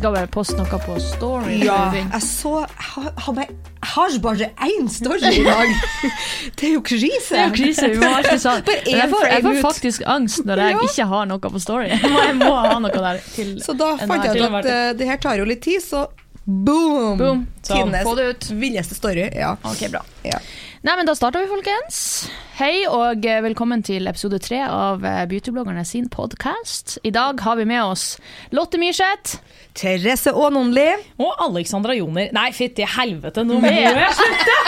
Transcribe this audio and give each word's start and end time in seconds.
skal 0.00 0.14
bare 0.16 0.28
poste 0.32 0.56
noe 0.56 0.78
på 0.80 0.94
story. 1.04 1.58
Ja, 1.60 1.90
jeg 1.92 2.22
så 2.24 2.60
Jeg 2.62 2.86
har, 2.94 3.10
har 3.20 3.34
bare- 3.36 3.56
har 3.90 4.14
bare 4.24 4.46
én 4.64 4.88
story 4.88 5.20
i 5.40 5.42
dag. 5.44 5.68
Det 6.56 6.68
er 6.68 6.72
jo 6.74 6.80
krise. 6.80 7.34
Det 7.34 7.40
er 7.40 7.48
jo 7.50 7.56
krise. 7.58 7.88
Vi 7.90 7.98
må 8.00 8.08
alltid 8.16 8.40
sånn. 8.46 8.62
Jeg 8.86 9.10
får, 9.12 9.26
jeg 9.28 9.42
får 9.44 9.60
faktisk 9.60 10.06
angst 10.06 10.46
når 10.48 10.62
jeg 10.64 10.72
Ja. 10.76 10.86
ikke 10.88 11.06
har 11.12 11.26
noe 11.28 11.38
på 11.38 11.60
story. 11.60 11.90
Jeg 12.28 12.34
må, 12.40 12.48
ha 12.54 12.78
noe 12.80 12.90
der 12.96 13.20
til 13.34 13.58
Så 13.60 13.76
da 13.76 13.92
fant 14.00 14.24
jeg 14.24 14.40
ut 14.40 14.56
at 14.62 14.64
uh, 14.70 14.92
det 14.96 15.06
her 15.10 15.20
tar 15.20 15.36
jo 15.36 15.44
litt 15.44 15.60
tid, 15.62 15.82
så 15.84 16.06
boom! 16.46 17.18
Boom. 17.20 17.46
Så, 17.62 17.74
Tidenes 17.76 18.50
villeste 18.56 18.96
story. 18.96 19.28
Ja. 19.36 19.56
Ok, 19.68 19.84
bra. 19.92 20.00
ja. 20.24 20.40
Nei, 20.80 20.94
men 20.96 21.04
Da 21.04 21.12
starter 21.12 21.42
vi, 21.44 21.50
folkens. 21.50 22.30
Hei 22.56 22.86
og 22.88 23.24
eh, 23.28 23.42
velkommen 23.44 23.82
til 23.84 24.08
episode 24.08 24.38
tre 24.40 24.62
av 24.64 25.04
eh, 25.04 25.26
Beautybloggerne 25.28 25.84
sin 25.84 26.08
podkast. 26.08 26.96
I 27.04 27.12
dag 27.12 27.40
har 27.44 27.58
vi 27.60 27.66
med 27.68 27.82
oss 27.84 28.14
Lotte 28.56 28.80
Myrseth. 28.80 29.42
Therese 29.74 30.32
Aanonli. 30.34 30.88
Og 31.22 31.34
Alexandra 31.46 31.94
Joner. 31.96 32.30
Nei, 32.36 32.48
fytti 32.56 32.86
helvete, 32.96 33.44
nå 33.46 33.60
må 33.62 33.70
jeg 33.70 34.14
slutte! 34.20 34.58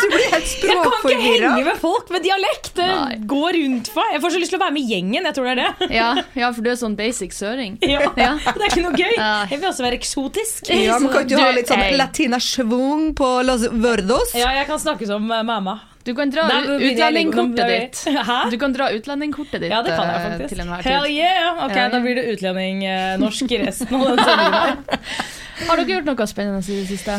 Du 0.00 0.06
blir 0.12 0.26
helt 0.32 0.62
Jeg 0.64 0.76
kan 0.80 0.94
ikke 1.10 1.16
henge 1.22 1.64
med 1.66 1.76
folk 1.80 2.10
med 2.12 2.22
dialekt! 2.24 2.78
Nei. 2.80 3.16
går 3.28 3.56
rundt 3.58 3.90
for. 3.92 4.06
Jeg 4.14 4.22
får 4.22 4.32
så 4.34 4.40
lyst 4.42 4.52
til 4.54 4.58
å 4.60 4.62
være 4.62 4.74
med 4.76 4.82
i 4.84 4.94
gjengen. 4.94 5.28
Jeg 5.28 5.36
tror 5.36 5.48
det 5.48 5.52
er 5.52 5.60
det. 5.60 5.88
Ja, 5.96 6.08
ja, 6.38 6.50
for 6.56 6.64
du 6.64 6.70
er 6.72 6.78
sånn 6.80 6.96
basic 6.98 7.36
søring. 7.36 7.76
Ja, 7.84 8.00
Ja. 8.16 8.32
Det 8.60 8.64
er 8.64 8.68
ikke 8.70 8.84
noe 8.84 8.96
gøy. 8.96 9.14
Jeg 9.16 9.60
vil 9.60 9.68
også 9.70 9.84
være 9.86 9.98
eksotisk. 10.00 10.70
Ja, 10.72 10.98
men 11.00 11.12
kan 11.12 11.24
ikke 11.26 11.36
du 11.36 11.40
ha 11.42 11.50
litt 11.56 11.70
sånn 11.70 11.84
ei. 11.84 11.94
latina-schwung 12.00 13.10
på 13.18 13.30
Los 13.46 13.66
Verdos? 13.72 14.34
Ja, 14.36 14.50
jeg 14.58 14.68
kan 14.70 14.80
snakke 14.82 15.08
som 15.08 15.28
eh, 15.32 15.44
mamma. 15.46 15.78
Du 16.10 16.14
kan 16.18 16.32
dra 16.34 16.46
utlendingkortet 16.76 17.70
ditt. 17.70 18.00
Hæ? 18.30 18.38
Du 18.50 18.56
kan 18.60 18.74
dra 18.74 18.88
utlendingkortet 18.94 19.62
ditt 19.62 19.70
Ja, 19.70 19.82
det 19.86 19.94
kan 19.94 20.08
jeg 20.10 20.16
eh, 20.16 20.24
faktisk. 20.26 20.54
til 20.54 20.64
enhver 20.64 20.88
Hell 20.88 21.06
yeah! 21.14 21.60
Ok, 21.66 21.76
Ja, 21.76 21.84
ja. 21.84 21.90
Da 21.92 22.00
blir 22.02 22.18
det 22.18 22.24
utlending-norsk 22.34 23.54
i 23.54 23.60
resten 23.62 23.94
av 24.00 24.08
den 24.10 24.24
sendingen. 24.24 24.82
Har 25.68 25.76
dere 25.76 25.92
gjort 25.92 26.08
noe 26.08 26.26
spennende 26.26 26.64
i 26.64 26.80
det 26.80 26.88
siste? 26.88 27.18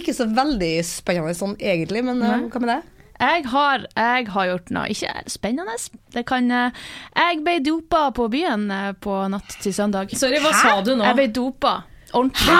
Ikke 0.00 0.14
så 0.16 0.26
veldig 0.32 0.72
spennende 0.88 1.36
sånn 1.36 1.54
egentlig, 1.60 2.02
men 2.06 2.22
eh, 2.24 2.34
Nei. 2.34 2.50
hva 2.50 2.64
med 2.64 2.72
det? 2.72 2.80
Jeg 3.22 3.44
har, 3.52 3.84
jeg 3.94 4.28
har 4.34 4.46
gjort 4.48 4.72
noe 4.74 4.90
ikke 4.90 5.12
spennende. 5.30 5.76
Det 6.10 6.24
kan 6.26 6.50
eh, 6.50 6.80
Jeg 7.14 7.42
ble 7.46 7.58
dopa 7.62 8.08
på 8.16 8.26
byen 8.32 8.66
eh, 8.74 8.90
på 8.98 9.20
natt 9.30 9.58
til 9.62 9.76
søndag. 9.76 10.16
Sorry, 10.18 10.42
hva 10.42 10.54
sa 10.56 10.80
du 10.82 10.96
nå? 10.96 11.06
Jeg 11.06 11.20
ble 11.20 11.28
dopa. 11.36 11.76
Ordentlig. 12.12 12.58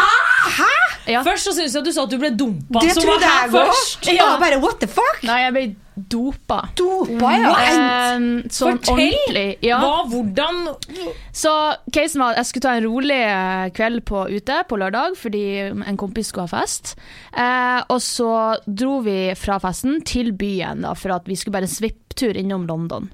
Hæ?! 0.61 0.92
Ja. 1.11 1.23
Først 1.27 1.49
så 1.49 1.55
syns 1.57 1.75
jeg 1.75 1.83
at 1.83 1.89
du 1.89 1.95
sa 1.95 2.05
at 2.07 2.13
du 2.13 2.19
ble 2.21 2.33
dumpa. 2.39 2.83
Det 2.83 2.97
som 2.97 3.07
trodde 3.07 3.29
jeg 3.29 3.53
først. 3.55 4.11
Ja. 4.13 4.35
bare 4.41 4.59
what 4.63 4.79
the 4.83 4.89
fuck? 4.91 5.23
Nei, 5.27 5.39
jeg 5.45 5.55
ble 5.57 5.65
dopa. 6.13 6.59
Dopa, 6.79 7.33
ja. 7.37 7.53
Um, 8.17 8.29
sånn 8.49 8.79
Fortell! 8.81 8.95
ordentlig. 8.95 9.47
Ja. 9.67 9.81
Hva, 9.83 10.07
hvordan 10.09 10.63
Så 11.37 11.53
casen 11.93 12.23
var 12.23 12.33
at 12.33 12.43
jeg 12.43 12.51
skulle 12.51 12.67
ta 12.69 12.77
en 12.79 12.87
rolig 12.87 13.19
eh, 13.21 13.67
kveld 13.77 14.05
på 14.09 14.25
ute 14.33 14.61
på 14.69 14.79
lørdag 14.81 15.19
fordi 15.21 15.45
en 15.69 16.01
kompis 16.01 16.33
skulle 16.33 16.49
ha 16.49 16.55
fest. 16.63 16.95
Uh, 17.35 17.83
og 17.93 17.99
så 18.05 18.33
dro 18.67 19.01
vi 19.05 19.19
fra 19.39 19.59
festen 19.63 20.01
til 20.09 20.33
byen 20.37 20.87
da, 20.87 20.95
for 20.99 21.19
at 21.19 21.29
vi 21.29 21.37
skulle 21.39 21.59
bare 21.59 21.69
en 21.69 21.77
svipptur 21.77 22.39
innom 22.41 22.65
London. 22.71 23.11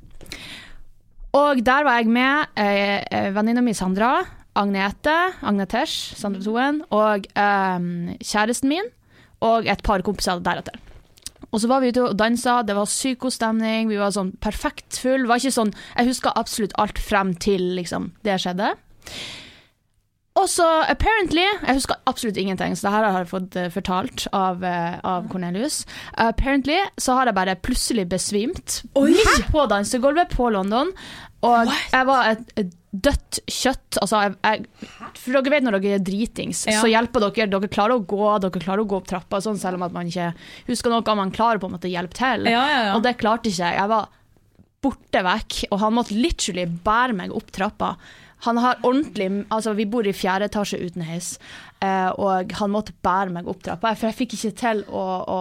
Og 1.36 1.60
der 1.64 1.84
var 1.84 2.00
jeg 2.00 2.08
med 2.10 2.56
eh, 2.56 3.02
eh, 3.04 3.30
venninna 3.34 3.62
mi 3.64 3.74
Sandra, 3.76 4.16
Agnete, 4.58 5.16
Agnetesh, 5.46 6.16
Sandra 6.18 6.42
Toen, 6.42 6.82
og 6.90 7.28
um, 7.38 7.88
kjæresten 8.18 8.72
min, 8.72 8.92
og 9.44 9.68
et 9.70 9.82
par 9.86 10.02
kompiser 10.06 10.42
deretter. 10.42 10.78
Og 11.48 11.62
så 11.62 11.68
var 11.70 11.80
vi 11.80 11.92
ute 11.94 12.04
og 12.04 12.18
dansa, 12.18 12.60
det 12.66 12.76
var 12.76 12.88
psykostemning, 12.90 13.88
vi 13.88 14.00
var 14.00 14.12
sånn 14.12 14.34
perfekt 14.42 14.98
full. 15.00 15.24
Var 15.28 15.40
ikke 15.40 15.54
sånn, 15.54 15.74
jeg 15.96 16.10
husker 16.10 16.36
absolutt 16.36 16.74
alt 16.82 16.98
frem 17.00 17.32
til 17.40 17.70
liksom, 17.78 18.10
det 18.26 18.36
skjedde. 18.42 18.74
Og 20.38 20.46
så 20.46 20.66
apparently, 20.86 21.42
jeg 21.42 21.78
husker 21.80 21.98
absolutt 22.06 22.36
ingenting, 22.38 22.76
så 22.76 22.86
det 22.86 22.92
her 22.94 23.06
har 23.08 23.24
jeg 23.24 23.30
fått 23.32 23.56
eh, 23.58 23.70
fortalt 23.74 24.26
av, 24.36 24.62
eh, 24.62 24.98
av 25.02 25.26
Cornelius. 25.32 25.80
Apparently 26.14 26.78
så 27.00 27.16
har 27.18 27.26
jeg 27.26 27.38
bare 27.38 27.56
plutselig 27.58 28.06
besvimt 28.12 28.82
midt 28.94 29.48
på 29.50 29.64
dansegulvet 29.72 30.36
på 30.36 30.52
London. 30.54 30.92
Og 31.48 31.72
jeg 31.90 32.06
var 32.06 32.30
et, 32.34 32.44
et 32.60 32.70
dødt 32.92 33.40
kjøtt. 33.52 33.98
Altså, 34.00 34.20
jeg, 34.24 34.36
jeg, 34.42 34.92
for 35.20 35.36
dere 35.36 35.52
vet 35.52 35.66
når 35.66 35.76
dere 35.82 35.98
er 35.98 36.04
dritings, 36.04 36.62
Ja. 36.70 36.80
så 36.80 36.88
hjelper 36.88 37.26
dere. 37.26 37.48
Dere 37.52 37.68
klarer 37.72 37.98
å 37.98 38.04
gå, 38.08 38.22
dere 38.40 38.62
klarer 38.64 38.84
å 38.84 38.88
gå 38.88 38.96
opp 39.00 39.08
trappa, 39.10 39.40
sånn, 39.44 39.58
selv 39.60 39.76
om 39.80 39.84
at 39.88 39.92
man 39.96 40.08
ikke 40.08 40.30
husker 40.70 40.90
noe. 40.94 41.16
Man 41.18 41.30
klarer 41.34 41.60
på 41.60 41.68
en 41.68 41.76
måte 41.76 41.88
å 41.90 41.92
hjelpe 41.92 42.16
til. 42.16 42.48
Ja, 42.48 42.64
ja. 42.72 42.94
Og 42.96 43.02
det 43.04 43.16
klarte 43.20 43.50
ikke 43.52 43.66
jeg. 43.66 43.76
Jeg 43.82 43.92
var 43.92 44.08
borte 44.84 45.24
vekk, 45.26 45.58
og 45.72 45.80
han 45.82 45.94
måtte 45.98 46.14
literally 46.16 46.64
bære 46.66 47.16
meg 47.18 47.32
opp 47.34 47.50
trappa. 47.52 47.96
Han 48.46 48.56
har 48.62 48.76
ordentlig 48.86 49.26
Altså, 49.50 49.72
vi 49.74 49.84
bor 49.90 50.06
i 50.06 50.12
fjerde 50.14 50.46
etasje 50.46 50.78
uten 50.78 51.02
heis, 51.02 51.32
og 51.84 52.54
han 52.58 52.72
måtte 52.72 52.94
bære 53.06 53.30
meg 53.34 53.48
opp 53.50 53.62
trappa. 53.66 53.92
For 53.98 54.08
jeg 54.08 54.18
fikk 54.18 54.34
ikke 54.38 54.54
til 54.58 54.82
å, 54.88 55.04
å 55.22 55.40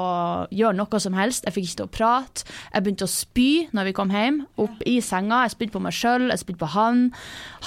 gjøre 0.54 0.78
noe 0.78 1.02
som 1.02 1.18
helst. 1.18 1.48
Jeg 1.48 1.56
fikk 1.56 1.70
ikke 1.70 1.80
til 1.82 1.88
å 1.88 1.96
prate. 1.98 2.46
Jeg 2.74 2.86
begynte 2.86 3.08
å 3.08 3.12
spy 3.12 3.50
når 3.74 3.90
vi 3.90 3.96
kom 3.98 4.14
hjem, 4.14 4.44
opp 4.62 4.86
i 4.86 5.00
senga. 5.02 5.44
Jeg 5.46 5.56
spydde 5.56 5.78
på 5.78 5.84
meg 5.88 5.98
sjøl, 5.98 6.30
jeg 6.30 6.44
spydde 6.44 6.62
på 6.62 6.72
han. 6.76 7.04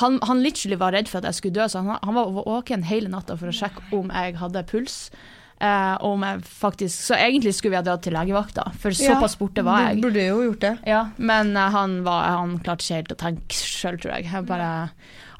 han. 0.02 0.20
Han 0.30 0.44
literally 0.44 0.78
var 0.80 0.94
redd 0.94 1.10
for 1.10 1.20
at 1.20 1.30
jeg 1.30 1.40
skulle 1.40 1.58
dø, 1.58 1.68
så 1.70 1.82
han, 1.82 1.98
han 2.04 2.16
var 2.16 2.32
våken 2.38 2.86
hele 2.86 3.10
natta 3.12 3.38
for 3.40 3.50
å 3.50 3.56
sjekke 3.56 3.90
om 3.96 4.14
jeg 4.14 4.38
hadde 4.40 4.66
puls. 4.70 5.02
Eh, 5.60 5.96
om 6.08 6.22
jeg 6.24 6.38
faktisk, 6.48 7.02
så 7.04 7.18
egentlig 7.20 7.50
skulle 7.52 7.74
vi 7.74 7.76
ha 7.76 7.82
dratt 7.84 8.00
til 8.06 8.14
legevakta, 8.16 8.62
for 8.80 8.96
såpass 8.96 9.34
borte 9.36 9.60
var 9.66 9.90
jeg. 9.90 9.98
Du 10.00 10.06
burde 10.06 10.22
jo 10.24 10.38
gjort 10.46 10.62
det. 10.64 10.70
Ja, 10.88 11.02
men 11.20 11.50
eh, 11.52 11.66
han, 11.74 11.98
var, 12.06 12.30
han 12.32 12.54
klarte 12.64 12.80
ikke 12.86 12.96
helt 13.02 13.12
å 13.12 13.18
tenke 13.20 13.58
sjøl, 13.58 13.98
tror 14.00 14.14
jeg. 14.16 14.30
jeg 14.32 14.46
bare, 14.48 14.70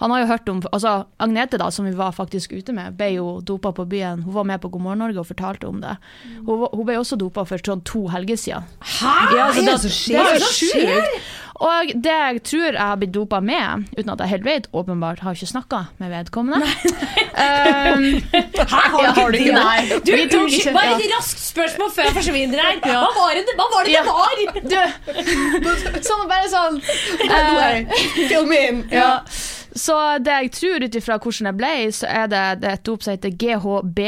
han 0.03 0.12
har 0.12 0.20
jo 0.20 0.28
hørt 0.28 0.53
om 0.53 0.60
altså 0.72 0.92
Agnete, 1.25 1.56
da, 1.60 1.70
som 1.72 1.88
vi 1.88 1.94
var 1.97 2.12
faktisk 2.12 2.53
ute 2.53 2.72
med, 2.76 2.98
ble 3.00 3.14
jo 3.14 3.26
dopa 3.41 3.72
på 3.72 3.88
byen. 3.88 4.20
Hun 4.28 4.36
var 4.36 4.44
med 4.53 4.60
på 4.60 4.69
God 4.76 4.84
morgen 4.91 5.00
Norge 5.06 5.25
og 5.25 5.28
fortalte 5.32 5.69
om 5.72 5.80
det. 5.80 5.97
Hun, 6.44 6.53
var- 6.66 6.76
hun 6.76 6.84
ble 6.88 6.98
også 7.00 7.16
dopa 7.20 7.47
for 7.48 7.56
sånn 7.64 7.80
to 7.88 8.04
helger 8.12 8.36
siden. 8.44 8.69
Hæ?! 9.00 9.16
Ja, 9.38 9.48
altså, 9.48 9.64
det, 9.64 9.72
det 9.72 10.20
det 10.20 10.36
det 10.36 10.44
som 10.44 10.56
sjukt. 10.60 11.30
Og 11.60 11.91
det 11.93 12.12
jeg 12.12 12.41
tror 12.48 12.71
jeg 12.72 12.81
har 12.81 12.97
blitt 12.97 13.12
dopa 13.12 13.41
med, 13.44 13.84
uten 13.98 14.10
at 14.15 14.22
jeg 14.25 14.32
helt 14.32 14.47
vet, 14.47 14.69
åpenbart 14.72 15.21
har 15.21 15.37
ikke 15.37 15.48
snakka 15.50 15.81
med 16.00 16.09
vedkommende. 16.15 16.65
Um, 16.65 18.06
Hæ, 18.32 18.81
har 18.94 19.04
Ja, 19.04 19.12
har 19.19 19.31
du 19.31 19.37
ikke 19.37 19.53
det? 19.59 19.98
Du, 20.06 20.12
unnskyld, 20.41 20.72
bare 20.75 20.97
et 20.97 21.12
raskt 21.12 21.43
spørsmål 21.50 21.93
før 21.93 22.09
jeg 22.09 22.16
forsvinner 22.16 22.65
her. 22.65 22.81
Hva 22.87 23.12
var 23.19 23.37
det 23.37 23.56
hva 23.59 23.66
var 23.75 23.84
det, 23.84 23.93
Ja. 23.93 24.00
det 24.00 24.09
var? 24.09 24.34
du, 25.62 26.00
sånn 26.09 26.26
bare 26.31 26.48
sånn 26.53 26.81
Uh. 27.31 27.84
Ja. 28.91 29.21
Så 29.77 29.97
det 30.19 30.32
jeg 30.42 30.50
tror 30.56 30.84
ut 30.84 30.97
ifra 30.98 31.19
hvordan 31.21 31.50
jeg 31.50 31.59
ble, 31.60 31.72
så 31.94 32.09
er 32.10 32.31
det, 32.32 32.44
det 32.65 32.72
et 32.72 32.84
dop 32.88 33.04
som 33.04 33.15
heter 33.15 33.37
GHB. 33.37 34.00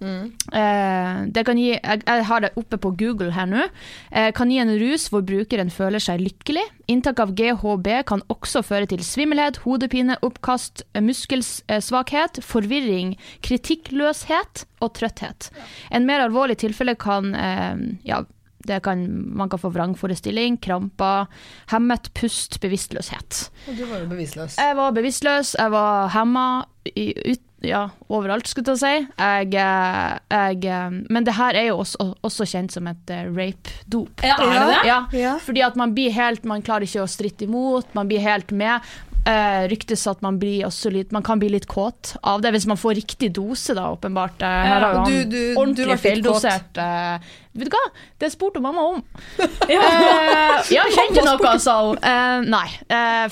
Eh, 0.00 1.18
det 1.32 1.44
kan 1.48 1.56
gi, 1.56 1.70
jeg, 1.72 2.02
jeg 2.04 2.24
har 2.28 2.44
det 2.44 2.52
oppe 2.60 2.78
på 2.82 2.92
Google 3.00 3.32
her 3.32 3.48
nå. 3.48 3.64
Eh, 4.10 4.28
kan 4.36 4.50
gi 4.52 4.58
en 4.60 4.74
rus 4.80 5.08
hvor 5.12 5.24
brukeren 5.26 5.72
føler 5.72 6.02
seg 6.02 6.20
lykkelig. 6.20 6.64
Inntak 6.92 7.22
av 7.22 7.32
GHB 7.38 7.88
kan 8.08 8.22
også 8.32 8.62
føre 8.66 8.88
til 8.90 9.02
svimmelhet, 9.06 9.62
hodepine, 9.64 10.18
oppkast, 10.26 10.84
eh, 10.92 11.04
muskelsvakhet, 11.04 12.42
forvirring, 12.44 13.16
kritikkløshet 13.46 14.66
og 14.84 14.94
trøtthet. 14.98 15.50
En 15.90 16.06
mer 16.08 16.26
alvorlig 16.26 16.60
tilfelle 16.60 16.96
kan 17.00 17.32
eh, 17.34 17.84
ja, 18.06 18.22
det 18.66 18.80
kan, 18.82 19.06
man 19.36 19.48
kan 19.48 19.60
få 19.62 19.70
vrangforestilling, 19.70 20.58
kramper, 20.58 21.26
hemmet 21.70 22.10
pust, 22.18 22.58
bevisstløshet. 22.60 23.46
Og 23.70 23.76
Du 23.78 23.84
var 23.86 24.02
jo 24.02 24.08
bevisstløs. 24.10 24.58
Jeg 24.58 24.76
var 24.76 24.96
bevisstløs, 24.96 25.54
jeg 25.58 25.70
var 25.74 26.08
hemma 26.14 26.46
i, 26.90 27.12
ut, 27.32 27.44
ja, 27.66 27.82
overalt, 28.08 28.46
skulle 28.48 28.74
jeg 28.74 28.80
si. 28.80 29.06
Jeg, 29.18 29.54
eh, 29.54 30.18
jeg, 30.30 30.64
eh, 30.70 30.96
men 31.10 31.24
det 31.26 31.34
her 31.36 31.58
er 31.58 31.66
jo 31.70 31.78
også, 31.82 32.06
også 32.26 32.46
kjent 32.48 32.72
som 32.76 32.86
et 32.90 33.10
eh, 33.12 33.24
rape-dop. 33.34 34.22
Ja, 34.24 34.36
er 34.40 34.54
det 34.54 34.68
det? 34.70 34.80
Ja, 34.88 34.98
Ja. 35.16 35.34
fordi 35.42 35.62
at 35.66 35.76
man 35.76 35.94
blir 35.96 36.12
helt 36.14 36.44
Man 36.46 36.62
klarer 36.62 36.86
ikke 36.86 37.02
å 37.04 37.08
stritte 37.10 37.44
imot, 37.48 37.92
man 37.94 38.08
blir 38.08 38.20
helt 38.22 38.52
med. 38.52 38.80
Uh, 39.26 39.64
ryktes 39.66 40.04
at 40.06 40.20
man, 40.22 40.36
blir 40.38 40.60
også 40.68 40.86
litt, 40.94 41.10
man 41.10 41.24
kan 41.26 41.40
bli 41.42 41.48
litt 41.50 41.64
kåt 41.66 42.12
av 42.22 42.44
det, 42.44 42.52
hvis 42.54 42.66
man 42.70 42.78
får 42.78 42.94
riktig 43.00 43.32
dose, 43.34 43.74
da, 43.74 43.88
åpenbart. 43.90 44.38
Uh, 44.38 44.46
her 44.46 44.84
har 44.84 45.00
du- 45.02 45.24
du- 45.32 45.56
ordentlig 45.58 45.88
du 45.88 45.96
feildosert. 45.98 46.78
Uh, 46.78 47.18
vet 47.58 47.66
du 47.66 47.74
hva, 47.74 47.80
det 48.22 48.30
spurte 48.30 48.62
mamma 48.62 48.84
om. 48.92 49.00
Uh, 49.40 50.62
ja, 50.76 50.84
kjente 50.94 51.24
noe, 51.26 51.58
sa 51.58 51.74
hun. 51.88 51.98
Uh, 51.98 52.46
nei. 52.46 52.68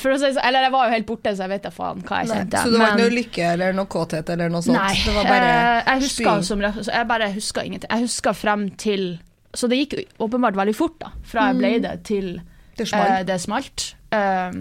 For 0.03 0.17
å 0.17 0.19
si, 0.19 0.33
eller 0.35 0.67
jeg 0.67 0.75
var 0.75 0.89
jo 0.91 0.97
helt 0.97 1.09
borte, 1.13 1.37
så 1.37 1.47
jeg 1.47 1.55
vet 1.55 1.69
da 1.69 1.75
faen 1.79 2.03
hva 2.03 2.23
jeg 2.25 2.33
Nei, 2.33 2.41
kjente. 2.43 2.65
så 2.65 2.75
det 2.75 2.81
var 2.83 2.91
ikke 2.91 3.03
noe 3.05 3.17
lykke 3.21 3.49
eller 3.53 3.79
noe 3.79 3.93
kåthet 3.95 4.35
eller 4.35 4.51
noe 4.51 4.67
sånt? 4.67 4.81
Nei, 4.81 4.95
det 4.99 5.15
var 5.15 5.31
bare 5.31 5.53
jeg 5.87 6.05
husker 6.09 6.47
som, 6.51 6.69
jeg 6.91 7.11
bare 7.15 7.31
husker 7.39 7.69
ingenting. 7.71 7.91
Jeg 7.95 8.09
husker 8.09 8.35
frem 8.35 8.67
til 8.83 9.13
Så 9.55 9.71
det 9.71 9.79
gikk 9.85 10.01
åpenbart 10.19 10.59
veldig 10.59 10.75
fort, 10.75 10.99
da. 10.99 11.15
Fra 11.23 11.53
jeg 11.53 11.61
ble 11.63 11.77
det 11.87 11.99
til 12.11 12.41
Det 12.75 13.39
smalt. 13.39 13.93
Um, 14.15 14.61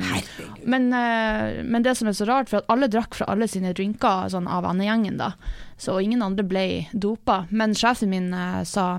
men, 0.63 0.87
eh, 0.93 1.63
men 1.63 1.83
det 1.85 1.95
som 1.99 2.07
er 2.09 2.15
så 2.17 2.25
rart, 2.25 2.49
for 2.49 2.61
at 2.61 2.69
alle 2.73 2.89
drakk 2.89 3.15
fra 3.17 3.27
alle 3.29 3.47
sine 3.51 3.73
drinker 3.75 4.31
sånn, 4.33 4.47
av 4.49 4.63
vennegjengen, 4.65 5.19
da. 5.21 5.33
Så 5.77 5.99
ingen 6.01 6.23
andre 6.25 6.45
ble 6.47 6.65
dopa. 6.93 7.43
Men 7.51 7.75
sjefen 7.77 8.13
min 8.13 8.31
eh, 8.33 8.63
sa 8.67 8.97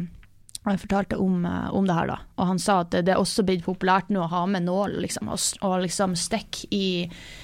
jeg 0.72 0.80
fortalte 0.80 1.16
om, 1.20 1.44
eh, 1.44 1.74
om 1.76 1.84
det 1.84 1.94
her, 1.94 2.06
da. 2.08 2.16
Og 2.40 2.46
han 2.48 2.58
sa 2.58 2.78
at 2.80 2.90
det, 2.94 3.08
er 3.12 3.20
også 3.20 3.44
blitt 3.44 3.64
populært 3.66 4.08
nå 4.08 4.22
å 4.24 4.28
ha 4.32 4.46
med 4.48 4.64
nål, 4.64 4.94
liksom, 5.04 5.28
og, 5.28 5.38
og 5.60 5.82
liksom 5.82 6.14
stikke 6.16 6.66
i 6.72 6.86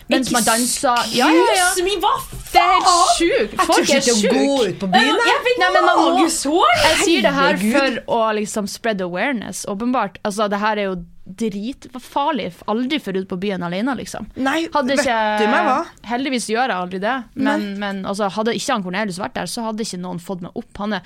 Mens 0.08 0.30
man 0.32 0.42
danser. 0.46 1.04
Ja, 1.12 1.28
ja, 1.28 1.44
ja. 1.58 1.66
Min, 1.84 2.00
hva 2.00 2.14
hva 2.16 2.40
Det 2.50 2.62
er 2.62 2.72
helt 2.80 3.12
sjukt! 3.18 3.52
Jeg 3.58 3.66
Folk 3.68 3.84
tør 3.84 3.94
er 3.94 4.00
ikke 4.00 4.14
å 4.16 4.22
gå 4.24 4.46
sjuke. 4.48 4.70
ut 4.72 4.80
på 4.80 4.90
byen. 4.94 5.20
jeg. 5.20 5.36
Jeg 5.44 5.58
Nei, 5.60 5.68
men 5.76 5.84
man 5.84 5.96
må- 6.00 6.18
Jeg 6.24 6.96
sier 7.04 7.22
det 7.22 7.34
her 7.36 7.56
for 7.60 8.00
å 8.16 8.34
liksom 8.40 8.66
spread 8.66 9.00
awareness, 9.04 9.66
åpenbart. 9.68 10.16
Altså, 10.24 10.48
det 10.48 10.58
her 10.58 10.78
er 10.78 10.82
jo 10.88 10.96
dritfarlig. 11.30 12.48
Aldri 12.70 12.98
før 12.98 13.20
ut 13.20 13.28
på 13.30 13.38
byen 13.40 13.62
alene, 13.62 13.94
liksom. 13.98 14.26
Nei, 14.36 14.64
Hadde 14.72 14.96
vet 14.96 15.04
du 15.04 15.46
meg 15.46 15.66
hva? 15.68 15.78
Heldigvis 16.10 16.48
gjør 16.50 16.72
jeg 16.72 16.76
aldri 16.76 17.00
det, 17.02 17.16
men, 17.34 17.78
men 17.78 18.02
altså, 18.08 18.30
hadde 18.32 18.54
ikke 18.56 18.72
han 18.72 18.82
Cornelius 18.86 19.20
vært 19.20 19.34
der, 19.38 19.50
så 19.50 19.62
hadde 19.68 19.84
ikke 19.86 20.00
noen 20.00 20.18
fått 20.22 20.40
meg 20.44 20.56
opp. 20.58 20.72
Han 20.82 20.96
er 20.98 21.02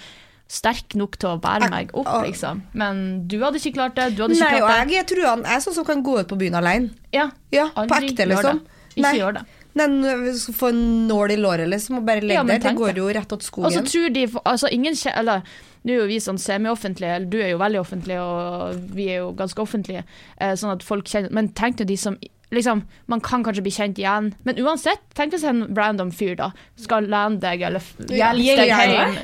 sterk 0.55 0.95
nok 0.99 1.19
til 1.21 1.33
å 1.33 1.41
bære 1.43 1.69
meg 1.73 1.91
opp, 1.99 2.09
liksom. 2.25 2.63
Men 2.79 3.03
du 3.31 3.37
hadde 3.43 3.59
ikke 3.61 3.75
klart 3.81 3.99
det. 3.99 4.13
Du 4.15 4.23
hadde 4.25 4.37
ikke 4.39 4.47
Nei, 4.47 4.61
klart 4.63 4.71
det. 4.71 4.79
jeg, 4.95 4.95
jeg 5.01 5.09
tror 5.11 5.29
han 5.33 5.45
er 5.57 5.61
sånn 5.67 5.77
som 5.81 5.89
kan 5.89 6.03
gå 6.07 6.17
ut 6.21 6.31
på 6.31 6.39
byen 6.41 6.57
alene. 6.63 6.95
Ja, 7.15 7.29
Ja, 7.55 7.69
på 7.75 8.01
ekte, 8.01 8.29
liksom. 8.31 8.63
Ikke 8.95 9.07
Nei. 9.09 9.15
gjør 9.19 9.39
det. 9.41 9.45
Nei, 9.75 9.87
når 9.91 10.21
vi 10.23 10.33
skal 10.39 10.55
få 10.55 10.69
en 10.71 10.83
nål 11.09 11.33
i 11.35 11.37
låret, 11.43 11.67
liksom, 11.67 11.97
og 11.99 12.05
bare 12.07 12.23
legge 12.23 12.39
Ja, 12.39 12.45
der. 12.47 12.61
Det 12.63 12.77
går 12.79 12.99
jo 13.01 13.09
rett 13.17 13.33
åt 13.35 13.49
Og 13.59 13.73
så 13.75 13.83
tror 13.83 14.13
de 14.15 14.29
altså 14.45 14.69
ingen 14.71 14.95
Eller 15.17 15.43
nå 15.85 15.93
er 15.93 15.99
jo 15.99 16.07
vi 16.09 16.21
sånn 16.23 16.39
semi-offentlige, 16.41 17.17
eller 17.17 17.27
du 17.29 17.37
er 17.43 17.51
jo 17.51 17.59
veldig 17.61 17.81
offentlig, 17.83 18.17
og 18.23 18.79
vi 18.95 19.09
er 19.13 19.19
jo 19.21 19.33
ganske 19.37 19.61
offentlige, 19.61 20.05
eh, 20.39 20.55
sånn 20.57 20.73
at 20.73 20.83
folk 20.87 21.05
kjenner 21.11 21.35
Men 21.35 21.49
tenk 21.53 21.77
nå 21.81 21.85
de 21.91 21.97
som 21.97 22.17
Liksom, 22.55 22.83
Man 23.11 23.21
kan 23.25 23.43
kanskje 23.45 23.63
bli 23.65 23.73
kjent 23.75 23.99
igjen, 23.99 24.33
men 24.47 24.59
uansett, 24.63 25.03
tenk 25.15 25.33
hvis 25.35 25.45
en 25.49 25.65
random 25.77 26.11
fyr 26.15 26.37
da 26.39 26.51
skal 26.81 27.09
lande 27.11 27.41
deg 27.45 27.63
eller 27.67 27.83
hjelpe 28.09 28.57
deg 28.61 28.71
hjem. 28.71 29.17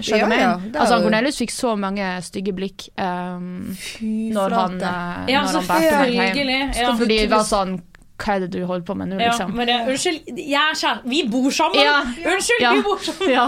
Altså, 0.75 1.01
Cornelius 1.05 1.39
fikk 1.41 1.55
så 1.55 1.75
mange 1.79 2.09
stygge 2.27 2.53
blikk 2.57 2.89
um, 2.99 3.71
Fy 3.77 4.31
når 4.35 4.57
han, 4.59 4.75
eh, 4.81 5.33
Ja, 5.35 5.45
når 5.47 5.61
han 5.61 5.71
bærte 5.71 6.03
meg 6.17 6.37
hjem. 6.41 6.75
Ja. 6.81 6.93
Fordi 6.99 7.19
det 7.23 7.31
var 7.33 7.47
sånn 7.47 7.79
Hva 8.21 8.35
er 8.37 8.41
det 8.45 8.51
du 8.53 8.59
holder 8.69 8.85
på 8.85 8.95
med 9.01 9.09
nå, 9.11 9.19
Ja, 9.21 9.31
liksom? 9.33 9.55
men 9.57 9.71
jeg, 9.73 9.87
unnskyld, 9.89 10.31
jeg 10.37 10.75
er. 10.91 10.99
Vi 11.09 11.23
bor 11.33 11.51
sammen! 11.57 11.81
Ja. 11.81 12.01
Unnskyld, 12.05 12.61
Ja. 12.65 12.73
vi 12.77 12.83
bor 12.85 12.99
sammen! 13.01 13.31
Ja. 13.33 13.47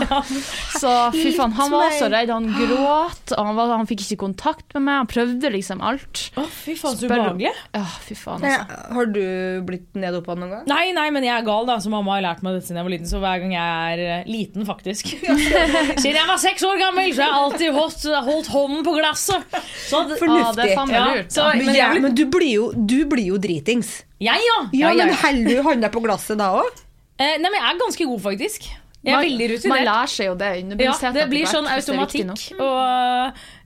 Så 0.81 0.93
fy 1.13 1.33
faen, 1.37 1.53
han 1.59 1.71
var 1.75 1.87
også 1.91 2.07
så 2.07 2.11
redd. 2.13 2.31
Han 2.33 2.49
gråt, 2.57 3.35
og 3.37 3.47
han, 3.47 3.55
var, 3.59 3.73
han 3.77 3.87
fikk 3.91 4.05
ikke 4.07 4.19
kontakt 4.25 4.73
med 4.75 4.87
meg. 4.87 5.01
Han 5.03 5.11
prøvde 5.13 5.51
liksom 5.53 5.83
alt. 5.85 6.23
Å, 6.41 6.47
fy 6.49 6.75
faen, 6.81 6.97
så 6.97 7.07
ubehagelig. 7.11 7.53
Ja, 7.77 7.85
fy 8.07 8.17
faen, 8.19 8.43
altså. 8.49 8.81
har 8.97 9.11
du 9.13 9.23
blitt 9.69 9.93
nedoppa 9.99 10.35
noen 10.39 10.55
gang? 10.57 10.65
Nei, 10.73 10.93
nei, 10.97 11.09
men 11.15 11.27
jeg 11.29 11.35
er 11.37 11.47
gal, 11.47 11.67
da. 11.69 11.77
Så 11.85 11.93
mamma 11.93 12.17
har 12.17 12.25
lært 12.31 12.43
meg 12.47 12.57
dette 12.57 12.71
siden 12.71 12.81
jeg 12.81 12.89
var 12.89 12.95
liten. 12.97 13.11
Så 13.13 13.21
hver 13.23 13.43
gang 13.45 13.53
jeg 13.59 13.93
er 13.93 14.05
eh, 14.19 14.25
liten, 14.33 14.67
faktisk 14.69 15.13
Siden 16.03 16.17
jeg 16.17 16.29
var 16.29 16.39
seks 16.41 16.65
år 16.67 16.79
gammel, 16.81 17.13
så 17.15 17.23
har 17.25 17.29
jeg 17.29 17.43
alltid 17.43 17.77
holdt, 17.77 18.07
holdt 18.31 18.51
hånden 18.53 18.85
på 18.87 18.97
glasset. 18.99 19.59
Så 19.89 20.03
Fornuftig. 20.17 20.47
Ah, 20.47 20.53
det 20.57 20.65
er 20.71 20.77
faen 20.79 20.89
meg 20.93 20.99
Ja, 20.99 21.05
lurt. 21.13 21.33
så- 21.37 21.49
Men, 21.53 21.67
Men 21.67 21.75
ja, 21.77 21.89
men 22.01 22.15
du 22.17 22.25
blir 22.33 22.53
jo, 22.55 22.73
du 22.73 23.05
blir 23.11 23.27
jo 23.33 23.39
dritings. 23.43 24.03
Jeg, 24.23 24.47
ja. 24.47 24.59
Ja, 24.71 24.93
ja, 24.93 24.95
men 25.03 25.11
ja. 25.11 25.19
holder 25.25 25.59
du 25.59 25.67
hånda 25.67 25.91
på 25.93 26.05
glasset 26.05 26.39
da 26.41 26.53
òg? 26.61 26.85
Eh, 27.19 27.37
nei, 27.43 27.49
men 27.49 27.59
jeg 27.59 27.67
er 27.73 27.83
ganske 27.83 28.07
god, 28.13 28.23
faktisk. 28.31 28.71
Jeg 29.03 29.17
er 29.19 29.25
veldig 29.25 29.47
rutinert. 29.51 29.73
Man 29.73 29.81
lærer 29.89 30.11
seg 30.13 30.29
jo 30.29 30.35
det. 30.39 30.49
Ja, 30.79 30.93
det 31.17 31.25
blir 31.31 31.49
sånn 31.51 31.67
automatikk. 31.67 32.53
Og 32.55 32.77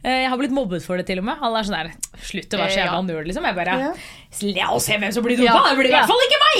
eh, 0.00 0.22
jeg 0.22 0.30
har 0.32 0.40
blitt 0.40 0.54
mobbet 0.56 0.84
for 0.86 0.96
det, 0.96 1.04
til 1.10 1.20
og 1.20 1.26
med. 1.28 1.42
Alle 1.44 1.60
er 1.60 1.68
sånn 1.68 1.76
der 1.76 1.90
Slutt 2.24 2.56
å 2.56 2.60
være 2.62 2.72
så 2.72 2.80
jævla 2.80 3.02
nerd, 3.04 3.28
liksom. 3.28 3.48
Jeg 3.50 3.58
bare 3.58 3.74
Ja. 3.82 3.90
La 4.56 4.70
oss 4.72 4.88
se 4.88 4.96
hvem 4.96 5.12
som 5.12 5.24
blir 5.24 5.36
dumpa! 5.40 5.60
Det 5.68 5.76
blir 5.78 5.90
i 5.90 5.92
hvert 5.92 6.08
fall 6.08 6.24
ikke 6.24 6.40
meg! 6.46 6.56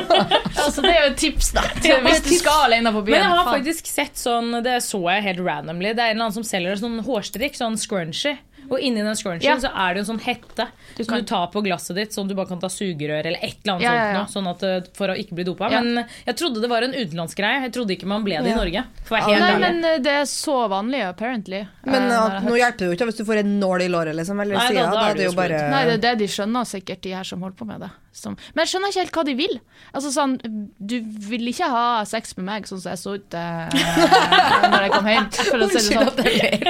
Altså, 0.64 0.84
det 0.84 0.94
er 0.94 0.98
jo 1.02 1.10
et 1.10 1.20
tips, 1.20 1.52
da. 1.56 1.66
Til, 1.76 2.00
Hvis 2.06 2.24
du 2.24 2.32
skal 2.38 2.64
alene 2.70 2.94
på 2.96 3.04
byen. 3.04 3.18
Men 3.18 3.26
jeg 3.26 3.36
har 3.42 3.50
faktisk 3.50 3.92
sett 3.92 4.16
sånn 4.20 4.56
Det 4.64 4.78
så 4.84 5.02
jeg 5.12 5.26
helt 5.28 5.44
randomly. 5.44 5.92
Det 5.92 6.00
er 6.00 6.14
en 6.14 6.16
eller 6.16 6.30
annen 6.30 6.38
som 6.38 6.48
selger 6.48 6.80
sånn 6.80 6.96
hårstrikk, 7.04 7.60
sånn 7.60 7.76
scrunchie. 7.80 8.38
Og 8.70 8.78
inni 8.80 9.02
den 9.02 9.14
scrunchien 9.14 9.42
Ja. 9.42 9.56
så 9.60 9.70
er 9.74 9.94
det 9.94 10.00
en 10.08 10.16
sånn 10.16 10.20
hette 10.24 10.68
Du 10.96 11.04
som 11.04 11.12
kan- 11.14 11.20
du 11.20 11.24
tar 11.26 11.46
på 11.52 11.62
glasset 11.64 11.94
ditt, 11.96 12.10
sånn 12.12 12.24
at 12.24 12.28
du 12.28 12.34
bare 12.34 12.46
kan 12.46 12.60
ta 12.60 12.68
sugerør 12.68 13.26
eller 13.26 13.38
et 13.42 13.56
eller 13.64 13.74
annet 13.74 13.82
Ja, 13.82 13.92
ja, 13.92 14.00
sånt 14.00 14.14
ja. 14.14 14.22
noe, 14.22 14.32
sånn 14.34 14.50
at, 14.50 14.62
eh, 14.62 14.90
for 14.94 15.08
å 15.08 15.16
ikke 15.18 15.34
bli 15.34 15.44
dopa. 15.44 15.70
Ja. 15.70 15.80
Men 15.82 16.06
jeg 16.26 16.36
trodde 16.36 16.60
det 16.60 16.70
var 16.70 16.82
en 16.82 16.92
utenlandsgreie. 16.94 17.62
Jeg 17.62 17.72
trodde 17.72 17.90
ikke 17.96 18.06
man 18.06 18.24
ble 18.24 18.36
det 18.42 18.52
i 18.52 18.54
Norge. 18.54 18.84
Nei, 19.10 19.58
men 19.58 19.84
eh, 19.84 19.98
det 19.98 20.12
er 20.12 20.24
så 20.24 20.68
vanlig, 20.68 21.02
apparently. 21.06 21.66
Men 21.84 22.02
Eh, 22.10 22.20
at, 22.36 22.42
nå 22.44 22.56
hjelper 22.56 22.78
det 22.78 22.86
jo 22.88 22.92
ikke 22.96 23.06
hvis 23.12 23.16
du 23.18 23.24
får 23.24 23.38
en 23.38 23.60
nål 23.60 23.82
i 23.82 23.88
låret, 23.88 24.14
liksom. 24.14 24.40
Eller 24.40 24.56
Nei, 24.56 24.68
sida. 24.68 24.82
da 24.84 24.90
Da 24.90 25.00
da, 25.00 25.10
er 25.10 25.14
det 25.14 25.24
jo 25.24 25.32
bare. 25.32 25.70
Nei, 25.70 25.84
det 25.84 25.92
er 26.04 26.14
det 26.14 26.18
de 26.18 26.26
skjønner 26.26 26.64
sikkert, 26.64 27.00
de 27.02 27.10
her 27.12 27.24
som 27.24 27.40
holder 27.40 27.56
på 27.56 27.66
med 27.66 27.80
det. 27.80 27.90
Som, 28.14 28.36
men 28.54 28.62
jeg 28.62 28.70
skjønner 28.70 28.92
ikke 28.92 29.00
helt 29.02 29.16
hva 29.16 29.22
de 29.26 29.32
vil. 29.34 29.54
Altså 29.90 30.10
sånn, 30.14 30.34
Du 30.78 30.92
vil 31.28 31.48
ikke 31.50 31.66
ha 31.72 31.86
sex 32.06 32.36
med 32.38 32.44
meg 32.46 32.68
sånn 32.70 32.78
som 32.78 32.92
jeg 32.92 33.00
så 33.00 33.14
ut 33.18 33.34
eh, 33.34 33.74
når 34.70 34.84
jeg 34.86 34.92
kom 34.94 35.08
hjem. 35.10 35.26
For 35.40 35.64
å 35.64 35.68
si 35.72 35.80
det 35.80 35.82
sånn. 35.88 36.20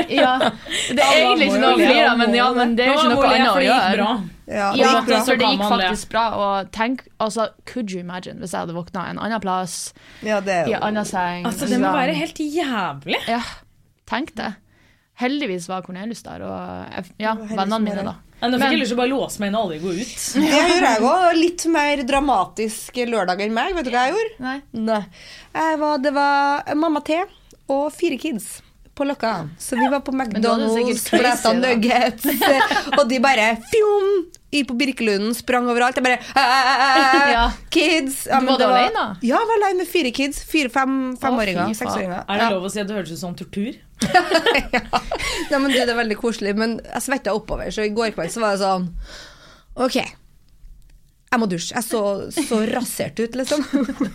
Ja, 0.09 0.31
det 0.41 1.05
er 1.05 1.19
egentlig 1.21 1.51
ikke 1.51 1.61
noe 1.61 1.75
å 1.75 1.83
flire 1.83 2.07
av, 2.15 2.23
men, 2.23 2.33
ja, 2.39 2.47
men 2.57 2.73
det 2.79 2.87
er 2.87 2.95
jo 2.95 2.97
ikke 3.03 3.13
noe 3.13 3.29
annet 3.35 3.51
å 3.53 3.67
gjøre. 3.67 4.09
Ja, 4.45 4.71
det 4.73 4.81
Ja, 4.81 4.91
gikk 4.97 5.07
bra. 5.11 5.21
for 5.29 5.41
det 5.45 5.53
gikk 5.53 5.67
faktisk 5.75 6.11
bra. 6.17 6.25
Og 6.41 6.73
tenk, 6.77 7.05
altså, 7.21 7.49
could 7.69 7.93
you 7.93 8.01
imagine 8.01 8.41
hvis 8.41 8.57
jeg 8.57 8.65
hadde 8.65 8.77
våkna 8.77 9.07
en 9.13 9.21
annen 9.21 9.41
plass, 9.45 9.79
Ja, 10.25 10.41
det 10.45 10.53
er 10.63 10.73
i 10.73 10.77
en 10.77 10.89
annen 10.91 11.05
seng 11.09 11.45
Altså, 11.49 11.69
det 11.69 11.79
må 11.85 11.93
være 11.93 12.17
helt 12.17 12.41
jævlig. 12.41 13.21
Ja, 13.29 13.41
tenk 14.09 14.33
det. 14.41 14.55
Heldigvis 15.21 15.69
var 15.71 15.85
Cornelius 15.87 16.25
der, 16.27 16.43
og 16.43 17.11
ja, 17.23 17.37
vennene 17.39 17.79
mine, 17.85 18.03
da. 18.09 18.17
Ja, 18.45 18.49
Nå 18.53 18.59
fikk 18.61 18.75
jeg 18.75 18.81
lyst 18.83 18.93
til 18.93 18.99
å 18.99 19.01
bare 19.01 19.09
låse 19.15 19.41
meg 19.41 19.49
inn 19.49 19.55
og 19.57 19.63
aldri 19.65 19.79
gå 19.81 19.93
ut. 19.97 20.25
Det 20.37 20.51
gjør 20.53 20.85
jeg 20.85 21.05
òg. 21.09 21.23
Litt 21.39 21.65
mer 21.73 22.03
dramatisk 22.05 22.99
lørdag 23.09 23.41
enn 23.41 23.55
meg. 23.57 23.73
Vet 23.79 23.89
du 23.89 23.95
hva 23.95 24.03
jeg 24.05 24.13
gjorde? 24.19 24.35
Nei. 24.45 24.59
Nei. 24.85 25.01
Jeg 25.57 25.81
var, 25.81 26.03
det 26.05 26.13
var 26.13 26.75
mamma 26.77 27.01
T 27.07 27.17
og 27.73 27.87
fire 27.97 28.19
kids 28.21 28.59
på 28.95 29.07
Løkka. 29.09 29.33
Så 29.59 29.79
vi 29.81 29.89
var 29.91 30.05
på 30.05 30.13
McDonald's, 30.13 31.09
crazy, 31.09 31.55
nuggets, 31.59 32.29
og 32.99 33.09
de 33.11 33.19
bare 33.25 33.49
fjom! 33.73 34.11
Gikk 34.55 34.69
på 34.71 34.77
Birkelunden, 34.79 35.35
sprang 35.35 35.67
overalt. 35.71 35.99
Jeg 35.99 36.05
bare 36.07 36.19
Ja. 37.35 37.45
Kids! 37.75 38.25
Ja, 38.31 38.39
Du 38.41 38.47
men 38.47 38.55
var 38.55 38.59
da 38.63 38.69
alene? 38.71 39.05
Ja, 39.27 39.41
jeg 39.41 39.51
var 39.51 39.57
alene 39.61 39.83
med 39.83 39.91
fire 39.91 40.13
kids. 40.15 40.41
Fire, 40.47 40.71
fem, 40.73 40.95
femåringer, 41.21 41.75
seksåringer. 41.75 42.25
Er 42.29 42.43
det 42.45 42.51
lov 42.55 42.69
å 42.69 42.73
si 42.73 42.81
at 42.83 42.89
det 42.91 42.97
hørtes 43.01 43.17
ut 43.19 43.23
som 43.27 43.35
tortur? 43.39 43.75
Ja, 45.51 45.59
men 45.59 45.71
det, 45.73 45.85
det 45.87 45.93
er 45.93 45.99
veldig 46.01 46.17
koselig. 46.21 46.55
Men 46.59 46.79
jeg 46.85 47.03
svetta 47.05 47.35
oppover, 47.37 47.71
så 47.75 47.85
i 47.87 47.93
går 47.95 48.15
kveld 48.17 48.33
så 48.33 48.43
var 48.45 48.55
det 48.57 48.63
sånn 48.65 48.89
Ok, 49.75 49.97
jeg 51.35 51.41
må 51.43 51.49
dusje. 51.51 51.75
Jeg 51.75 51.85
så 51.85 52.03
så 52.33 52.59
rasert 52.71 53.21
ut, 53.21 53.35
liksom. 53.41 53.65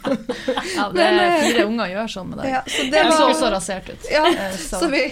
Ja, 0.80 0.86
det 0.94 1.04
er 1.04 1.18
eh, 1.20 1.42
fire 1.50 1.66
unger 1.68 1.92
gjør 1.92 2.10
sånn 2.14 2.30
med 2.32 2.40
deg. 2.42 2.50
Ja, 2.54 2.62
så 2.66 2.86
det 2.92 3.00
Jeg 3.00 3.14
så 3.14 3.26
også 3.30 3.50
rasert 3.54 3.90
ut. 3.92 4.08
ja, 4.12 4.24
Eh, 4.30 4.56
så- 4.58 4.80
så 4.80 4.90
vi 4.92 5.04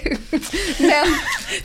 Men 0.80 1.14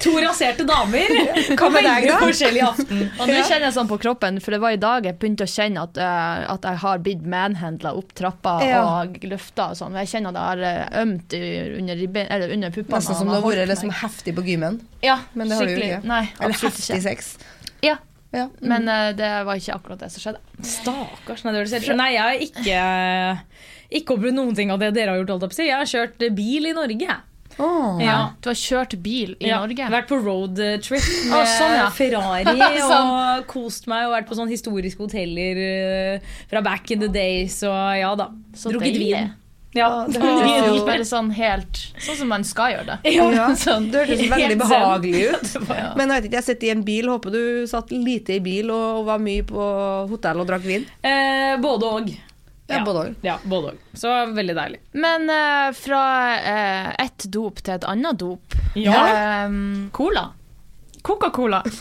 To 0.03 0.13
raserte 0.23 0.65
damer! 0.67 1.11
Hva 1.59 1.69
med 1.73 1.85
deg, 1.87 2.07
da? 2.09 2.19
forskjellig 2.23 2.63
aften. 2.67 3.03
Og 3.21 3.29
nå 3.29 3.39
kjenner 3.45 3.67
jeg 3.69 3.75
sånn 3.77 3.89
på 3.91 3.99
kroppen, 4.03 4.41
for 4.43 4.55
det 4.57 4.61
var 4.63 4.75
i 4.77 4.81
dag 4.81 5.05
jeg 5.09 5.19
begynte 5.21 5.47
å 5.47 5.51
kjenne 5.51 5.83
at, 5.87 5.99
uh, 5.99 6.53
at 6.55 6.63
jeg 6.69 6.81
har 6.85 6.99
blitt 7.05 7.25
manhandla 7.27 7.95
opp 7.99 8.15
trappa 8.19 8.57
Ja. 8.67 8.83
og 9.03 9.19
løfta 9.29 9.71
og 9.73 9.77
sånn. 9.79 9.97
Jeg 10.03 10.09
kjenner 10.15 10.35
at 10.35 10.41
jeg 10.41 10.69
har 10.71 11.03
ømt 11.03 11.37
under, 11.79 11.95
ribben, 12.03 12.27
eller 12.31 12.53
under 12.57 12.71
puppene. 12.71 12.99
Nesten 13.01 13.19
som 13.19 13.29
det 13.29 13.35
har 13.39 13.45
vært 13.47 13.69
liksom 13.73 13.91
heftig 14.03 14.35
på 14.37 14.45
gymmen. 14.47 14.81
Ja, 15.03 15.19
Men 15.35 15.49
det 15.49 15.57
har 15.59 15.67
du 15.67 15.75
jo 15.75 15.79
ikke. 15.83 16.05
Nei, 16.05 16.25
Eller 16.41 16.55
heftig 16.55 16.89
ikke. 16.89 17.03
sex. 17.03 17.37
Ja, 17.83 17.97
Ja. 18.33 18.47
men 18.65 18.87
uh, 18.89 19.11
det 19.17 19.31
var 19.45 19.59
ikke 19.61 19.75
akkurat 19.77 20.01
det 20.01 20.09
som 20.15 20.23
skjedde. 20.25 20.41
Stakkars. 20.65 21.43
Nei, 21.45 21.53
Nei, 21.99 22.11
jeg 22.15 22.23
har 22.23 22.47
ikke, 22.47 22.79
ikke 24.01 24.17
opplevd 24.17 24.39
noen 24.39 24.57
ting 24.57 24.73
av 24.73 24.81
det 24.81 24.95
dere 24.97 25.13
har 25.13 25.21
gjort. 25.21 25.35
Holdt 25.37 25.61
jeg, 25.61 25.75
har 25.77 25.89
kjørt 25.91 26.25
bil 26.37 26.71
i 26.71 26.73
Norge. 26.77 27.19
Oh, 27.61 27.99
Ja. 28.01 28.33
Du 28.41 28.49
har 28.49 28.57
kjørt 28.57 28.95
bil 29.05 29.35
i 29.39 29.51
Ja, 29.51 29.59
Norge? 29.61 29.89
Vært 29.93 30.09
på 30.09 30.17
roadtrip 30.25 31.05
med 31.29 31.37
Å, 31.37 31.43
sånn, 31.45 31.75
ja. 31.77 31.91
Ferrari 31.93 32.57
Sånn. 32.81 33.11
og 33.13 33.45
kost 33.51 33.87
meg. 33.93 34.07
Og 34.09 34.15
vært 34.17 34.31
på 34.31 34.39
sånne 34.39 34.55
historiske 34.55 35.03
hoteller 35.05 35.61
eh, 35.67 36.33
fra 36.51 36.63
back 36.65 36.91
in 36.95 37.05
the 37.05 37.11
days. 37.13 37.59
Og 37.69 37.77
ja 38.01 38.15
da. 38.19 38.31
Så 38.57 38.73
Drukket 38.73 38.97
vin. 38.97 39.33
Ja, 39.75 40.05
det 40.13 40.21
høres 40.21 40.67
jo 40.77 40.85
bare 40.85 41.05
sånn 41.09 41.31
helt 41.33 41.79
Sånn 42.03 42.19
som 42.19 42.29
man 42.29 42.43
skal 42.45 42.75
gjøre 42.75 42.97
det. 43.03 43.13
ja, 43.17 43.47
Sånn. 43.65 43.87
Det 43.93 44.03
hørtes 44.05 44.27
veldig 44.33 44.59
behagelig 44.61 45.23
ut. 45.33 45.55
Ja. 45.71 45.93
Men 45.97 46.11
jeg 46.13 46.17
vet 46.19 46.27
ikke, 46.29 46.41
jeg 46.43 46.49
sitter 46.51 46.67
i 46.69 46.75
en 46.75 46.83
bil. 46.87 47.09
Håper 47.13 47.33
du 47.37 47.43
satt 47.71 47.95
lite 47.95 48.37
i 48.37 48.43
bil 48.45 48.69
og 48.75 49.07
var 49.09 49.23
mye 49.23 49.47
på 49.49 49.71
hotell 50.13 50.43
og 50.45 50.51
drakk 50.51 50.67
vin. 50.67 50.85
Eh, 51.01 51.55
både 51.63 51.95
og. 52.01 52.13
Ja, 52.73 52.79
både 52.87 53.01
òg. 53.05 53.17
Ja, 53.27 53.35
både 53.45 53.73
òg. 53.75 53.81
Så 53.99 54.13
veldig 54.33 54.55
deilig. 54.57 54.79
Men 54.97 55.27
eh, 55.29 55.73
fra 55.77 56.03
eh, 56.39 56.93
ett 57.05 57.27
dop 57.35 57.59
til 57.61 57.75
et 57.75 57.85
annet 57.89 58.17
dop 58.23 58.55
Ja. 58.79 58.95
eh, 59.09 59.57
Cola. 59.93 60.29
Coca-Cola. 61.03 61.63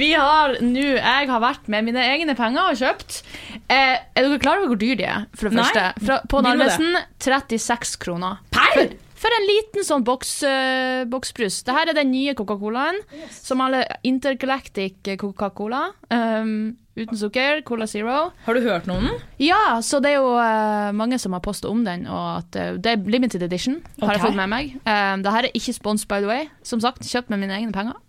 Vi 0.00 0.12
har 0.14 0.56
nå 0.64 0.84
Jeg 0.96 1.28
har 1.28 1.42
vært 1.42 1.66
med 1.72 1.88
mine 1.88 2.02
egne 2.14 2.36
penger 2.38 2.70
og 2.72 2.78
kjøpt. 2.80 3.18
Eh, 3.66 3.96
er 3.96 4.22
dere 4.22 4.38
klar 4.42 4.60
over 4.60 4.72
hvor 4.72 4.80
dyr 4.80 4.96
de 4.98 5.08
er? 5.08 5.26
For 5.36 5.48
det 5.48 5.58
Nei. 5.58 5.66
første. 5.66 6.06
Fra, 6.06 6.20
på 6.30 6.42
Narvesen 6.46 6.96
36 7.22 7.98
kroner. 8.02 8.40
Per? 8.54 8.94
For, 9.16 9.32
en 9.32 9.46
liten 9.48 9.84
sånn 9.86 10.04
boks, 10.06 10.32
uh, 10.46 11.04
boksbrus. 11.10 11.62
Dette 11.66 11.86
er 11.88 11.96
den 11.96 12.12
nye 12.12 12.34
Coca-Colaen. 12.38 12.98
Som 13.32 13.64
alle 13.64 13.82
Intergalactic 14.06 15.16
Coca-Cola. 15.20 15.88
Um, 16.12 16.76
uten 16.96 17.18
sukker. 17.20 17.62
Cola 17.66 17.86
Zero. 17.90 18.30
Har 18.46 18.56
du 18.56 18.64
hørt 18.64 18.88
noen? 18.88 19.10
Ja, 19.42 19.78
så 19.84 20.00
det 20.02 20.14
er 20.14 20.22
jo 20.22 20.32
uh, 20.36 20.92
mange 20.96 21.20
som 21.22 21.36
har 21.36 21.44
postet 21.44 21.68
om 21.70 21.84
den, 21.86 22.06
og 22.08 22.40
at 22.40 22.58
uh, 22.58 22.72
det 22.80 22.94
er 22.94 23.10
limited 23.12 23.44
edition, 23.46 23.78
har 24.02 24.16
jeg 24.16 24.24
fått 24.24 24.38
med 24.38 24.50
meg. 24.52 24.74
Um, 24.82 25.24
det 25.24 25.34
her 25.36 25.48
er 25.48 25.58
ikke 25.58 25.76
spons, 25.76 26.06
by 26.08 26.22
the 26.24 26.30
way. 26.30 26.48
Som 26.66 26.82
sagt, 26.84 27.04
kjøpt 27.06 27.32
med 27.32 27.44
mine 27.44 27.58
egne 27.58 27.74
penger. 27.76 28.00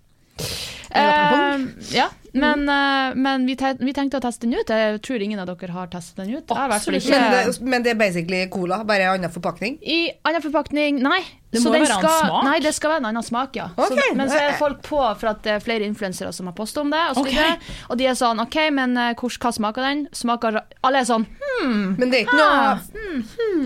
Uh, 0.88 1.68
ja, 1.92 2.08
men, 2.40 2.64
eh, 2.70 3.16
men 3.16 3.46
vi, 3.50 3.56
te 3.60 3.74
vi 3.80 3.94
tenkte 3.96 4.20
å 4.20 4.24
teste 4.24 4.48
den 4.48 4.58
ut. 4.60 4.70
Jeg 4.70 5.02
tror 5.06 5.24
ingen 5.26 5.42
av 5.42 5.50
dere 5.50 5.74
har 5.76 5.90
testet 5.92 6.22
den 6.24 6.38
ut. 6.38 6.54
Absolutt. 6.54 7.04
ikke 7.04 7.20
Men, 7.20 7.36
det, 7.36 7.58
men 7.74 7.86
det 7.86 7.92
er 7.96 8.00
basically 8.00 8.46
cola, 8.54 8.84
bare 8.88 9.10
en 9.10 9.18
annen 9.18 9.34
forpakning? 9.34 9.78
I 9.82 10.00
annen 10.28 10.44
forpakning, 10.46 11.02
nei. 11.04 11.22
Det 11.48 11.62
Så 11.62 11.70
må 11.70 11.78
den 11.78 11.86
være 11.86 11.96
annen 11.96 12.10
skal, 12.10 12.28
smak. 12.28 12.44
Nei, 12.44 12.56
det 12.66 12.72
skal 12.76 12.92
være 12.92 13.02
en 13.04 13.10
annen 13.12 13.24
smak, 13.24 13.56
ja. 13.56 13.68
Okay. 13.78 14.10
Så, 14.10 14.16
men 14.20 14.32
så 14.32 14.40
er 14.42 14.58
folk 14.60 14.82
på 14.84 15.00
for 15.00 15.32
at 15.32 15.44
det 15.46 15.54
er 15.56 15.62
flere 15.64 15.88
influensere 15.88 16.34
som 16.36 16.50
har 16.50 16.56
postet 16.58 16.82
om 16.84 16.92
det. 16.92 17.04
Og, 17.12 17.20
så 17.20 17.24
Ok. 17.24 17.30
videre. 17.32 17.76
og 17.88 18.02
de 18.02 18.10
er 18.12 18.18
sånn 18.20 18.42
OK, 18.44 18.58
men 18.76 18.98
eh, 18.98 19.14
hvor, 19.16 19.38
hva 19.46 19.54
smaker 19.56 19.88
den? 19.88 20.08
Smaker 20.16 20.60
Alle 20.84 21.04
er 21.04 21.08
sånn 21.08 21.24
Men 21.64 22.10
det 22.12 22.20
er 22.20 22.26
ikke 22.26 22.36
noe 22.38 22.58
ah, 22.76 22.84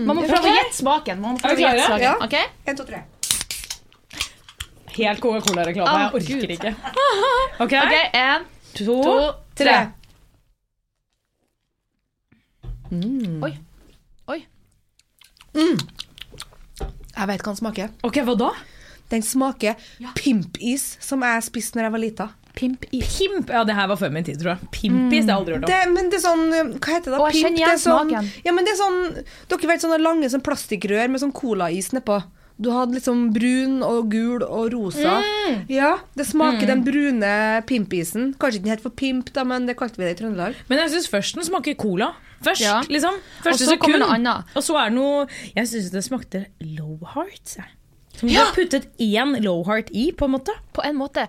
Man 0.06 0.16
må 0.16 0.22
prøve 0.28 0.46
å 0.46 0.54
gjette 0.54 0.78
smaken. 0.78 1.20
Man 1.20 1.34
må 1.34 1.42
prøve 1.42 1.58
å 1.58 1.66
gjette 1.66 1.88
smaken. 1.90 2.06
Ja. 2.06 2.14
ok? 2.22 2.70
En, 2.70 2.78
to, 2.78 2.86
tre. 2.88 3.02
Helt 4.92 5.20
Coca-Cola-reklame. 5.24 5.88
Oh, 5.88 6.00
jeg 6.00 6.10
orker 6.20 6.40
Gud. 6.42 6.50
ikke. 6.50 6.74
Ok, 7.62 7.72
okay 7.72 8.10
én, 8.12 8.44
to, 8.76 8.98
tre. 9.58 9.76
Oi. 12.92 13.52
Oi. 14.32 14.38
Jeg 17.12 17.28
vet 17.28 17.42
hva 17.42 17.52
den 17.52 17.60
smaker. 17.60 17.90
Ok, 18.06 18.20
hva 18.26 18.36
da? 18.38 18.52
Den 19.12 19.24
smaker 19.24 19.76
pimpis, 20.16 20.94
som 21.04 21.24
jeg 21.24 21.44
spiste 21.44 21.76
når 21.78 21.88
jeg 21.88 21.94
var 21.96 22.02
lita. 22.02 22.28
Pimp 22.52 22.84
Pimp? 22.90 23.48
Ja, 23.48 23.62
det 23.64 23.74
her 23.76 23.88
var 23.88 23.96
før 23.96 24.10
min 24.12 24.24
tid, 24.24 24.36
tror 24.40 24.54
jeg. 24.54 24.68
Pimpis, 24.74 25.24
det 25.24 25.32
har 25.32 25.40
jeg 25.40 25.40
aldri 25.40 25.54
hørt 25.56 25.64
om. 25.64 25.70
Det, 25.70 25.80
men 25.94 26.10
det 26.12 26.18
er 26.18 26.24
sånn 26.26 26.44
Hva 26.52 26.92
heter 26.98 27.14
det? 27.14 27.18
Å, 27.18 27.30
Pimp? 27.32 27.56
Det 27.56 27.68
er 27.70 27.80
sånn, 27.80 28.12
ja, 28.44 28.52
men 28.52 28.68
det 28.68 28.74
er 28.74 28.78
sånn 28.80 28.98
Dere 29.48 29.70
vet 29.70 29.84
sånne 29.84 30.00
lange 30.02 30.28
sånn 30.32 30.44
plastikkrør 30.44 31.12
med 31.12 31.22
sånn 31.22 31.32
colais 31.36 31.88
nedpå. 31.96 32.18
Du 32.60 32.70
hadde 32.70 32.94
liksom 32.94 33.32
brun 33.34 33.82
og 33.82 34.10
gul 34.12 34.42
og 34.42 34.72
rosa. 34.74 35.20
Mm. 35.22 35.64
Ja, 35.72 35.98
Det 36.16 36.26
smaker 36.28 36.66
den 36.66 36.84
brune 36.84 37.62
pimpisen. 37.66 38.34
Kanskje 38.38 38.60
ikke 38.60 38.64
den 38.68 38.72
het 38.76 38.82
for 38.82 38.90
pimp, 38.90 39.32
da, 39.32 39.44
men 39.44 39.66
det 39.66 39.76
kalte 39.76 39.96
vi 39.98 40.04
det 40.04 40.14
i 40.20 40.22
Trøndelag. 40.22 40.54
Men 40.68 40.78
jeg 40.78 40.90
syns 40.90 41.08
først 41.08 41.34
den 41.34 41.44
smaker 41.44 41.74
cola. 41.74 42.12
Først, 42.42 42.60
Ja. 42.60 42.80
liksom. 42.88 43.14
Og 43.14 43.44
Første 43.44 43.64
så 43.66 43.76
kommer 43.78 43.98
sekund. 43.98 44.08
noe 44.08 44.14
annet. 44.18 44.44
Og 44.56 44.62
så 44.62 44.76
er 44.78 44.88
det 44.90 44.94
noe 44.98 45.26
Jeg 45.56 45.66
syns 45.66 45.90
det 45.92 46.04
smakte 46.04 46.46
low 46.60 46.98
heart. 47.14 47.56
Som 48.16 48.28
Ja. 48.28 48.44
har 48.44 48.52
puttet 48.54 48.86
én 49.00 49.40
low 49.42 49.64
heart 49.64 49.88
i, 49.90 50.12
på 50.12 50.24
en 50.26 50.32
måte. 50.32 50.52
På 50.74 50.82
en 50.84 50.96
måte. 50.96 51.26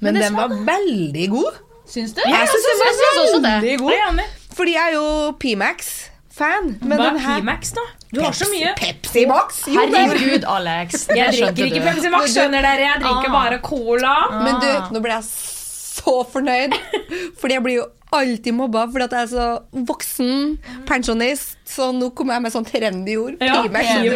Men, 0.00 0.14
men 0.14 0.22
den 0.22 0.34
var 0.34 0.48
veldig 0.48 1.30
god. 1.30 1.52
Syns 1.86 2.12
du? 2.14 2.20
Jeg 2.26 2.48
syns 2.48 2.66
den 2.66 3.42
var 3.42 3.60
veldig 3.60 3.78
god. 3.78 4.20
Fordi 4.54 4.72
jeg 4.72 4.88
er 4.88 4.94
jo 4.94 5.32
P-Max-fan. 5.38 6.78
Men 6.82 6.98
Hva 6.98 7.14
er 7.14 7.40
P-Max, 7.40 7.72
da? 7.72 7.80
Du 8.12 8.20
har 8.22 8.32
så 8.36 8.46
mye. 8.52 8.72
Pepsi 8.78 9.26
Max! 9.26 9.64
Jo, 9.66 9.82
Herregud, 9.92 10.44
Alex. 10.46 11.06
Jeg 11.18 11.34
drikker 11.34 11.66
ikke. 11.72 11.82
Pepsi 11.88 12.12
Max, 12.12 12.30
skjønner 12.36 12.62
dere. 12.62 12.86
Jeg 12.92 13.02
drikker 13.02 13.28
Ah. 13.32 13.36
bare 13.42 13.58
cola. 13.64 14.14
Men 14.44 14.60
du, 14.62 14.70
nå 14.94 15.02
ble 15.04 15.16
jeg 15.16 15.26
så 15.26 16.20
fornøyd. 16.30 16.74
Fordi 17.40 17.56
jeg 17.56 17.62
blir 17.64 17.78
jo 17.80 17.86
alltid 18.16 18.54
mobba 18.54 18.84
fordi 18.86 19.04
at 19.08 19.14
jeg 19.16 19.24
er 19.26 19.30
så 19.32 19.46
voksen 19.88 20.52
pensjonist. 20.86 21.56
Så 21.68 21.88
nå 21.92 22.12
kommer 22.16 22.36
jeg 22.36 22.44
med 22.46 22.54
sånn 22.54 22.66
trendy 22.68 23.16
ord. 23.18 23.40
Ja. 23.42 23.58
P-Max 23.66 23.88
har 23.90 24.04
jeg 24.06 24.12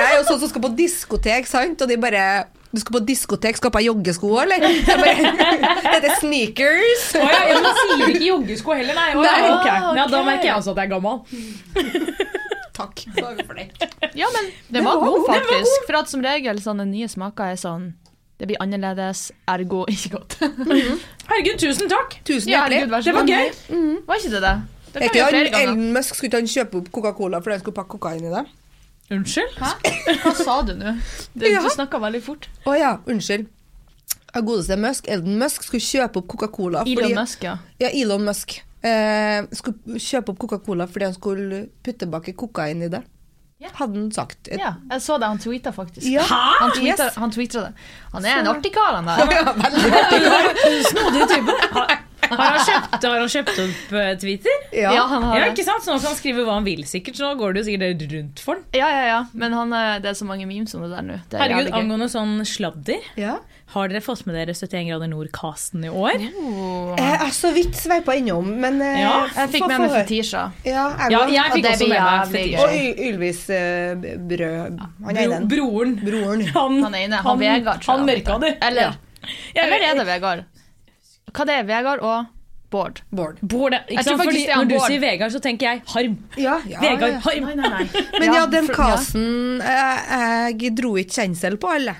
er 0.00 0.14
jo 0.16 0.22
sånn 0.30 0.40
som 0.40 0.48
skal 0.50 0.64
på 0.64 0.70
diskotek, 0.78 1.46
sant? 1.50 1.84
Og 1.84 1.90
de 1.92 1.98
bare 2.00 2.24
Du 2.74 2.80
skal 2.80 2.96
på 2.96 3.02
diskotek, 3.06 3.60
skal 3.60 3.70
på 3.70 3.82
joggesko, 3.84 4.32
eller? 4.42 4.64
Jeg 4.64 4.96
bare, 4.98 5.34
Dette 5.92 6.08
er 6.08 6.16
sneakers. 6.18 7.04
Oh, 7.20 7.28
ja, 7.28 7.44
ja, 7.52 7.74
sier 7.84 8.08
ikke 8.08 8.24
joggesko 8.32 8.74
heller, 8.80 8.96
nei. 8.98 9.10
Oh, 9.14 9.22
ja, 9.22 9.36
Nei. 9.36 9.52
ok. 9.52 9.68
Ja, 10.00 10.08
da 10.16 10.24
merker 10.26 10.48
jeg 10.48 10.56
også 10.56 10.74
at 10.74 10.82
jeg 10.82 10.88
er 10.88 10.94
gammel. 10.96 12.53
Takk. 12.74 13.04
Da 13.16 13.28
er 13.30 13.36
vi 13.38 13.44
fornøyd. 13.46 13.84
Ja, 14.18 14.26
men 14.34 14.48
det 14.74 14.82
var 14.84 14.98
god, 15.02 15.26
faktisk. 15.28 15.84
For 15.86 15.98
at 16.00 16.10
som 16.10 16.22
regel 16.24 16.58
sånne 16.62 16.86
nye 16.90 17.06
smaker 17.08 17.52
er 17.54 17.60
sånn 17.60 17.92
Det 18.38 18.48
blir 18.50 18.58
annerledes, 18.60 19.28
ergo 19.46 19.84
ikke 19.86 20.10
godt. 20.16 20.34
Herregud, 21.28 21.58
tusen 21.62 21.88
takk. 21.92 22.16
Tusen 22.26 22.50
Ja, 22.50 22.64
hjertelig. 22.64 22.80
herregud, 22.80 22.90
vær 22.90 23.00
så 23.00 23.04
Det 23.04 23.14
var 23.14 23.28
god. 23.28 23.30
gøy. 23.30 24.02
Var 24.08 24.16
ikke 24.20 24.32
det 24.34 24.42
det? 24.42 24.54
Det 24.94 24.96
Er 24.96 25.00
kan 25.00 25.00
vi 25.00 25.06
ikke 25.06 25.18
gjøre 25.18 25.24
han, 25.24 25.34
flere 25.38 25.52
ganger. 25.54 25.70
Elon 25.70 25.92
Musk 25.94 26.14
skulle 26.18 26.28
ikke 26.32 26.40
han 26.42 26.50
kjøpe 26.54 26.80
opp 26.80 26.90
Coca-Cola 26.98 27.40
fordi 27.42 27.54
han 27.56 27.62
skulle 27.64 27.78
pakke 27.78 27.92
kokain 27.94 28.26
i 28.26 28.32
det? 28.34 28.42
Unnskyld? 29.14 29.56
Hæ? 29.60 29.70
Hva 30.24 30.32
sa 30.38 30.54
du 30.66 30.74
nå? 30.78 30.92
Du, 31.34 31.46
Ja. 31.46 31.62
du 31.62 31.70
snakka 31.74 31.98
veldig 32.02 32.22
fort. 32.26 32.48
Å 32.66 32.74
ja, 32.78 32.92
unnskyld. 33.06 33.46
Ja, 34.34 34.40
Godeste 34.42 34.76
Musk, 34.82 35.06
Elon 35.14 35.38
Musk 35.38 35.62
skulle 35.66 35.82
kjøpe 35.86 36.18
opp 36.22 36.28
Coca-Cola 36.34 36.82
Elon 36.82 36.96
fordi- 37.04 37.14
Musk, 37.18 37.42
ja. 37.46 37.56
Ja, 37.78 37.88
Elon 37.94 38.24
Musk. 38.26 38.56
Eh, 38.84 39.46
skulle 39.56 39.96
kjøpe 40.02 40.34
opp 40.34 40.40
Coca-Cola 40.44 40.84
fordi 40.90 41.06
han 41.08 41.16
skulle 41.16 41.66
putte 41.84 42.08
bak 42.10 42.28
kokain 42.36 42.84
i 42.84 42.90
det. 42.92 43.00
Yeah. 43.62 43.72
Hadde 43.78 43.96
han 43.96 44.08
sagt. 44.12 44.48
Et, 44.48 44.60
ja. 44.60 44.74
Jeg 44.90 45.00
så 45.00 45.16
det, 45.22 45.28
han 45.30 45.38
tweeta 45.40 45.72
faktisk. 45.72 46.04
Ja. 46.10 46.24
Han 46.28 46.72
tweeta, 46.74 47.06
Yes. 47.06 47.14
han 47.16 47.30
det. 47.30 47.68
Han 48.12 48.24
er 48.26 48.40
en 48.42 48.50
artig 48.50 48.72
kar, 48.74 48.98
han 48.98 49.06
der. 49.08 49.22
Ja, 49.38 49.54
veldig. 49.56 50.74
Snodig 50.90 51.28
type. 51.30 51.54
Har, 51.72 51.94
har, 52.28 52.42
han 52.42 52.60
kjøpt, 52.66 53.06
har 53.06 53.16
han 53.22 53.32
kjøpt 53.32 53.62
opp 53.64 53.94
eh, 54.00 54.10
Twitter? 54.20 54.60
Ja. 54.74 54.92
Ja, 54.98 55.06
han 55.08 55.24
har 55.28 55.38
Ja, 55.38 55.48
ikke 55.54 55.64
sant? 55.64 55.86
Så 55.86 55.94
nå 55.94 56.02
kan 56.02 56.10
han 56.10 56.18
skrive 56.18 56.44
hva 56.44 56.58
han 56.58 56.66
vil, 56.68 56.84
sikkert. 56.88 57.16
Så 57.16 57.24
nå 57.30 57.38
går 57.40 57.54
det 57.54 57.62
jo 57.62 57.70
sikkert 57.70 58.04
rundt 58.12 58.44
for 58.44 58.58
han. 58.58 58.66
Ja, 58.76 58.90
ja, 58.92 59.04
ja. 59.12 59.18
Men 59.32 59.56
han, 59.56 59.72
eh, 59.78 59.96
det 60.04 60.12
er 60.12 60.18
så 60.18 60.28
mange 60.28 60.50
memes 60.50 60.74
om 60.76 60.84
det 60.84 60.92
der 60.92 61.06
nå. 61.06 61.20
Er 61.32 61.44
Herregud, 61.46 61.72
angående 61.78 62.10
sånn 62.12 62.36
sladder. 62.48 63.06
Ja. 63.20 63.38
Har 63.72 63.88
dere 63.88 64.00
fått 64.04 64.26
med 64.28 64.36
dere 64.36 64.52
71 64.54 64.84
grader 64.90 65.08
nord-casten 65.08 65.86
i 65.86 65.88
år? 65.88 66.20
Oh. 66.36 66.90
Jeg 66.98 67.14
er 67.24 67.30
så 67.34 67.50
vidt 67.54 67.74
sveipa 67.78 68.12
innom, 68.18 68.50
men 68.60 68.76
eh, 68.84 69.00
Ja, 69.00 69.14
Jeg 69.38 69.54
fikk 69.54 69.64
med 69.70 69.80
meg. 69.86 69.94
Fetisha. 69.96 70.42
Ja, 70.68 70.84
jeg 71.00 71.14
Ja, 71.14 71.22
jeg 71.32 71.54
fikk 71.56 71.68
også 71.70 71.88
med 71.88 72.04
meg 72.04 72.34
Fetisha. 72.34 72.66
Og 72.68 73.00
Ylvis 73.08 73.40
eh, 73.56 74.04
brød. 74.30 74.84
Han 75.08 75.16
er 75.16 75.32
Bro, 75.32 75.38
den. 75.38 75.48
broren. 75.54 75.96
Broren. 76.04 76.44
Han, 76.58 76.78
Han 76.84 76.94
ene, 77.00 77.22
han 77.24 77.40
Vegard, 77.40 77.80
tror 77.82 77.94
Han 77.96 78.04
jeg 78.06 78.10
mørka 78.12 78.38
det. 78.44 78.52
Eller, 78.68 78.94
ja. 79.24 79.64
eller 79.64 79.88
er 79.88 79.98
det 80.02 80.06
Vegard? 80.12 80.44
Hva 81.34 81.48
det 81.48 81.58
er 81.62 81.68
Vegard 81.72 82.04
og 82.04 82.30
Bård? 82.74 83.00
Bård. 83.14 83.36
Bård, 83.40 83.74
ikke 83.88 84.02
sant? 84.02 84.18
Fordi 84.22 84.40
han 84.50 84.64
Når 84.64 84.70
du 84.70 84.74
Bård. 84.76 84.86
sier 84.90 85.00
Vegard, 85.02 85.30
så 85.34 85.40
tenker 85.42 85.68
jeg 85.72 85.82
Harm. 85.92 86.16
Ja, 86.36 86.56
ja, 86.66 86.80
Vegard 86.82 87.12
ja. 87.16 87.20
Harm. 87.22 87.44
Nei, 87.48 87.54
nei, 87.60 87.70
nei. 87.70 88.04
Men 88.18 88.32
ja, 88.34 88.46
den 88.50 88.66
casen 88.74 89.60
eh, 89.62 90.50
Jeg 90.58 90.72
dro 90.78 90.96
ikke 90.98 91.22
kjensel 91.22 91.56
på 91.62 91.70
alle. 91.70 91.94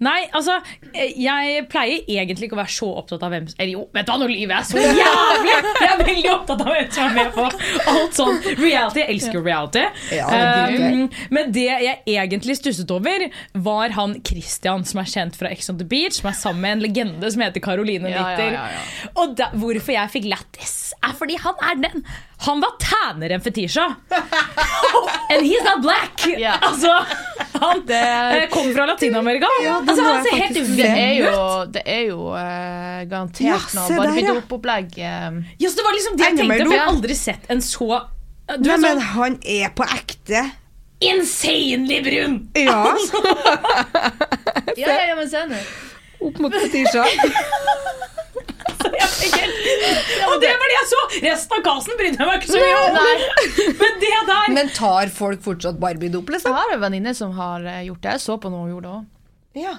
Nei, 0.00 0.22
altså, 0.32 0.54
eh, 0.94 1.10
jeg 1.20 1.66
pleier 1.68 2.06
egentlig 2.08 2.48
ikke 2.48 2.56
å 2.56 2.60
være 2.62 2.72
så 2.72 2.86
opptatt 3.02 3.24
av 3.26 3.34
hvem 3.34 3.48
Eller 3.58 3.72
jo, 3.74 3.82
vet 3.92 4.06
du 4.08 4.12
hva, 4.12 4.18
nå 4.22 4.28
lyver 4.30 4.54
jeg 4.54 4.68
så 4.70 4.84
jævlig! 5.00 5.56
Jeg 5.80 5.88
er 5.90 6.00
veldig 6.00 6.30
opptatt 6.32 6.62
av 6.64 6.70
hvem 6.72 6.88
som 6.94 7.04
er 7.04 7.16
med 7.18 7.34
på 7.34 7.44
alt 7.92 8.16
sånn 8.16 8.38
reality. 8.62 9.02
Jeg 9.02 9.14
elsker 9.16 9.38
jo 9.40 9.44
reality. 9.44 9.84
Ja, 10.16 10.30
det 10.32 10.78
Um, 10.80 11.02
men 11.34 11.50
det 11.52 11.66
jeg 11.68 11.98
egentlig 12.08 12.54
stusset 12.58 12.90
over, 12.94 13.26
var 13.66 13.92
han 13.96 14.14
Christian 14.26 14.84
som 14.88 15.00
er 15.02 15.08
kjent 15.10 15.36
fra 15.38 15.50
Ex 15.52 15.68
on 15.72 15.78
the 15.80 15.86
Beach, 15.88 16.16
som 16.20 16.30
er 16.30 16.36
sammen 16.38 16.62
med 16.64 16.76
en 16.78 16.84
legende 16.86 17.30
som 17.32 17.42
heter 17.44 17.62
Caroline 17.64 18.08
Ja, 18.10 18.24
Nitter. 18.30 18.56
ja. 18.56 18.64
Og 19.20 19.34
da, 19.38 19.50
hvorfor 19.60 19.94
jeg 19.94 20.12
fikk 20.14 20.28
lættis, 20.32 20.74
er 21.04 21.14
fordi 21.18 21.36
han 21.44 21.60
er 21.70 21.80
den 21.84 22.04
Han 22.46 22.62
var 22.64 22.78
tænere 22.80 23.36
enn 23.36 23.42
Fetisha. 23.44 23.84
And 25.30 25.44
he's 25.44 25.62
not 25.66 25.82
black! 25.84 26.24
Altså, 26.64 26.94
han 27.60 27.82
det... 27.88 28.48
kom 28.52 28.68
fra 28.74 28.86
Latin-Amerika. 28.90 29.48
det 29.60 29.70
altså, 29.72 30.02
han 30.06 30.24
ser 30.24 30.36
helt 30.36 30.56
faktisk 30.56 30.76
Det 30.80 30.88
er 30.90 31.12
jo, 31.20 31.34
det 31.74 31.82
er 31.86 32.00
jo 32.08 32.18
uh, 32.32 33.02
garantert 33.10 33.46
Ja, 33.46 33.58
noe 33.76 33.90
ja. 33.92 33.98
Barbie-dopopplegg. 34.00 34.96
eh. 34.98 35.42
Ja, 35.60 35.68
så 35.70 35.76
det 35.80 35.84
var 35.86 35.96
liksom 35.98 36.16
det 36.18 36.24
jeg 36.30 36.40
tenkte, 36.40 36.64
for 36.64 36.74
jeg 36.74 36.80
har 36.84 36.92
aldri 36.94 37.18
sett 37.18 37.52
en 37.52 37.62
så 37.64 37.90
du 38.50 38.66
Nei, 38.66 38.74
så... 38.74 38.80
men 38.82 38.96
sånn 38.98 39.04
han 39.14 39.36
er 39.46 39.68
på 39.78 39.84
ekte. 39.94 40.40
insanely 41.06 42.00
brun! 42.02 42.32
Ja, 42.58 42.80
Ja, 44.80 44.88
ja, 44.90 45.04
ja, 45.10 45.14
men 45.18 45.28
se 45.30 45.44
nå. 45.46 45.60
opp 46.26 46.38
mot 46.42 46.54
Fetisha. 46.54 47.04
Jeg 49.00 50.26
Og 50.28 50.36
det 50.42 50.50
var 50.60 50.70
det 50.70 50.76
jeg 50.76 50.88
så! 50.90 51.00
Resten 51.24 51.56
av 51.58 51.62
kassen 51.66 51.96
brydde 52.00 52.18
jeg 52.20 52.28
meg 52.28 52.36
ikke 52.40 52.52
så 52.52 52.60
mye 52.60 52.80
om. 52.80 52.98
Men 53.80 53.96
det 54.02 54.12
der 54.30 54.52
Men 54.56 54.68
tar 54.76 55.10
folk 55.14 55.40
fortsatt 55.44 55.80
Barbie-dop, 55.82 56.28
Jeg 56.28 56.36
liksom? 56.38 56.54
har 56.56 56.74
en 56.76 56.80
venninne 56.84 57.14
som 57.16 57.32
har 57.38 57.64
eh, 57.64 57.80
gjort 57.88 58.02
det. 58.04 58.12
Jeg 58.18 58.24
så 58.26 58.36
på 58.42 58.52
noe 58.52 58.66
hun 58.66 58.74
gjorde 58.76 58.92
òg. 58.98 59.08
Ja. 59.58 59.72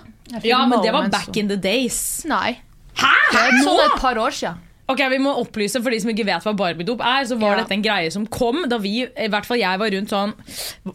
Ja, 0.44 0.66
men 0.68 0.82
det 0.84 0.92
var 0.92 1.08
back 1.13 1.38
in 1.40 1.48
the 1.48 1.56
days. 1.56 1.98
Nei. 2.28 2.58
Hæ? 3.00 3.12
Det 3.32 3.46
Nå? 3.62 3.63
sånn 3.70 3.86
et 3.86 4.01
par 4.01 4.18
år 4.20 4.34
siden. 4.36 4.60
Ok, 4.92 5.00
Vi 5.13 5.18
må 5.24 5.32
opplyse 5.40 5.80
for 5.80 5.94
de 5.94 6.00
som 6.04 6.10
ikke 6.12 6.25
vet 6.28 6.44
hva 6.44 6.51
barbie-dop 6.60 7.00
er. 7.00 7.24
Så 7.30 7.38
var 7.40 7.56
Ja. 7.56 7.62
dette 7.63 7.72
en 7.78 7.86
greie 7.86 8.12
som 8.12 8.25
kom 8.28 8.66
da 8.68 8.78
vi, 8.84 9.06
i 9.08 9.30
hvert 9.32 9.46
fall 9.48 9.62
jeg 9.62 9.80
var 9.80 9.90
rundt 9.96 10.12
sånn 10.12 10.34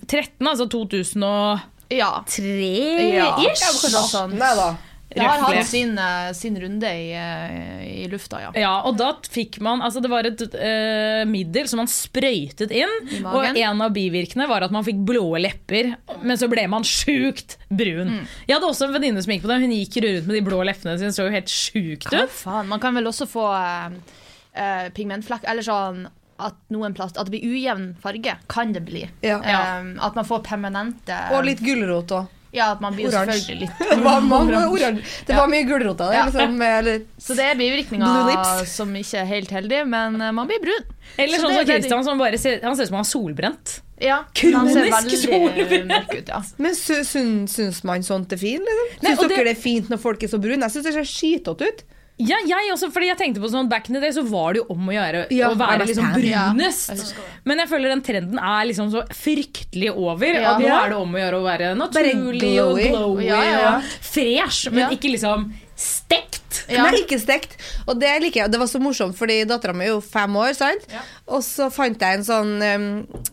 13, 0.06 0.44
altså 0.46 0.66
2003 0.68 1.62
Ja. 1.96 2.10
Ja, 2.28 3.30
ish. 3.46 3.62
kanskje 3.62 3.92
noe. 3.94 4.36
Nei 4.36 4.52
da. 4.58 4.68
Det 5.16 5.26
har 5.26 5.42
hatt 5.42 5.68
sin, 5.68 5.94
eh, 5.98 6.32
sin 6.36 6.56
runde 6.60 6.90
i, 6.92 7.12
eh, 7.16 8.04
i 8.04 8.08
lufta, 8.12 8.40
ja. 8.42 8.50
Ja, 8.54 8.72
og 8.88 8.98
da 9.00 9.12
fikk 9.22 9.58
man 9.64 9.82
Altså, 9.86 10.00
det 10.02 10.10
var 10.10 10.26
et 10.26 10.40
uh, 10.42 11.22
middel 11.28 11.68
som 11.70 11.80
man 11.80 11.88
sprøytet 11.90 12.72
inn. 12.74 12.92
Og 13.24 13.46
en 13.48 13.82
av 13.84 13.94
bivirkene 13.94 14.48
var 14.50 14.66
at 14.66 14.74
man 14.74 14.84
fikk 14.86 14.98
blå 15.08 15.38
lepper, 15.40 15.94
men 16.22 16.40
så 16.40 16.48
ble 16.50 16.66
man 16.70 16.84
sjukt 16.86 17.56
brun. 17.68 18.12
Mm. 18.18 18.28
Jeg 18.48 18.56
hadde 18.56 18.70
også 18.70 18.88
en 18.88 18.96
venninne 18.96 19.22
som 19.24 19.32
gikk 19.34 19.46
på 19.46 19.52
det. 19.52 19.60
Hun 19.62 19.74
gikk 19.76 19.98
rundt 20.04 20.28
med 20.28 20.38
de 20.38 20.44
blå 20.46 20.60
leppene 20.66 20.98
sine, 21.00 21.14
så 21.14 21.28
jo 21.28 21.34
helt 21.34 21.52
sjukt 21.52 22.10
Hva 22.10 22.26
ut. 22.26 22.36
faen? 22.42 22.70
Man 22.72 22.82
kan 22.82 22.96
vel 22.98 23.08
også 23.08 23.28
få 23.30 23.48
uh, 23.56 24.86
pigmentflekk, 24.96 25.46
eller 25.48 25.66
sånn 25.66 26.06
at 26.42 26.56
noen 26.72 26.94
plast, 26.96 27.16
at 27.16 27.28
det 27.28 27.36
blir 27.36 27.56
ujevn 27.56 27.90
farge, 28.00 28.36
kan 28.52 28.74
det 28.76 28.84
bli. 28.86 29.06
Ja. 29.24 29.38
Eh, 29.40 29.92
at 30.04 30.16
man 30.18 30.26
får 30.28 30.42
permanente 30.44 31.16
Og 31.32 31.46
litt 31.48 31.62
gulrot 31.64 32.12
òg. 32.12 32.32
Ja, 32.56 32.70
at 32.72 32.80
man 32.80 32.94
blir 32.96 33.06
jo 33.06 33.10
Oransje. 33.12 33.36
selvfølgelig 33.36 33.66
litt 33.66 33.78
Det 33.92 34.02
var 34.06 34.20
mange 34.24 34.60
oransje. 34.64 35.04
Det 35.28 35.36
var 35.36 35.48
mye 35.52 35.64
gulrot 35.68 36.00
av 36.00 36.10
det. 36.12 36.16
Ja. 36.16 36.24
Liksom, 36.30 36.60
eller, 36.70 37.02
Så 37.20 37.36
det 37.36 37.44
er 37.50 37.54
Blue 37.58 37.66
bivirkninger 37.70 38.30
lips. 38.32 38.72
som 38.76 38.94
ikke 38.96 39.18
er 39.22 39.26
helt 39.30 39.50
heldige, 39.50 39.84
men 39.86 40.20
eh, 40.20 40.32
man 40.32 40.48
blir 40.48 40.62
brun. 40.64 40.86
Eller 41.18 41.38
Så 41.38 41.46
sånn 41.46 41.52
det- 41.52 41.56
som 41.58 41.66
det 41.66 41.74
er 41.74 41.80
Christian, 41.80 42.04
som 42.04 42.18
bare 42.18 42.38
ser, 42.38 42.60
han 42.64 42.76
ser 42.76 42.88
ut 42.88 42.88
som 42.88 42.96
han 43.00 43.04
er 43.06 43.10
solbrent. 43.12 43.80
Ja, 44.00 44.16
Kronisk 44.36 44.76
han 44.92 45.08
ser 45.08 45.30
veldig 45.32 45.78
mørk 45.88 46.10
ut, 46.18 46.28
ja. 46.28 46.42
men 46.60 46.74
sy 46.76 46.98
syns, 47.08 47.54
syns 47.56 47.78
man 47.88 48.02
sånt 48.04 48.32
er 48.32 48.36
fint? 48.40 48.60
Liksom? 48.60 48.88
Nei, 49.02 49.10
Syns 49.14 49.22
og 49.22 49.28
dere 49.30 49.38
det- 49.38 49.46
det 49.46 49.56
er 49.56 49.62
fint 49.62 49.88
når 49.88 50.00
folk 50.02 50.22
er 50.22 50.28
så 50.28 50.40
brune? 50.40 50.60
Jeg 50.60 50.74
syns 50.74 50.84
det 50.84 50.92
ser 50.98 51.08
skitete 51.08 51.70
ut. 51.70 51.84
Ja, 52.18 52.36
jeg 52.48 52.70
også, 52.72 52.88
fordi 52.94 53.10
jeg 53.10 53.18
tenkte 53.20 53.42
på 53.42 53.48
sånn 53.52 53.66
Back 53.68 53.90
in 53.90 53.96
the 53.98 54.00
day 54.00 54.12
så 54.16 54.22
var 54.24 54.54
det 54.56 54.62
jo 54.62 54.66
om 54.72 54.86
å 54.88 54.94
gjøre 54.94 55.26
Ja, 55.36 55.50
å 55.52 55.58
være 55.60 55.84
liksom 55.90 56.06
brunest. 56.14 57.02
Ja. 57.12 57.24
Men 57.44 57.60
jeg 57.60 57.68
føler 57.68 57.92
den 57.92 58.00
trenden 58.06 58.38
er 58.40 58.64
liksom 58.70 58.88
så 58.94 59.02
fryktelig 59.12 59.90
over. 59.92 60.24
Ja. 60.32 60.54
At 60.54 60.62
nå 60.64 60.70
er 60.72 60.94
det 60.94 60.96
om 60.96 61.12
å 61.12 61.20
gjøre 61.20 61.42
å 61.42 61.44
være 61.44 61.74
naturlig 61.76 62.54
og 62.62 62.72
glowy. 62.72 62.88
glowy 62.88 63.26
Ja, 63.28 63.42
ja, 63.44 63.60
ja. 63.66 63.74
og 63.76 63.82
fresh, 64.08 64.70
men 64.72 64.86
Ja. 64.86 64.88
ikke 64.96 65.12
liksom 65.12 65.50
stekt. 65.76 66.62
Ja. 66.72 66.86
Ikke 66.96 67.18
stekt. 67.20 67.56
Og 67.86 67.98
det 68.00 68.10
liker 68.22 68.42
jeg. 68.42 68.52
Det 68.52 68.60
var 68.60 68.70
så 68.70 68.80
morsomt, 68.82 69.16
fordi 69.18 69.42
dattera 69.48 69.74
mi 69.76 69.86
er 69.86 69.92
jo 69.92 70.00
fem 70.02 70.34
år, 70.40 70.54
sant? 70.56 70.86
Og 71.28 71.44
så 71.44 71.68
fant 71.72 72.00
jeg 72.00 72.18
en 72.18 72.26
sånn 72.26 72.52
um, 72.62 72.86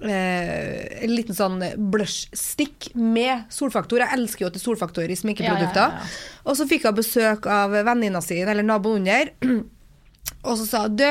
eh, 0.03 1.03
En 1.05 1.13
liten 1.13 1.37
sånn 1.37 1.57
blush-stick 1.93 2.91
med 2.99 3.47
solfaktor. 3.53 4.03
Jeg 4.03 4.19
elsker 4.19 4.45
jo 4.45 4.51
at 4.51 4.57
det 4.57 4.61
er 4.61 4.67
solfaktor 4.67 5.09
i 5.09 5.19
sminkeprodukter. 5.19 5.95
Ja, 5.95 6.03
ja, 6.03 6.07
ja, 6.07 6.13
ja. 6.13 6.41
Og 6.43 6.59
så 6.59 6.67
fikk 6.69 6.87
hun 6.89 6.99
besøk 6.99 7.47
av 7.49 7.75
venninna 7.87 8.21
si, 8.23 8.41
eller 8.43 8.65
naboen 8.67 9.03
under, 9.03 9.31
og 10.47 10.57
så 10.59 10.65
sa 10.67 10.83
hun 10.87 10.97
du, 10.99 11.07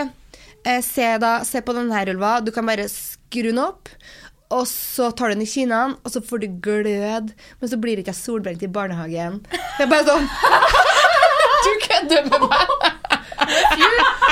eh, 0.69 0.83
se, 0.85 1.09
da, 1.23 1.39
se 1.49 1.65
på 1.65 1.75
den 1.77 1.91
her, 1.95 2.13
Ulva. 2.13 2.39
Du 2.45 2.53
kan 2.55 2.69
bare 2.69 2.87
skru 2.93 3.49
den 3.51 3.63
opp. 3.63 3.91
Og 4.53 4.67
så 4.69 5.09
tar 5.17 5.31
du 5.31 5.39
den 5.39 5.47
i 5.47 5.49
kinnene, 5.49 5.97
og 6.05 6.13
så 6.13 6.21
får 6.21 6.43
du 6.43 6.59
glød. 6.65 7.33
Men 7.61 7.71
så 7.71 7.79
blir 7.81 8.03
ikke 8.03 8.13
jeg 8.13 8.21
solbrent 8.21 8.65
i 8.65 8.69
barnehagen. 8.69 9.41
Det 9.49 9.87
er 9.87 9.91
bare 9.91 10.05
sånn 10.05 10.29
Du 11.63 11.71
kødder 11.87 12.27
med 12.31 12.41
meg! 12.49 12.67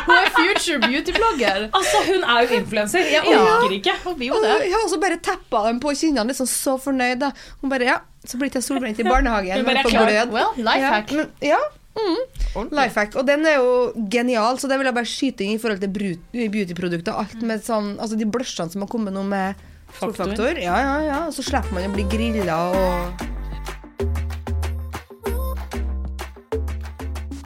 Hun 0.07 0.15
er 0.17 0.29
future 0.35 0.79
beauty-blogger. 0.83 1.67
Altså, 1.77 1.99
Hun 2.07 2.23
er 2.25 2.47
jo 2.47 2.57
influenser. 2.61 2.99
Jeg 3.11 3.25
Ja. 3.31 3.41
orker 3.41 3.75
ikke. 3.77 3.95
Hun 4.05 4.15
blir 4.19 4.29
jo 4.33 4.41
det. 4.43 4.55
Ja, 4.71 4.77
og 4.85 4.91
så 4.93 5.01
bare 5.03 5.19
teppa 5.23 5.65
dem 5.67 5.81
på 5.81 5.93
kinnene, 5.99 6.27
liksom 6.31 6.47
så 6.51 6.77
fornøyd. 6.81 7.19
da 7.21 7.31
Hun 7.61 7.71
bare, 7.71 7.85
ja, 7.85 7.99
så 8.27 8.39
blir 8.39 8.51
jeg 8.53 8.63
solbrent 8.63 8.99
i 8.99 9.03
barnehagen. 9.05 9.57
Hun 9.57 9.65
bare 9.65 9.75
men 9.75 9.87
er 9.87 9.91
klar. 9.91 10.33
Well, 10.33 10.51
life 10.57 10.79
ja, 10.81 10.91
hack. 10.95 11.13
men- 11.13 11.31
Ja, 11.43 11.59
mm. 11.97 12.71
life 12.73 12.95
hack. 13.01 13.17
Og 13.17 13.27
den 13.27 13.47
er 13.47 13.57
jo 13.57 13.93
genial, 14.11 14.57
så 14.59 14.69
det 14.69 14.79
vil 14.79 14.87
jeg 14.87 14.95
bare 14.95 15.05
skyte 15.05 15.41
inn 15.45 15.55
i 15.55 15.59
forhold 15.59 15.81
til 15.81 15.91
beautyprodukter. 16.51 17.13
Alt 17.19 17.43
med 17.43 17.61
sånn, 17.63 17.99
altså 17.99 18.17
De 18.19 18.25
blushene 18.27 18.71
som 18.71 18.81
har 18.83 18.89
kommet 18.89 19.13
nå 19.15 19.23
med 19.25 19.55
Faktor. 19.93 20.15
solfaktor. 20.15 20.63
Ja, 20.63 20.77
ja, 20.79 21.01
ja. 21.03 21.21
Så 21.31 21.43
slipper 21.43 21.73
man 21.73 21.91
å 21.91 21.95
bli 21.95 22.05
grilla 22.05 22.59
og 22.71 23.13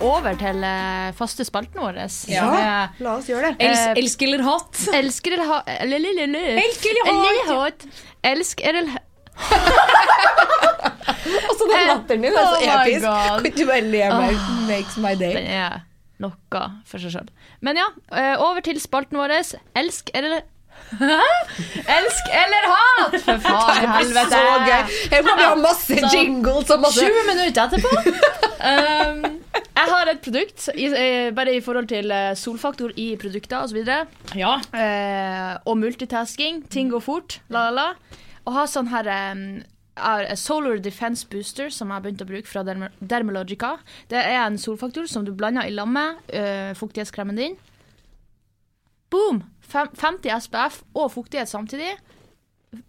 Over 0.05 0.35
til 0.41 0.59
eh, 0.69 1.09
faste 1.19 1.43
spalten 1.49 1.79
vår. 1.81 1.95
Ja, 2.31 2.45
Med 2.53 2.89
la 3.05 3.11
oss 3.19 3.27
gjøre 3.31 3.45
det. 3.55 3.61
Eh, 3.69 3.93
elsk 4.03 4.19
eller 4.27 4.41
hat. 4.47 4.73
Elsker 5.01 5.31
eller 5.39 5.49
ha... 5.51 5.59
Eller, 5.79 5.97
eller, 6.03 6.15
eller. 6.29 6.47
Elsk 6.65 6.83
eller 6.91 7.05
hat. 7.11 7.17
hat. 7.51 7.81
Elsk 8.35 8.57
eller 8.65 8.85
ha- 8.95 9.07
Og 11.49 11.55
så 11.59 11.65
den 11.67 11.89
latteren 11.89 12.23
din 12.23 12.31
er 12.31 12.35
så 12.39 12.43
Oh 12.55 12.59
episk. 12.85 13.05
Kan 13.09 13.47
ikke 13.51 13.67
bare 13.71 13.83
le 13.83 14.03
meg? 14.15 14.35
Makes 14.69 14.95
my 15.03 15.15
day. 15.19 15.35
Den 15.41 15.49
er 15.59 15.73
noe 16.23 16.63
for 16.89 16.99
seg 17.03 17.11
sjøl. 17.17 17.29
Men 17.65 17.75
ja, 17.81 17.87
eh, 18.15 18.37
over 18.39 18.61
til 18.65 18.79
spalten 18.83 19.17
vår. 19.19 19.31
Elsk 19.75 20.05
eller 20.15 20.41
Elsk 20.95 22.25
eller 22.31 22.65
hat! 22.71 23.15
For 23.27 23.39
faen 23.43 23.85
i 23.85 23.87
helvete. 23.97 24.31
Så 24.31 24.39
gøy. 24.67 24.83
Her 25.15 25.23
må 25.27 25.33
vi 25.39 25.45
ha 25.47 25.55
masse 25.59 25.95
jingles 26.13 26.69
og 26.75 26.79
masse 26.85 27.03
20 27.07 27.11
minutter 27.31 27.61
etterpå. 27.65 27.91
Um, 28.65 29.25
jeg 29.75 29.91
har 29.91 30.09
et 30.09 30.23
produkt, 30.25 30.69
i, 30.73 30.87
eh, 30.89 31.31
bare 31.37 31.53
i 31.57 31.61
forhold 31.61 31.91
til 31.91 32.11
eh, 32.15 32.33
solfaktor 32.39 32.95
i 32.97 33.11
produkter 33.21 33.61
osv. 33.61 33.83
Ja. 34.39 34.55
Uh, 34.73 35.61
og 35.69 35.79
multitasking. 35.83 36.63
Ting 36.71 36.93
går 36.93 37.03
fort. 37.05 37.41
La, 37.53 37.69
la, 37.69 37.75
la. 37.75 38.19
Og 38.45 38.57
har 38.57 38.71
sånn 38.71 38.89
her 38.93 39.11
um, 39.35 39.45
Solar 40.41 40.81
Defense 40.83 41.27
Booster, 41.31 41.69
som 41.71 41.91
jeg 41.91 41.99
har 41.99 42.07
begynt 42.07 42.25
å 42.25 42.29
bruke 42.29 42.51
fra 42.51 42.65
Derm 42.67 42.89
Dermalogica. 43.01 43.77
Det 44.11 44.19
er 44.21 44.41
en 44.47 44.59
solfaktor 44.59 45.07
som 45.11 45.27
du 45.27 45.35
blander 45.37 45.69
i 45.69 45.75
lag 45.75 45.91
med 45.91 46.25
uh, 46.33 46.73
fuktighetskremen 46.79 47.41
din. 47.41 47.61
Boom! 49.13 49.45
Fem, 49.65 49.89
50 49.97 50.33
SPF 50.45 50.83
og 50.95 51.13
fuktighet 51.15 51.49
samtidig. 51.49 51.93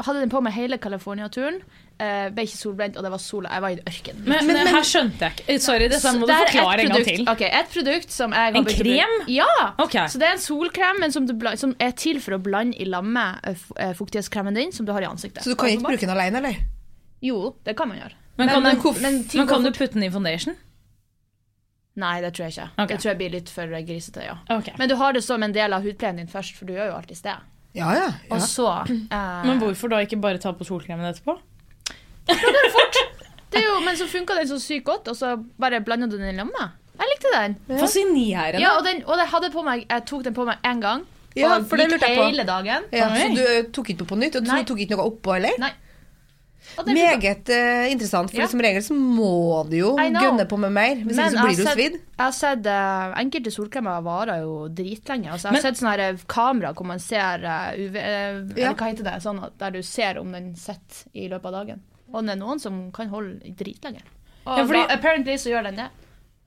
Hadde 0.02 0.22
den 0.24 0.32
på 0.34 0.42
meg 0.44 0.56
hele 0.56 0.80
California-turen. 0.82 1.62
Eh, 1.96 2.26
ble 2.36 2.44
ikke 2.44 2.58
solbrent, 2.60 2.98
og 3.00 3.06
det 3.06 3.10
var 3.14 3.22
sola. 3.24 3.52
Jeg 3.56 3.64
var 3.64 3.72
i 3.72 3.78
ørkenen. 3.88 4.24
Men, 4.28 4.50
men, 4.50 4.68
her 4.68 4.84
skjønte 4.84 5.30
jeg 5.30 5.36
ikke. 5.38 5.56
Sorry, 5.64 5.86
dette 5.88 6.12
må 6.12 6.28
du 6.28 6.32
det 6.34 6.40
forklare 6.42 6.84
en 6.84 6.90
gang 6.90 6.98
produkt- 6.98 7.08
til. 7.22 7.30
Okay, 7.32 7.52
Et 7.62 7.70
produkt 7.72 8.12
som 8.12 8.36
jeg 8.36 8.52
har 8.52 8.60
En 8.60 8.68
krem? 8.68 9.14
Ja! 9.32 9.54
Okay. 9.80 10.10
Så 10.12 10.20
det 10.20 10.28
er 10.28 10.36
en 10.36 10.44
solkrem 10.44 11.00
men 11.00 11.16
som, 11.16 11.30
du 11.30 11.48
som 11.56 11.76
er 11.80 11.96
til 11.96 12.20
for 12.20 12.36
å 12.36 12.42
blande 12.44 12.76
i 12.76 12.90
lag 12.90 13.08
med 13.08 13.40
eh, 13.48 13.64
eh, 13.80 13.94
fuktighetskremen 13.96 14.60
din, 14.60 14.76
som 14.76 14.86
du 14.86 14.92
har 14.92 15.08
i 15.08 15.08
ansiktet. 15.08 15.46
Så 15.46 15.56
du 15.56 15.56
kan 15.56 15.72
ikke 15.72 15.88
bruke 15.88 16.04
den 16.04 16.12
alene, 16.18 16.44
eller? 16.44 16.60
Jo, 17.24 17.56
det 17.64 17.78
kan 17.80 17.88
man 17.88 18.04
gjøre. 18.04 18.20
Men 18.36 18.52
kan, 18.52 18.64
men 18.64 18.76
du, 18.76 18.92
men 19.00 19.24
men 19.32 19.48
kan 19.48 19.64
du 19.64 19.72
putte 19.72 19.96
den 19.96 20.04
i 20.04 20.12
foundation? 20.12 20.60
Nei, 21.96 22.20
det 22.20 22.36
tror 22.36 22.50
jeg 22.50 22.58
ikke. 22.58 22.70
Okay. 22.76 22.92
Det 22.92 23.00
tror 23.00 23.14
jeg 23.14 23.22
blir 23.24 23.36
litt 23.40 23.56
for 23.56 23.72
eh, 23.72 23.88
grisete, 23.88 24.28
ja. 24.28 24.38
Okay. 24.52 24.76
Men 24.78 24.92
du 24.92 25.00
har 25.00 25.16
det 25.16 25.24
som 25.24 25.44
en 25.48 25.56
del 25.56 25.72
av 25.72 25.88
hudpleien 25.88 26.20
din 26.20 26.28
først, 26.28 26.60
for 26.60 26.68
du 26.68 26.76
gjør 26.76 26.92
jo 26.92 27.00
alt 27.00 27.16
i 27.16 27.16
sted. 27.16 27.52
Ja, 27.76 27.92
ja. 27.96 28.08
Og 28.30 28.40
ja. 28.40 28.46
så 28.48 28.70
eh, 28.84 29.44
Men 29.48 29.64
hvorfor 29.64 29.92
da 29.92 30.04
ikke 30.04 30.20
bare 30.20 30.44
ta 30.44 30.52
på 30.56 30.68
solkremen 30.68 31.08
etterpå? 31.08 31.40
Det 32.28 33.60
er 33.62 33.66
jo, 33.68 33.80
Men 33.86 33.98
så 33.98 34.08
funka 34.10 34.36
den 34.40 34.50
så 34.50 34.60
sykt 34.62 34.86
godt, 34.88 35.08
og 35.12 35.16
så 35.18 35.36
bare 35.62 35.82
blanda 35.86 36.08
du 36.10 36.18
den 36.18 36.34
i 36.34 36.38
lamma. 36.38 36.72
Jeg 36.96 37.12
likte 37.12 37.32
den. 37.34 37.56
Fascinerende. 37.80 38.62
Ja, 38.64 38.78
og, 38.78 38.86
den, 38.88 39.04
og 39.06 39.52
på 39.54 39.64
meg, 39.66 39.86
jeg 39.90 40.06
tok 40.08 40.24
den 40.24 40.34
på 40.36 40.46
meg 40.48 40.58
én 40.64 40.82
gang, 40.82 41.06
Ja, 41.36 41.58
og 41.58 41.66
for 41.68 41.76
det 41.76 41.90
gikk 41.90 41.98
lurte 41.98 42.08
jeg 42.08 42.18
på. 42.18 42.28
hele 42.30 42.44
dagen. 42.48 42.86
Ja, 42.96 43.10
så 43.12 43.32
du 43.36 43.42
eh, 43.44 43.64
tok 43.76 43.90
ikke 43.92 44.06
på 44.06 44.14
på 44.14 44.20
nytt, 44.22 44.38
og 44.40 44.48
Nei. 44.48 44.62
du 44.64 44.70
tok 44.72 44.80
ikke 44.86 44.96
noe 44.96 45.10
oppå 45.12 45.34
heller? 45.36 45.58
Nei. 45.60 45.74
Den. 46.76 46.96
Meget 46.98 47.50
uh, 47.54 47.92
interessant, 47.92 48.32
for 48.32 48.42
Ja. 48.42 48.48
som 48.50 48.60
regel 48.60 48.82
så 48.84 48.96
må 48.98 49.64
du 49.70 49.76
jo 49.78 49.92
gønne 49.96 50.48
på 50.50 50.58
med 50.58 50.72
mer. 50.74 50.96
Hvis 50.96 51.16
Men 51.16 51.28
ikke 51.30 51.38
så 51.38 51.44
blir 51.46 51.58
du 51.60 51.72
svidd. 51.72 51.98
Jeg 52.18 52.24
har 52.24 52.32
sett 52.36 52.66
uh, 52.66 53.14
Enkelte 53.22 53.52
solkremer 53.54 54.02
varer 54.04 54.42
jo 54.42 54.68
dritlenge. 54.68 55.30
Altså, 55.32 55.48
jeg 55.48 55.52
har 55.52 55.58
Men- 55.60 55.62
sett 55.62 55.80
sånne 55.80 55.94
her 55.94 56.18
kamera 56.28 56.74
hvor 56.74 56.88
man 56.90 57.00
ser 57.00 57.46
uh, 57.46 57.72
UV, 57.78 57.96
Ja. 57.96 58.72
Eller 58.72 58.74
hva 58.74 58.90
heter 58.90 59.04
det? 59.08 59.22
Sånn 59.24 59.44
der 59.62 59.72
du 59.72 59.82
ser 59.84 60.18
om 60.20 60.32
den 60.32 60.56
sitter 60.56 61.06
i 61.14 61.30
løpet 61.30 61.46
av 61.46 61.60
dagen. 61.62 61.84
Og 62.16 62.26
det 62.26 62.36
er 62.38 62.42
noen 62.42 62.62
som 62.64 62.80
kan 62.96 63.12
holde 63.12 63.54
dritlenge. 63.60 64.02
Og 64.46 64.58
Ja, 64.58 64.64
fordi- 64.66 64.88
da, 64.88 64.96
apparently 64.96 65.38
så 65.42 65.52
gjør 65.54 65.70
den 65.70 65.76
det. 65.84 65.92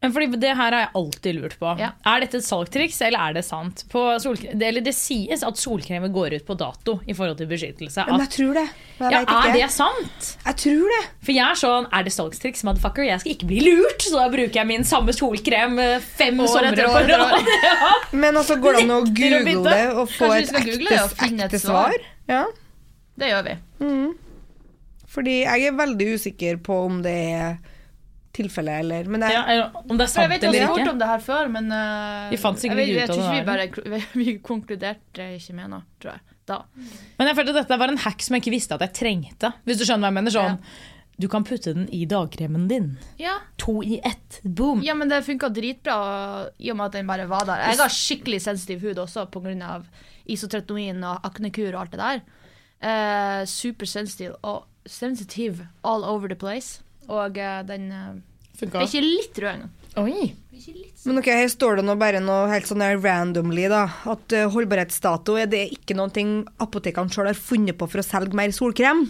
Men 0.00 0.12
fordi 0.14 0.38
Det 0.38 0.54
her 0.54 0.70
har 0.70 0.70
jeg 0.70 0.88
alltid 0.94 1.34
lurt 1.34 1.54
på. 1.58 1.70
Ja. 1.80 1.88
Er 2.06 2.20
dette 2.22 2.36
et 2.38 2.44
salgtriks, 2.46 3.00
eller 3.02 3.18
er 3.18 3.32
det 3.34 3.44
sant? 3.44 3.82
På 3.90 4.14
det, 4.14 4.62
eller 4.62 4.80
det 4.80 4.94
sies 4.94 5.42
at 5.42 5.58
solkremer 5.58 6.06
går 6.14 6.36
ut 6.36 6.46
på 6.46 6.54
dato 6.56 7.00
i 7.04 7.12
forhold 7.18 7.36
til 7.40 7.48
beskyttelse. 7.50 8.04
Men 8.06 8.20
jeg 8.22 8.30
tror 8.30 8.54
det. 8.54 8.68
Men 9.00 9.10
ja, 9.10 9.18
jeg 9.18 9.26
ikke. 9.26 9.48
er 9.48 9.52
det 9.58 9.70
sant? 9.74 10.28
Jeg 10.46 10.54
tror 10.62 10.86
det. 10.94 11.00
For 11.26 11.32
jeg 11.32 11.50
er 11.50 11.58
sånn, 11.58 11.88
er 11.92 12.02
det 12.04 12.12
salgstriks, 12.14 12.62
motherfucker? 12.62 13.08
Jeg 13.08 13.20
skal 13.24 13.32
ikke 13.34 13.48
bli 13.50 13.58
lurt, 13.66 13.98
så 14.06 14.12
da 14.22 14.28
bruker 14.28 14.54
jeg 14.60 14.66
min 14.70 14.84
samme 14.86 15.10
solkrem 15.18 15.78
eh, 15.82 15.98
fem 15.98 16.38
År 16.38 16.46
somre 16.46 16.76
på 16.76 17.02
rad. 17.10 17.50
Ja. 17.66 17.92
Men 18.12 18.34
altså, 18.36 18.54
går 18.62 18.78
det 18.78 18.84
an 18.84 18.94
å 18.94 19.00
google 19.02 19.64
det 19.66 19.82
og 19.98 20.06
få 20.14 20.30
Kanskje 20.30 20.62
et 20.62 20.78
ekte, 20.78 21.42
ekte 21.42 21.58
svar? 21.58 21.98
Ja. 22.28 22.44
Det 23.18 23.34
gjør 23.34 23.44
vi. 23.50 23.58
Fordi 25.08 25.40
jeg 25.40 25.68
er 25.70 25.76
veldig 25.78 26.06
usikker 26.18 26.58
på 26.64 26.78
om 26.86 27.02
det 27.04 27.16
er 27.32 27.58
tilfellet 28.38 28.82
eller 28.84 29.08
Men 29.10 29.24
jeg, 29.24 29.32
Ja, 29.34 29.42
eller 29.48 29.78
om 29.88 29.96
det 29.98 30.04
er 30.04 30.10
For 30.12 30.20
jeg 30.22 30.28
sant 30.28 30.32
vet 30.32 30.42
ikke 30.42 30.48
eller 30.48 30.58
vi 30.58 30.64
har 30.66 30.74
hørt 30.76 30.92
om 30.92 30.98
det 31.00 31.08
her 31.10 31.22
før, 31.24 31.48
men 31.54 31.72
uh, 31.72 32.28
Vi 32.32 32.38
fant 32.42 32.60
sikkert 32.60 32.82
jeg, 32.82 32.90
vet- 32.92 32.92
ikke 32.92 33.00
jeg 33.00 33.08
ut 33.08 33.10
av 33.10 33.16
tror 33.16 33.32
vi 33.32 33.38
det 33.38 33.48
bare 33.48 34.04
Vi 34.22 34.36
konkluderte 34.44 35.30
ikke 35.38 35.56
med 35.58 35.72
noe, 35.72 35.86
tror 36.02 36.14
jeg. 36.16 36.36
Da. 36.48 36.62
Men 37.18 37.28
jeg 37.28 37.36
følte 37.36 37.52
at 37.52 37.58
dette 37.62 37.76
var 37.80 37.90
en 37.92 37.98
hack 38.04 38.22
som 38.24 38.36
jeg 38.36 38.40
ikke 38.44 38.54
visste 38.54 38.76
at 38.78 38.84
jeg 38.86 38.94
trengte. 38.96 39.50
Hvis 39.68 39.80
du 39.80 39.84
skjønner 39.84 40.06
hva 40.06 40.12
jeg 40.12 40.16
mener 40.16 40.32
sånn 40.32 40.60
Du 41.20 41.26
kan 41.28 41.44
putte 41.44 41.74
den 41.76 41.88
i 41.92 42.04
dagkremen 42.08 42.68
din. 42.70 42.86
Ja. 43.20 43.34
To 43.60 43.82
i 43.82 43.98
ett. 44.00 44.38
Boom. 44.44 44.80
ja, 44.86 44.94
men 44.94 45.10
det 45.10 45.18
funka 45.26 45.50
dritbra 45.52 45.96
i 46.56 46.70
og 46.70 46.78
med 46.78 46.86
at 46.86 46.96
den 47.00 47.10
bare 47.10 47.26
var 47.28 47.44
der. 47.48 47.64
Jeg 47.72 47.80
har 47.82 47.92
skikkelig 47.92 48.40
sensitiv 48.44 48.84
hud 48.86 49.00
også 49.02 49.26
pga. 49.34 49.82
isotretinoin 50.24 51.02
og 51.04 51.26
aknekur 51.26 51.72
og 51.74 51.80
alt 51.82 51.96
det 51.96 52.00
der. 52.04 52.22
Eh, 52.80 53.42
Supersensitiv 53.50 54.36
og 54.46 54.64
sensitiv 54.90 55.62
all 55.86 56.04
over 56.04 56.30
the 56.30 56.38
place. 56.38 56.82
Og 57.08 57.38
uh, 57.40 57.60
den 57.68 57.88
uh, 57.92 58.16
Funka. 58.58 58.82
er 58.82 58.88
ikke 58.88 59.04
litt 59.04 59.38
rød 59.40 59.54
engang. 59.54 59.74
Oi. 59.98 60.34
Men 61.06 61.20
ok, 61.20 61.28
her 61.30 61.48
står 61.50 61.78
det 61.78 61.84
nå 61.86 61.94
bare 61.98 62.20
noe 62.22 62.48
helt 62.50 62.66
sånn 62.68 62.82
randomly, 62.98 63.68
da. 63.70 63.84
At 64.10 64.34
uh, 64.34 64.48
holdbarhetsdato 64.52 65.38
er 65.38 65.48
det 65.50 65.64
ikke 65.76 65.96
ting 66.14 66.42
apotekene 66.62 67.14
sjøl 67.14 67.30
har 67.30 67.38
funnet 67.38 67.78
på 67.78 67.88
for 67.88 68.02
å 68.02 68.06
selge 68.06 68.36
mer 68.38 68.52
solkrem. 68.54 69.06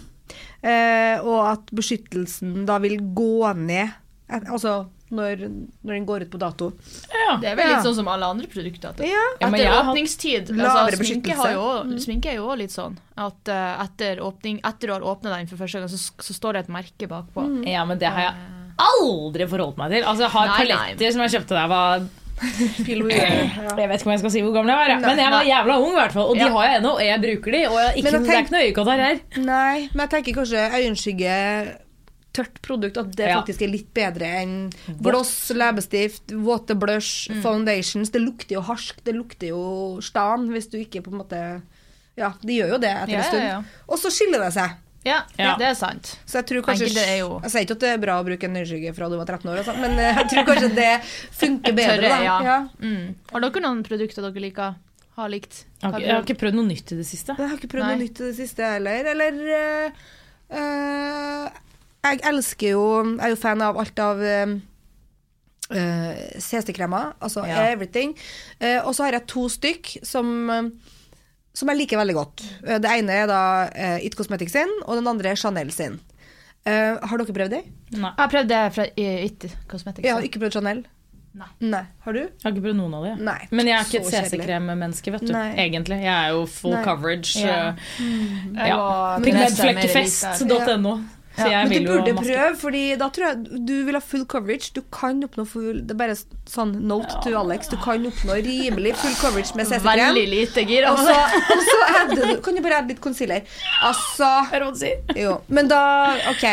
Uh, 0.61 1.17
og 1.25 1.39
at 1.55 1.73
beskyttelsen 1.73 2.67
da 2.69 2.77
vil 2.83 2.99
gå 3.17 3.49
ned 3.57 3.87
eh, 4.29 4.43
Altså 4.53 4.91
når, 5.15 5.45
når 5.85 5.93
den 5.95 6.07
går 6.09 6.23
ut 6.27 6.31
på 6.31 6.39
dato. 6.43 6.73
Ja. 7.13 7.37
Det 7.41 7.51
er 7.53 7.57
vel 7.57 7.69
Ja. 7.69 7.77
litt 7.77 7.87
sånn 7.87 7.95
som 7.97 8.09
alle 8.09 8.27
andre 8.27 8.47
produkter. 8.51 8.91
At 8.91 9.01
Ja. 9.01 9.25
Ja, 9.41 9.49
etter 9.49 9.79
åpningstid 9.81 10.51
lavere 10.55 10.93
altså, 10.97 11.05
sminke, 11.05 11.35
har 11.37 11.53
jo, 11.53 11.67
mm. 11.89 11.99
sminke 12.05 12.31
er 12.33 12.37
jo 12.41 12.55
litt 12.61 12.75
sånn 12.75 12.99
at 13.17 13.49
uh, 13.49 13.83
etter, 13.85 14.21
åpning, 14.23 14.61
etter 14.65 14.87
du 14.87 14.93
har 14.93 15.01
åpna 15.03 15.37
den 15.37 15.47
for 15.51 15.57
første 15.57 15.81
gang, 15.81 15.89
så, 15.89 15.99
så 16.23 16.35
står 16.37 16.53
det 16.59 16.61
et 16.67 16.69
merke 16.77 17.09
bakpå. 17.11 17.47
ja, 17.67 17.85
men 17.85 17.99
det 17.99 18.09
har 18.09 18.29
jeg 18.29 18.35
aldri 18.79 19.47
forholdt 19.51 19.77
meg 19.81 19.91
til. 19.97 20.05
Altså, 20.05 20.23
jeg 20.29 20.31
har 20.37 20.47
Nei, 20.47 20.55
nei. 20.55 20.67
paletter 20.69 21.13
som 21.13 21.23
jeg 21.27 21.31
kjøpte 21.35 21.55
da 21.57 21.65
jeg 21.67 21.73
var 21.75 22.09
Ja. 22.79 23.75
Jeg 23.75 23.89
vet 23.91 23.99
ikke 23.99 24.07
om 24.07 24.13
jeg 24.15 24.21
skal 24.23 24.31
si 24.31 24.43
hvor 24.45 24.53
gammel 24.55 24.71
jeg 24.71 24.79
var, 24.79 24.93
jeg. 24.93 25.01
men 25.03 25.19
jeg 25.19 25.33
var 25.33 25.43
Nei. 25.43 25.51
jævla 25.51 25.79
ung, 25.83 25.91
i 25.91 25.99
hvert 25.99 26.13
fall. 26.15 26.29
Og 26.31 26.35
de 26.39 26.45
Ja. 26.45 26.53
har 26.55 26.69
jeg 26.69 26.79
ennå, 26.79 26.93
og 26.95 27.03
jeg 27.03 27.21
bruker 27.25 27.51
de. 27.57 27.63
Og 27.67 27.79
jeg, 27.83 27.91
ikke, 27.97 28.05
Men 28.05 28.13
jeg 28.13 28.23
det 28.23 28.31
er 28.37 28.43
ikke 28.45 28.55
noe 28.55 28.63
øyekott 28.69 28.91
her. 28.93 29.21
Nei, 29.43 29.89
men 29.93 30.03
jeg 30.05 30.11
tenker 30.15 30.37
kanskje 30.39 30.63
øyenskygge 30.79 31.35
tørt 32.39 32.61
produkt, 32.65 32.97
at 33.03 33.11
det 33.19 33.29
Ja. 33.29 33.37
faktisk 33.43 33.63
er 33.67 33.73
litt 33.75 33.93
bedre 33.95 34.31
enn 34.43 34.57
gloss, 35.03 35.51
leppestift, 35.55 36.33
våte 36.33 36.79
blush, 36.79 37.29
foundations. 37.43 38.11
Det 38.15 38.23
lukter 38.23 38.57
jo 38.59 38.63
harsk, 38.63 39.03
det 39.05 39.15
lukter 39.19 39.49
jo 39.53 39.63
stan 40.01 40.49
hvis 40.55 40.71
du 40.71 40.79
ikke 40.81 41.03
på 41.03 41.13
en 41.13 41.19
måte 41.25 41.63
Ja, 42.19 42.33
det 42.43 42.57
gjør 42.57 42.69
jo 42.73 42.79
det 42.83 42.91
etter 42.91 43.13
Ja, 43.13 43.19
en 43.19 43.29
stund. 43.31 43.45
ja. 43.47 43.63
Og 43.89 43.99
så 44.03 44.11
skiller 44.11 44.41
det 44.43 44.53
seg. 44.57 44.73
Ja, 45.07 45.21
Ja. 45.39 45.53
det 45.57 45.67
er 45.69 45.75
sant. 45.79 46.17
Så 46.27 46.41
jeg 46.43 46.47
tror 46.49 46.63
kanskje 46.67 46.89
er 46.99 47.19
jo- 47.21 47.39
Jeg 47.45 47.51
sier 47.53 47.63
ikke 47.63 47.77
at 47.77 47.79
det 47.85 47.89
er 47.95 47.99
bra 48.03 48.17
å 48.21 48.27
bruke 48.27 48.43
en 48.45 48.57
øyenskygge 48.57 48.95
fra 48.97 49.09
du 49.09 49.17
var 49.17 49.25
13 49.25 49.47
år, 49.53 49.59
og 49.61 49.65
sånt, 49.65 49.79
men 49.81 49.93
eh, 49.99 50.15
jeg 50.19 50.27
tror 50.33 50.45
kanskje 50.49 50.75
det 50.75 51.01
funker 51.39 51.73
bedre. 51.79 52.03
Tørre, 52.03 52.09
da. 52.11 52.23
ja. 52.25 52.43
Ja. 52.43 52.69
Mm. 52.83 53.15
Har 53.31 53.41
dere 53.41 53.63
noen 53.63 53.85
produkter 53.87 54.23
dere 54.27 54.43
liker? 54.43 54.75
Har 55.17 55.29
likt? 55.31 55.65
Jeg 55.83 55.93
har, 55.93 56.01
jeg 56.01 56.11
har 56.15 56.23
ikke 56.23 56.39
prøvd 56.39 56.55
noe 56.55 56.67
nytt 56.67 56.93
i 56.93 56.97
det 56.97 57.07
siste. 57.07 57.37
Jeg 57.39 57.49
har 57.49 57.57
ikke 57.57 57.71
prøvd 57.71 57.87
Nei. 57.87 57.95
noe 57.95 58.03
nytt 58.05 58.21
i 58.21 58.25
det 58.25 58.37
siste 58.37 58.63
heller. 58.67 59.05
Eller 59.15 59.33
eh, 59.55 59.91
eh, 60.51 61.49
Jeg 62.09 62.21
elsker 62.33 62.71
jo 62.75 62.83
Jeg 63.05 63.25
er 63.27 63.29
jo 63.35 63.37
fan 63.41 63.63
av 63.63 63.79
alt 63.79 63.99
av 64.05 64.19
uh, 64.19 64.57
CC-kremer. 66.41 67.13
Altså 67.21 67.45
Ja. 67.47 67.63
everything. 67.73 68.15
Uh, 68.61 68.81
og 68.87 68.95
så 68.95 69.05
har 69.05 69.13
jeg 69.19 69.27
to 69.27 69.49
stykk 69.49 69.99
som 70.07 70.51
eh, 70.51 70.71
som 71.59 71.69
jeg 71.73 71.79
liker 71.81 71.99
veldig 71.99 72.15
godt. 72.15 72.43
Eh, 72.69 72.79
Det 72.79 72.91
ene 73.01 73.11
er 73.13 73.27
da 73.27 73.41
uh, 73.67 73.99
It 74.05 74.15
Cosmetics 74.15 74.53
sin, 74.53 74.69
og 74.87 74.95
den 75.01 75.07
andre 75.11 75.31
er 75.33 75.35
Chanel 75.37 75.73
sin. 75.75 75.99
Eh, 76.65 76.95
har 77.03 77.19
dere 77.19 77.35
prøvd 77.35 77.51
det? 77.51 77.65
Nei. 77.97 78.13
Jeg 78.13 78.19
har 78.23 78.29
prøvd 78.31 78.49
det 78.53 78.61
fra 78.77 78.85
It 78.95 79.47
Cosmetics. 79.67 80.05
Jeg 80.07 80.15
har 80.15 80.23
ikke 80.23 80.39
prøvd 80.45 80.53
Chanel. 80.61 80.85
Nei. 81.61 81.83
Har 82.05 82.13
du? 82.13 82.19
Jeg 82.21 82.43
har 82.45 82.51
ikke 82.55 82.63
prøvd 82.65 82.77
noen 82.79 82.95
av 82.99 83.05
dem. 83.05 83.19
Men 83.51 83.67
jeg 83.67 83.75
er 83.79 83.85
ikke 83.85 84.05
Så 84.05 84.17
et. 84.19 84.31
CC-krem-menneske, 84.31 85.13
vet 85.13 85.27
du. 85.27 85.33
Nei. 85.33 85.51
Egentlig. 85.67 85.99
Jeg 86.03 86.15
er 86.15 86.31
jo 86.35 86.47
full 86.47 86.75
Nei. 86.75 86.85
coverage. 86.85 87.35
Ja. 87.43 87.75
eh, 87.99 88.69
Ja. 88.69 89.19
Pigmentflekkefest.no. 89.23 90.95
Så 91.39 91.49
jeg 91.51 91.69
Men 91.69 91.73
vil 91.73 91.87
du 91.87 91.91
burde 91.93 92.15
prøve, 92.19 92.57
fordi 92.61 92.83
da 93.01 93.09
tror 93.15 93.27
jeg 93.29 93.63
du 93.69 93.75
vil 93.87 93.97
ha 93.99 94.03
full 94.03 94.25
coverage. 94.27 94.73
Du 94.75 94.81
kan 94.95 95.21
oppnå 95.25 95.45
full 95.49 95.81
Det 95.87 95.95
er 95.95 96.01
bare 96.01 96.17
sånn 96.49 96.73
note 96.89 97.21
to 97.25 97.35
Alex. 97.39 97.71
Du 97.73 97.77
kan 97.83 98.05
oppnå 98.09 98.39
rimelig 98.45 98.95
full 98.99 99.15
coverage 99.21 99.55
med 99.59 99.69
CC-krem. 99.71 100.15
Veldig 100.15 100.27
lite 100.33 100.65
gir. 100.69 100.89
Og 100.91 100.99
så, 100.99 101.15
og 101.55 101.65
så 101.69 101.79
adder 102.03 102.23
du, 102.33 102.35
kan 102.45 102.59
du 102.59 102.63
bare 102.65 102.81
adde 102.83 102.95
litt 102.95 103.03
concealer. 103.05 103.47
Altså 103.87 104.29
hva 104.51 104.63
du 104.65 104.81
sier? 104.81 105.03
Jo. 105.19 105.39
Men 105.53 105.71
da 105.71 105.81
ok, 106.33 106.45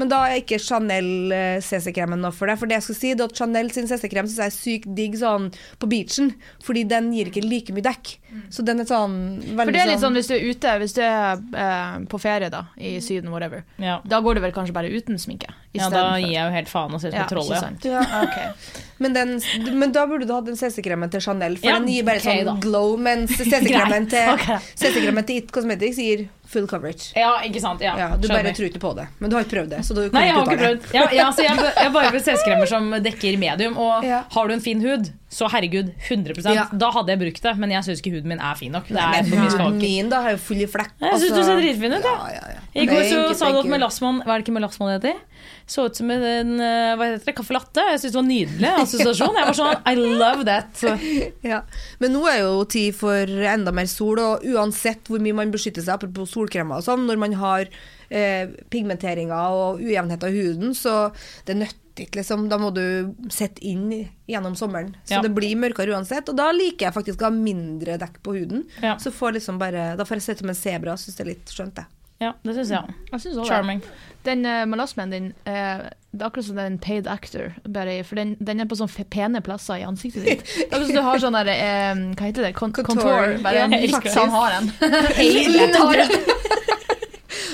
men 0.00 0.10
da 0.12 0.24
er 0.30 0.42
ikke 0.42 0.60
Chanel 0.62 1.32
eh, 1.34 1.58
CC-kremen 1.64 2.20
noe 2.24 2.34
for 2.34 2.50
deg. 2.50 2.60
For 2.60 2.70
det 2.70 2.78
jeg 2.80 2.86
skal 2.88 3.00
si, 3.00 3.14
det 3.18 3.28
at 3.30 3.38
Chanel 3.38 3.70
sin 3.74 3.88
CC-krem 3.90 4.28
synes 4.28 4.42
jeg 4.42 4.52
er 4.52 4.56
sykt 4.58 4.90
digg 4.98 5.16
sånn 5.20 5.50
på 5.80 5.88
beachen. 5.90 6.34
Fordi 6.64 6.84
den 6.90 7.12
gir 7.14 7.30
ikke 7.32 7.44
like 7.46 7.74
mye 7.76 7.84
dekk. 7.86 8.16
Så 8.50 8.64
den 8.66 8.82
er 8.82 8.88
sånn 8.88 9.14
veldig 9.14 9.54
sånn 9.54 9.60
For 9.62 9.74
det 9.76 9.82
er 9.84 9.90
litt 9.92 10.02
sånn 10.02 10.16
hvis 10.18 10.28
du 10.30 10.34
er 10.36 10.46
ute, 10.50 10.72
hvis 10.82 10.96
du 10.96 11.02
er 11.06 11.42
eh, 11.64 11.98
på 12.10 12.18
ferie 12.22 12.50
da, 12.52 12.64
i 12.76 12.96
Syden, 13.04 13.30
whatever, 13.34 13.62
Ja. 13.78 14.00
da 14.04 14.18
går 14.24 14.33
du 14.34 14.40
vel 14.44 14.52
kanskje 14.52 14.74
bare 14.76 14.90
uten 14.94 15.18
sminke? 15.18 15.48
ja, 15.74 15.88
da 15.90 16.18
gir 16.22 16.30
jeg 16.30 16.44
jo 16.46 16.52
helt 16.54 16.68
faen 16.70 16.92
og 16.94 17.00
ser 17.02 17.08
ut 17.10 17.14
som 17.14 17.22
et 17.24 17.32
troll. 17.32 17.48
Ja. 17.50 18.00
Ja. 18.04 18.22
Ok. 18.22 18.82
Men, 19.02 19.12
den, 19.16 19.32
men 19.78 19.90
da 19.92 20.04
burde 20.06 20.26
du 20.28 20.32
hatt 20.32 20.46
den 20.46 20.56
CC-kremen 20.56 21.10
til 21.10 21.20
Chanel, 21.24 21.56
for 21.58 21.66
Ja, 21.66 21.78
den 21.80 21.88
gir 21.90 22.04
bare 22.06 22.20
okay, 22.22 22.44
sånn 22.44 22.46
da. 22.46 22.54
glow, 22.62 22.94
mens 22.96 23.32
CC-kremen 23.40 24.06
til, 24.12 24.30
okay. 24.36 24.58
Til 24.78 25.34
It 25.34 25.50
Cosmetics 25.52 25.98
gir 25.98 26.28
full 26.46 26.68
coverage. 26.70 27.10
ja, 27.18 27.32
ikke 27.42 27.60
sant. 27.60 27.80
Ja, 27.82 27.96
Ja, 27.98 28.08
du 28.16 28.28
skjønner. 28.28 28.44
bare 28.44 28.54
tror 28.54 28.68
ikke 28.70 28.80
på 28.84 28.92
det. 28.94 29.08
Men 29.18 29.30
du 29.30 29.36
har 29.36 29.42
ikke 29.44 29.56
prøvd 29.56 29.70
det. 29.74 29.80
Så 29.88 29.94
du 29.98 30.02
Nei, 30.14 30.26
jeg 30.28 30.34
har 30.36 30.46
ikke 30.46 30.60
prøvd. 30.62 30.88
Ja, 30.94 31.04
ja, 31.10 31.26
så 31.34 31.42
jeg, 31.42 31.56
jeg 31.58 31.74
har 31.88 31.90
bare 31.96 32.12
prøvd 32.14 32.28
CC-kremer 32.30 32.70
som 32.70 32.90
dekker 33.02 33.38
medium. 33.42 33.76
Og 33.78 34.04
Ja. 34.06 34.22
har 34.30 34.48
du 34.48 34.54
en 34.54 34.60
fin 34.62 34.80
hud, 34.84 35.10
så 35.34 35.48
herregud, 35.50 35.90
100 36.06 36.54
Ja. 36.54 36.68
Da 36.70 36.90
hadde 36.94 37.10
jeg 37.14 37.20
brukt 37.24 37.42
det, 37.42 37.54
men 37.58 37.72
jeg 37.74 37.86
syns 37.86 38.02
ikke 38.02 38.14
huden 38.14 38.30
min 38.30 38.42
er 38.42 38.54
fin 38.58 38.70
nok. 38.74 38.86
Det 38.88 39.02
er 39.02 39.26
for 39.26 39.42
mye 39.42 39.70
min 39.80 40.12
da 40.12 40.20
har 40.22 40.36
jo 40.36 40.40
full 40.44 40.62
i 40.62 40.68
flekk. 40.70 40.94
Jeg 41.02 41.22
syns 41.24 41.34
du 41.34 41.42
ser 41.42 41.58
dritfin 41.58 41.96
ut, 41.96 42.06
Ja, 42.06 42.14
ja, 42.30 42.44
ja. 42.54 42.60
I 42.74 42.86
går 42.90 43.04
så 43.10 43.18
sa 43.38 43.50
du 43.50 43.58
at 43.58 43.66
you. 43.66 43.70
Hva 43.70 44.34
er 44.34 44.38
det 44.38 44.44
ikke 44.44 44.54
melasmaen 44.54 44.94
heter? 44.96 45.18
Så 45.66 45.86
ut 45.88 45.96
som 45.96 46.10
en 46.12 46.54
eh, 46.60 46.94
hva 46.98 47.08
heter 47.08 47.24
det, 47.26 47.34
caffè 47.38 47.54
latte. 47.56 47.84
Jeg 47.90 48.00
syns 48.02 48.14
det 48.14 48.20
var 48.20 48.26
nydelig 48.28 48.72
assosiasjon. 48.84 49.38
Jeg 49.40 49.48
var 49.50 49.58
sånn 49.58 49.90
I 49.90 49.94
love 49.98 50.46
that. 50.48 50.84
Ja. 51.54 51.60
Men 52.00 52.14
nå 52.16 52.24
er 52.30 52.40
jo 52.44 52.64
tid 52.70 52.96
for 52.96 53.28
enda 53.54 53.72
mer 53.74 53.88
sol, 53.90 54.20
og 54.22 54.44
uansett 54.54 55.10
hvor 55.10 55.22
mye 55.22 55.36
man 55.36 55.52
beskytter 55.54 55.84
seg, 55.84 55.96
apropos 55.98 56.34
solkremer 56.34 56.80
og 56.80 56.86
sånn, 56.86 57.06
når 57.08 57.20
man 57.20 57.38
har 57.40 57.68
eh, 58.10 58.52
pigmenteringer 58.72 59.56
og 59.56 59.82
ujevnheter 59.84 60.30
i 60.30 60.44
huden, 60.44 60.76
så 60.78 61.08
det 61.48 61.58
nytter 61.60 61.83
ikke, 62.02 62.16
liksom. 62.18 62.48
Da 62.50 62.58
må 62.58 62.72
du 62.74 63.14
sette 63.30 63.62
inn 63.62 64.08
gjennom 64.28 64.54
sommeren. 64.58 64.94
Så 65.04 65.14
Ja. 65.14 65.20
det 65.22 65.30
blir 65.34 65.54
mørkere 65.56 65.94
uansett. 65.94 66.28
Og 66.28 66.36
da 66.36 66.50
liker 66.52 66.86
jeg 66.86 66.92
faktisk 66.94 67.20
å 67.22 67.24
ha 67.24 67.30
mindre 67.30 67.96
dekk 67.98 68.20
på 68.22 68.32
huden. 68.34 68.64
Ja. 68.82 68.96
Så 68.96 69.10
får 69.12 69.32
liksom 69.38 69.58
bare, 69.58 69.96
da 69.96 70.04
får 70.04 70.16
jeg 70.20 70.34
ut 70.36 70.38
som 70.38 70.48
en 70.48 70.54
sebra. 70.54 70.96
Syns 70.98 71.16
det 71.16 71.20
er 71.26 71.30
litt 71.30 71.46
skjønt, 71.46 71.74
det. 71.74 71.84
Ja, 72.20 72.32
det 72.44 72.54
syns 72.54 72.70
jeg. 72.70 72.94
Jeg 73.12 73.20
synes. 73.20 73.48
Charming. 73.48 73.82
Den 74.24 74.46
uh, 74.46 74.64
melasmen 74.66 75.10
din, 75.10 75.32
uh, 75.46 75.82
det 76.14 76.22
er 76.22 76.26
akkurat 76.28 76.44
som 76.46 76.56
det 76.56 76.62
er 76.62 76.66
en 76.70 76.78
paid 76.78 77.06
actor, 77.10 77.52
bare, 77.68 78.04
for 78.04 78.14
den, 78.16 78.36
den 78.40 78.60
er 78.60 78.64
på 78.70 78.76
sånne 78.78 79.04
pene 79.10 79.40
plasser 79.44 79.74
i 79.82 79.84
ansiktet 79.84 80.24
ditt. 80.24 80.44
Det 80.56 80.70
er 80.70 80.70
akkurat 80.70 80.86
som 80.86 80.94
du 80.94 81.02
har 81.02 81.18
sånn 81.18 81.32
der, 81.36 81.48
uh, 81.50 81.94
hva 82.14 82.24
heter 82.30 82.42
det, 82.46 82.54
Kon 82.54 82.72
Contour. 82.72 83.02
kontor, 83.02 83.42
bare 83.42 83.66
Ja, 83.66 83.68
faktisk. 83.98 84.16
han 84.16 84.30
har 84.30 84.50
en. 84.60 84.70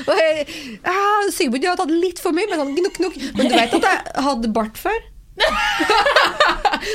Og 0.07 0.13
jeg, 0.21 0.49
ja, 0.85 0.99
Sigmund 1.35 1.69
har 1.69 1.79
tatt 1.81 1.93
litt 1.95 2.21
for 2.23 2.37
mye, 2.37 2.49
men 2.51 2.61
sånn 2.61 2.77
gnukk, 2.77 3.01
gnukk. 3.01 3.17
Men 3.39 3.51
du 3.51 3.57
vet 3.57 3.79
at 3.81 3.89
jeg 3.91 4.27
hadde 4.29 4.53
bart 4.57 4.79
før? 4.81 5.01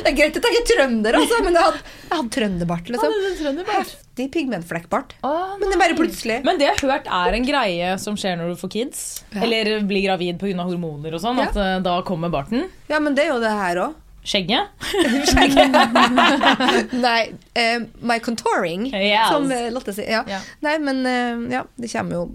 det 0.06 0.10
er 0.12 0.15
greit 0.18 0.36
at 0.38 0.46
jeg 0.46 0.60
er 0.60 0.65
trønder, 0.70 1.15
altså, 1.18 1.39
men 1.41 1.56
jeg 1.58 1.65
hadde, 1.65 1.80
jeg 2.06 2.12
hadde 2.20 2.34
trønderbart. 2.36 2.91
liksom. 2.94 3.62
Heftig 3.72 4.28
pigmentflekkbart. 4.36 5.15
Men 5.24 5.65
det 5.65 5.74
er 5.74 5.82
bare 5.82 5.98
plutselig. 5.98 6.38
Men 6.46 6.60
det 6.62 6.68
jeg 6.68 6.78
har 6.78 6.91
hørt 6.94 7.10
er 7.20 7.38
en 7.39 7.48
greie 7.48 7.91
som 8.02 8.18
skjer 8.20 8.38
når 8.39 8.54
du 8.54 8.60
får 8.62 8.74
kids. 8.76 9.04
Eller 9.34 9.80
blir 9.88 10.06
gravid 10.06 10.38
pga. 10.41 10.62
hormoner 10.62 11.18
og 11.18 11.24
sånn. 11.24 11.41
Ja. 11.41 11.50
At 11.50 11.58
uh, 11.58 11.76
da 11.86 11.98
kommer 12.08 12.30
barten. 12.34 12.68
Ja, 12.91 13.02
men 13.02 13.18
det 13.18 13.26
er 13.26 13.34
jo 13.34 13.41
det 13.44 13.54
her 13.56 13.82
òg. 13.88 14.02
Skjegget. 14.26 14.72
Nei, 17.06 17.20
uh, 17.58 17.84
my 18.02 18.20
contouring, 18.26 18.88
Yes. 18.94 19.30
som 19.30 19.50
eh, 19.54 19.68
Lotte 19.74 19.94
sier. 19.94 20.10
Ja. 20.10 20.24
Ja. 20.30 20.39
Nei, 20.65 20.78
men 20.82 21.04
uh, 21.06 21.46
ja, 21.54 21.65
det 21.78 21.91
kommer 21.94 22.24
jo 22.24 22.26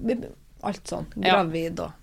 alt 0.63 0.87
sånn. 0.91 1.07
Ja. 1.17 1.39
Gravid 1.41 1.81
og 1.81 1.97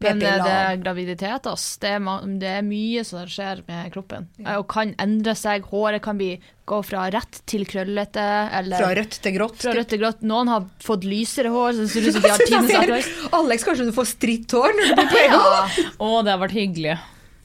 Men 0.00 0.20
eh, 0.22 0.36
det 0.44 0.52
er 0.54 0.76
graviditet, 0.78 1.46
ass. 1.50 1.64
Det 1.82 1.88
er, 1.96 2.04
det 2.38 2.50
er 2.60 2.62
mye 2.62 3.02
som 3.04 3.24
skjer 3.26 3.64
med 3.66 3.88
kroppen. 3.92 4.28
Ja. 4.38 4.60
Og 4.60 4.68
kan 4.70 4.92
endre 5.02 5.34
seg. 5.34 5.64
Håret 5.72 6.02
kan 6.04 6.16
bli, 6.20 6.36
gå 6.70 6.78
fra 6.86 7.08
rett 7.10 7.40
til 7.50 7.66
krøllete. 7.66 8.22
Eller 8.60 8.78
Fra 8.78 8.92
rødt 8.94 9.18
til 9.24 9.34
grått. 9.34 9.58
fra 9.64 9.74
rødt 9.74 9.90
til 9.90 9.98
grått. 10.04 10.22
Noen 10.22 10.46
har 10.54 10.68
fått 10.86 11.02
lysere 11.02 11.50
hår, 11.50 11.72
så 11.80 11.88
ser 11.90 12.06
ut 12.06 12.14
som 12.14 12.22
de 12.22 12.30
har 12.36 12.46
tidenes. 12.46 13.10
Alex, 13.34 13.64
kanskje 13.66 13.88
du 13.90 13.92
får 13.98 14.06
stritt 14.14 14.54
hår 14.54 14.70
når 14.78 14.88
du 14.92 14.94
blir 15.02 15.10
på 15.10 15.22
Ja. 15.34 15.90
Å, 15.98 16.12
det 16.22 16.30
har 16.36 16.42
vært 16.46 16.54
hyggelig. 16.60 16.94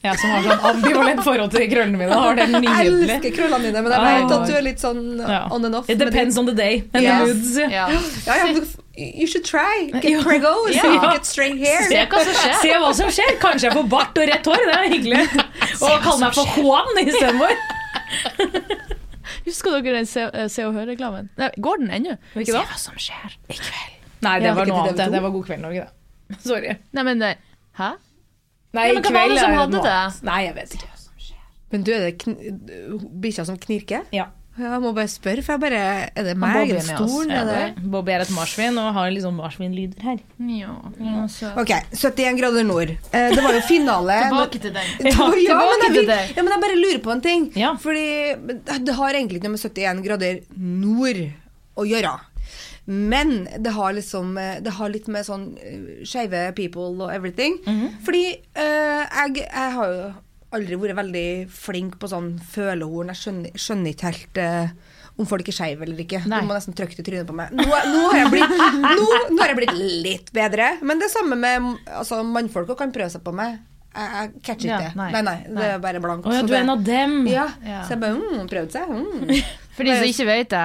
Jeg 0.04 0.18
som 0.20 0.30
har 0.36 0.42
sånn 0.44 0.64
ambivalent 0.68 1.22
forhold 1.24 1.50
til 1.56 1.62
krøllene 1.72 1.96
mine, 1.96 2.12
har 2.12 2.34
det 2.36 2.44
Jeg 2.52 2.90
elsker 2.92 3.30
krøllene 3.38 3.70
dine, 3.70 3.82
men 3.86 3.94
jeg 3.94 4.00
Ah. 4.04 4.18
vet 4.20 4.34
at 4.36 4.46
du 4.50 4.54
er 4.58 4.64
litt 4.66 4.82
sånn 4.82 4.98
on 5.24 5.64
and 5.64 5.74
off. 5.78 5.88
It 5.88 5.96
depends 5.98 6.36
on 6.38 6.44
the 6.46 6.52
day 6.52 6.82
and 6.92 7.02
Yes. 7.02 7.14
the 7.18 7.24
moods. 7.32 7.54
Ja. 7.72 7.86
Ja, 8.28 8.36
ja, 8.44 8.50
you 8.96 9.26
should 9.26 9.44
try. 9.44 9.90
Get 9.92 10.04
Ja. 10.10 10.22
pregos, 10.22 10.74
Ja. 10.74 11.12
get 11.12 11.26
straight 11.26 11.58
hair. 11.58 11.82
Se 11.88 12.04
hva 12.06 12.20
som 12.24 12.34
skjer. 12.34 12.54
Se 12.62 12.68
hva 12.78 12.92
som 12.94 13.08
skjer. 13.10 13.38
Kanskje 13.42 13.68
jeg 13.68 13.72
får 13.72 13.88
bart 13.90 14.18
og 14.18 14.28
rett 14.28 14.44
hår. 14.46 14.66
Det 14.66 14.74
er 14.74 14.88
hyggelig. 14.94 15.22
Og 15.84 16.00
kalle 16.04 16.20
meg 16.20 16.34
for 16.34 16.46
Juan 16.60 17.00
istedenfor. 17.02 17.54
Husker 19.44 19.80
dere 19.82 19.96
den 19.98 20.06
Se, 20.08 20.22
eh, 20.32 20.48
Se 20.48 20.64
og 20.66 20.74
Hør-reklamen? 20.76 21.28
Går 21.60 21.76
den 21.82 21.90
ennå? 21.90 22.16
Da? 22.34 22.44
Se 22.44 22.52
hva 22.56 22.78
som 22.80 22.94
skjer 23.00 23.34
i 23.50 23.58
kveld. 23.58 23.92
Nei, 24.24 24.38
det 24.40 24.46
Ja, 24.48 24.54
var 24.56 24.66
noe 24.70 24.80
annet. 24.84 24.96
TV2. 24.96 25.10
Det 25.12 25.22
var 25.22 25.30
God 25.34 25.44
kveld, 25.48 25.60
Norge, 25.64 25.84
det. 25.84 26.40
Sorry. 26.48 26.76
Nei, 26.92 27.02
men 27.02 27.18
det- 27.20 27.36
Hæ? 27.78 27.90
Nei, 28.74 28.86
Ja, 28.88 28.92
men 28.94 29.02
hva 29.02 29.10
var 29.10 29.28
det 29.28 29.28
kveld 29.28 29.38
som 29.40 29.50
er 29.50 29.56
hadde 29.58 29.72
noe 29.76 29.82
det? 29.82 29.90
annet. 29.92 30.22
Nei, 30.22 30.40
jeg 30.46 30.54
vet 30.54 30.74
ikke. 30.78 30.90
Men 31.74 31.82
du, 31.82 31.90
er 31.92 32.00
det 32.06 33.20
bikkja 33.20 33.44
som 33.48 33.56
knirker? 33.58 34.04
Ja. 34.14 34.26
Jeg 34.54 34.78
må 34.84 34.92
bare 34.94 35.10
spørre, 35.10 35.42
for 35.42 35.56
jeg 35.56 35.60
bare 35.64 35.78
Er 36.14 36.26
det 36.28 36.34
meg? 36.38 36.70
er 36.70 36.76
det 36.78 36.82
stolen? 36.86 37.30
Er 37.34 37.48
det 37.48 37.84
Bobby 37.90 38.12
er 38.14 38.22
et 38.22 38.30
marsvin 38.30 38.76
og 38.78 38.92
har 38.94 39.10
liksom 39.10 39.34
marsvinlyder 39.40 40.02
her. 40.06 40.20
Ja, 40.38 40.76
ja. 41.02 41.24
Ok, 41.58 41.72
71 41.90 42.38
grader 42.38 42.62
nord. 42.68 42.92
Eh, 43.10 43.30
det 43.34 43.42
var 43.42 43.56
jo 43.58 43.62
finale. 43.66 44.18
Tilbake 44.28 44.60
til 44.62 44.76
den. 44.76 44.92
Ja, 45.10 45.26
ja, 45.34 45.56
men 45.58 45.82
jeg, 45.82 45.90
til 45.90 45.98
vil- 45.98 46.36
ja, 46.36 46.42
men 46.46 46.52
jeg 46.54 46.62
bare 46.66 46.78
lurer 46.78 47.02
på 47.02 47.12
en 47.16 47.24
ting. 47.24 47.48
Ja. 47.58 47.72
Fordi 47.82 48.06
det 48.86 48.94
har 48.94 49.10
egentlig 49.18 49.40
ikke 49.42 49.50
noe 49.50 49.56
med 49.56 49.66
71 49.66 50.04
grader 50.06 50.38
nord 50.56 51.24
å 51.74 51.88
gjøre. 51.90 52.14
Men 52.86 53.48
det 53.64 53.72
har 53.72 53.94
liksom 53.96 54.34
eh, 54.36 54.58
Det 54.60 54.74
har 54.76 54.90
litt 54.92 55.06
med 55.08 55.24
sånn 55.24 55.46
eh, 55.56 56.04
skeive 56.04 56.50
people 56.54 56.92
og 57.06 57.10
everything. 57.14 57.58
Fordi 58.04 58.26
eh, 58.54 59.02
jeg, 59.08 59.40
jeg 59.48 59.70
har 59.78 59.94
jo 59.96 60.12
aldri 60.56 60.78
vært 60.80 60.96
veldig 61.00 61.26
flink 61.52 61.98
på 62.02 62.10
sånn 62.10 62.34
følehorn. 62.54 63.10
Jeg 63.12 63.20
skjønner, 63.22 63.58
skjønner 63.66 63.92
ikke 63.94 64.10
helt 64.12 64.40
uh, 64.40 64.94
om 65.20 65.28
folk 65.30 65.46
er 65.50 65.54
skeive 65.56 65.84
eller 65.86 66.00
ikke. 66.04 66.22
Nei. 66.30 66.40
Du 66.42 66.48
må 66.48 66.56
nesten 66.56 66.74
trykke 66.78 66.96
det 66.98 67.04
i 67.04 67.08
trynet 67.10 67.28
på 67.28 67.36
meg. 67.38 67.52
Nå, 67.54 67.66
nå, 67.66 68.00
har 68.10 68.18
jeg 68.24 68.32
blitt, 68.34 68.54
nå, 68.82 69.08
nå 69.34 69.38
har 69.42 69.52
jeg 69.52 69.58
blitt 69.60 69.76
litt 70.08 70.32
bedre. 70.34 70.72
Men 70.82 71.02
det 71.02 71.10
samme 71.12 71.38
med 71.38 71.68
altså, 71.94 72.22
mannfolk 72.26 72.72
òg 72.74 72.80
kan 72.84 72.94
prøve 72.94 73.12
seg 73.14 73.22
på 73.26 73.34
meg. 73.36 73.60
Jeg, 73.94 74.08
jeg 74.18 74.30
catcher 74.48 74.68
Ja, 74.72 74.78
ikke 74.80 74.88
det. 74.88 74.96
nei. 74.98 75.10
Nei, 75.14 75.20
nei, 75.28 75.36
det 75.54 75.66
er 75.76 75.82
bare 75.84 76.00
blank. 76.02 76.24
Å 76.26 76.32
ja, 76.34 76.40
Så 76.42 76.48
du 76.50 76.56
er 76.56 76.64
en 76.64 76.72
av 76.74 76.80
dem. 76.86 77.12
ja. 77.30 77.44
Ja. 77.62 77.84
Så 77.86 77.94
jeg 77.94 78.00
bare 78.02 78.16
mm, 78.18 78.48
prøvde 78.50 78.74
seg. 78.74 78.90
Mm. 78.90 79.36
For 79.76 79.86
de 79.86 79.94
som 80.00 80.08
ikke 80.10 80.26
vet 80.32 80.50
det, 80.50 80.64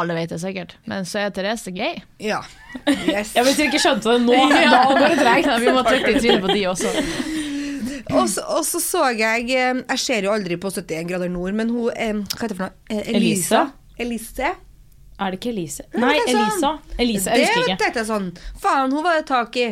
alle 0.00 0.14
vet 0.16 0.30
det 0.32 0.38
sikkert, 0.40 0.72
men 0.88 1.04
så 1.08 1.18
er 1.24 1.32
Therese 1.34 1.72
gay. 1.76 2.00
Ja. 2.22 2.40
Yes. 3.10 3.32
Ja, 3.34 3.42
Hvis 3.42 3.56
dere 3.58 3.66
ikke 3.68 3.80
skjønte 3.82 4.12
det 4.14 4.20
nå, 4.22 4.36
Ja. 4.62 4.70
da 4.70 4.82
går 4.94 5.12
det 5.12 5.16
treigt. 5.20 5.48
Vi 5.64 5.72
må 5.74 5.82
trykke 5.84 6.12
i 6.14 6.20
trynet 6.22 6.44
på 6.46 6.52
de 6.54 6.60
også. 6.70 6.92
Og 8.14 8.28
så, 8.32 8.44
og 8.56 8.64
så 8.66 8.80
så 8.82 9.04
jeg 9.16 9.46
eh, 9.50 9.82
Jeg 9.90 9.98
ser 10.02 10.26
jo 10.28 10.32
aldri 10.34 10.56
på 10.60 10.70
71 10.72 11.06
grader 11.10 11.30
nord, 11.32 11.54
men 11.58 11.70
hun 11.72 11.90
eh, 11.94 12.12
Hva 12.24 12.42
heter 12.42 12.54
det 12.54 12.58
for 12.58 12.66
noe? 12.68 12.76
Eh, 12.90 13.14
Elisa. 13.16 13.64
Elise. 14.00 14.52
Er 15.20 15.34
det 15.34 15.40
ikke 15.42 15.50
Elise? 15.52 15.84
Ja, 15.92 16.00
Nei, 16.00 16.14
Elisa. 16.16 16.36
Elisa. 16.38 16.60
sånn. 16.62 16.78
Elise, 17.04 17.30
Jeg 17.36 17.46
husker 17.48 17.60
Det 17.60 17.66
ikke. 17.74 17.80
tenkte 17.82 18.00
jeg 18.00 18.08
sånn 18.08 18.30
Faen, 18.62 18.94
hun 18.96 19.04
var 19.04 19.18
det 19.20 19.26
tak 19.28 19.58
i. 19.60 19.66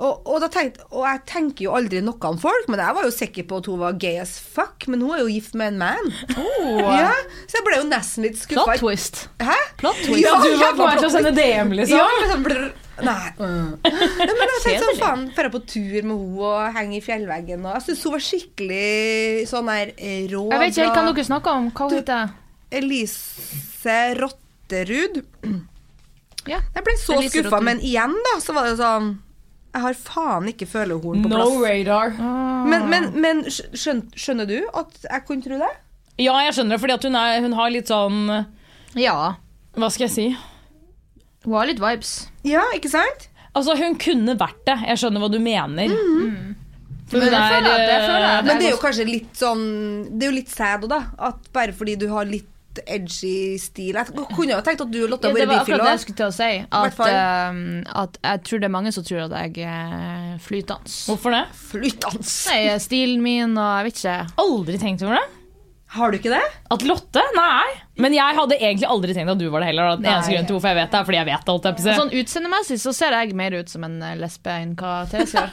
Og, 0.00 0.22
og, 0.32 0.44
tenkte, 0.52 0.84
og 0.96 1.04
jeg 1.04 1.20
tenker 1.28 1.64
jo 1.66 1.72
aldri 1.76 2.00
noe 2.04 2.28
om 2.30 2.38
folk, 2.40 2.68
men 2.72 2.80
jeg 2.80 2.96
var 2.96 3.04
jo 3.04 3.10
sikker 3.12 3.44
på 3.48 3.58
at 3.60 3.66
hun 3.68 3.80
var 3.82 3.96
gay 4.00 4.16
as 4.22 4.38
fuck. 4.40 4.86
Men 4.88 5.02
hun 5.04 5.12
er 5.12 5.20
jo 5.20 5.28
gift 5.28 5.56
med 5.60 5.74
en 5.74 5.80
man. 5.82 6.12
Ja, 7.00 7.10
så 7.48 7.58
jeg 7.58 7.66
ble 7.66 7.80
jo 7.82 7.88
nesten 7.90 8.24
litt 8.24 8.38
skuffa. 8.40 8.64
Plot 8.64 8.80
twist. 8.80 9.20
Hæ? 9.44 9.56
Plot 9.80 10.00
twist. 10.06 10.24
Ja, 10.24 10.38
Du 10.40 10.54
var 10.60 10.72
på 10.78 10.86
vei 10.88 10.94
til 11.02 11.08
å 11.10 11.12
sende 11.12 11.32
DM, 11.36 11.74
liksom. 11.76 12.00
Ja, 12.00 12.08
liksom. 12.22 12.70
Nei. 13.06 13.30
Mm. 13.38 13.70
Nei, 13.84 14.26
men 14.26 14.52
jeg 14.54 14.60
tenkte 14.64 14.86
sånn, 14.90 14.98
faen, 15.00 15.24
dra 15.36 15.50
på 15.52 15.60
tur 15.66 16.02
med 16.02 16.12
henne 16.12 16.44
og 16.50 16.74
henge 16.76 16.96
i 16.98 17.02
fjellveggen. 17.04 17.64
Og 17.66 17.74
jeg 17.78 17.86
syns 17.88 18.04
hun 18.06 18.12
var 18.16 18.24
skikkelig 18.26 19.48
sånn 19.50 19.70
der 19.72 19.92
eh, 19.96 20.26
rå. 20.32 20.44
Jeg 20.52 20.62
vet 20.64 20.74
ikke 20.74 20.86
helt 20.88 21.00
hva 21.00 21.14
dere 21.14 21.28
snakker 21.30 21.50
om. 21.62 21.70
Hva 21.72 21.88
Du- 21.90 21.96
heter 21.96 22.14
det? 22.26 22.36
Elise 22.80 23.96
Rotterud. 24.20 25.22
Ja. 26.48 26.60
Jeg 26.74 26.84
ble 26.86 26.94
så 27.00 27.18
skuffa, 27.28 27.60
men 27.62 27.80
igjen, 27.84 28.14
da, 28.26 28.38
så 28.40 28.54
var 28.56 28.64
det 28.70 28.78
sånn 28.80 29.10
Jeg 29.74 29.82
har 29.84 29.94
faen 29.94 30.46
ikke 30.50 30.66
følehorn 30.66 31.20
på 31.22 31.28
No 31.30 31.36
plass. 31.36 31.58
radar. 31.68 32.14
Men, 32.66 32.88
men, 32.90 33.10
men 33.20 33.42
skjøn, 33.46 34.00
skjønner 34.18 34.48
du 34.48 34.56
at 34.74 34.96
jeg 35.04 35.26
kunne 35.28 35.44
tro 35.44 35.58
det? 35.60 35.68
Ja, 36.18 36.34
jeg 36.42 36.56
skjønner 36.56 36.74
det, 36.76 36.80
fordi 36.82 36.94
at 36.96 37.04
hun, 37.06 37.14
er, 37.20 37.40
hun 37.44 37.52
har 37.58 37.70
litt 37.70 37.86
sånn 37.92 38.46
Ja. 38.98 39.34
Hva 39.78 39.90
skal 39.94 40.08
jeg 40.08 40.14
si? 40.16 40.24
Hun 41.44 41.54
har 41.56 41.66
litt 41.70 41.80
vibes. 41.80 42.14
Ja, 42.44 42.62
ikke 42.76 42.90
sant? 42.92 43.28
Altså, 43.56 43.74
hun 43.80 43.96
kunne 43.98 44.36
vært 44.38 44.60
det. 44.68 44.76
Jeg 44.86 45.00
skjønner 45.02 45.22
hva 45.24 45.30
du 45.32 45.38
mener. 45.42 45.88
For 47.10 47.18
Men 47.18 47.26
hun 47.26 47.34
jeg 47.34 47.42
er 47.42 47.50
føler 47.56 47.80
jeg 47.80 48.02
føler 48.06 48.24
at- 48.26 48.38
eh, 48.38 48.46
Men 48.46 48.58
det 48.60 48.66
er 48.66 48.70
jo 48.70 48.76
kanskje 48.84 49.06
litt 49.08 49.32
sånn 49.34 49.62
Det 50.18 50.22
er 50.26 50.30
jo 50.30 50.36
litt 50.36 50.48
sad 50.48 50.82
òg, 50.84 50.88
da. 50.88 51.00
At 51.18 51.52
bare 51.52 51.72
fordi 51.72 51.96
du 51.98 52.08
har 52.12 52.24
litt 52.24 52.46
edgy 52.86 53.58
stil 53.58 53.96
Jeg 53.98 54.06
kunne 54.30 54.52
jo 54.54 54.60
tenkt 54.62 54.80
at 54.84 54.90
du 54.92 55.00
og 55.02 55.10
Lotte 55.10 55.26
Ja, 55.26 55.32
har 55.32 55.38
det 55.40 55.48
var 55.48 55.64
akkurat 55.64 55.82
det 55.82 55.90
jeg 55.90 56.00
skulle 56.04 56.20
til 56.20 56.26
å 56.28 56.36
si. 56.36 56.66
At, 56.70 56.94
fall. 56.94 57.50
um, 57.50 57.82
at 58.04 58.18
jeg 58.22 58.42
tror 58.46 58.60
det 58.60 58.64
er 58.68 58.74
mange 58.76 58.92
som 58.94 59.02
tror 59.02 59.24
at 59.26 59.34
jeg 59.56 59.66
er 59.66 60.38
flytende. 60.38 60.94
Hvorfor 61.10 61.34
det? 61.34 61.42
Flytende. 61.66 62.22
Nei, 62.46 62.78
stilen 62.78 63.20
min 63.26 63.58
og 63.58 63.72
jeg 63.80 63.84
vet 63.90 63.98
ikke. 64.04 64.18
Aldri 64.38 64.78
tenkt 64.78 65.02
over 65.02 65.18
det. 65.18 65.26
Har 65.90 66.12
du 66.12 66.20
ikke 66.20 66.30
det? 66.30 66.42
At 66.70 66.84
Lotte? 66.86 67.22
Nei. 67.34 67.66
Men 67.98 68.14
jeg 68.14 68.36
hadde 68.36 68.54
egentlig 68.60 68.86
aldri 68.86 69.14
tenkt 69.16 69.32
at 69.32 69.40
du 69.40 69.48
var 69.50 69.64
det 69.64 69.72
heller. 69.72 69.96
Den 69.98 70.06
eneste 70.06 70.30
grunnen 70.30 70.46
til 70.46 70.54
hvorfor 70.54 70.70
jeg 70.70 70.78
vet 70.78 70.92
det, 70.92 70.98
er 71.00 71.08
fordi 71.08 71.18
jeg 71.18 71.28
vet 71.28 71.50
alt. 71.50 71.66
Jeg. 71.66 71.96
Sånn 71.98 72.12
utseendemessig 72.20 72.78
så 72.84 72.92
ser 72.94 73.16
jeg 73.18 73.34
mer 73.40 73.56
ut 73.58 73.72
som 73.72 73.86
en 73.88 73.96
eh, 74.06 74.14
lesbe 74.20 74.54
enn 74.54 74.76
hva 74.78 74.92
Therese 75.10 75.34
gjør. 75.40 75.50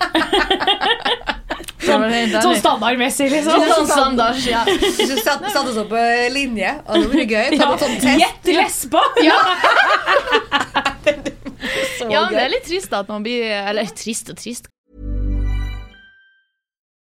sånn, 1.87 2.05
sånn 2.37 2.59
standardmessig, 2.61 3.31
liksom. 3.33 3.65
Sånn 3.73 3.89
standard, 3.89 4.37
ja. 4.45 4.61
Hvis 4.69 5.01
du 5.09 5.17
satte 5.23 5.49
satt 5.55 5.71
oss 5.73 5.81
opp 5.81 5.89
på 5.95 6.05
linje, 6.35 6.75
og 6.85 6.93
det 6.93 7.01
hadde 7.01 7.17
vært 7.17 7.33
gøy. 7.33 7.47
Ta 7.57 7.73
Ja, 7.73 7.77
test. 7.81 8.05
Gjett 8.21 8.53
lesba! 8.61 9.01
ja, 12.13 12.21
men 12.27 12.33
det 12.37 12.43
er 12.45 12.51
litt 12.53 12.67
trist 12.67 12.93
at 12.93 13.09
man 13.09 13.23
blir 13.25 13.41
Eller 13.49 13.89
trist 13.97 14.29
og 14.29 14.37
trist. 14.37 14.69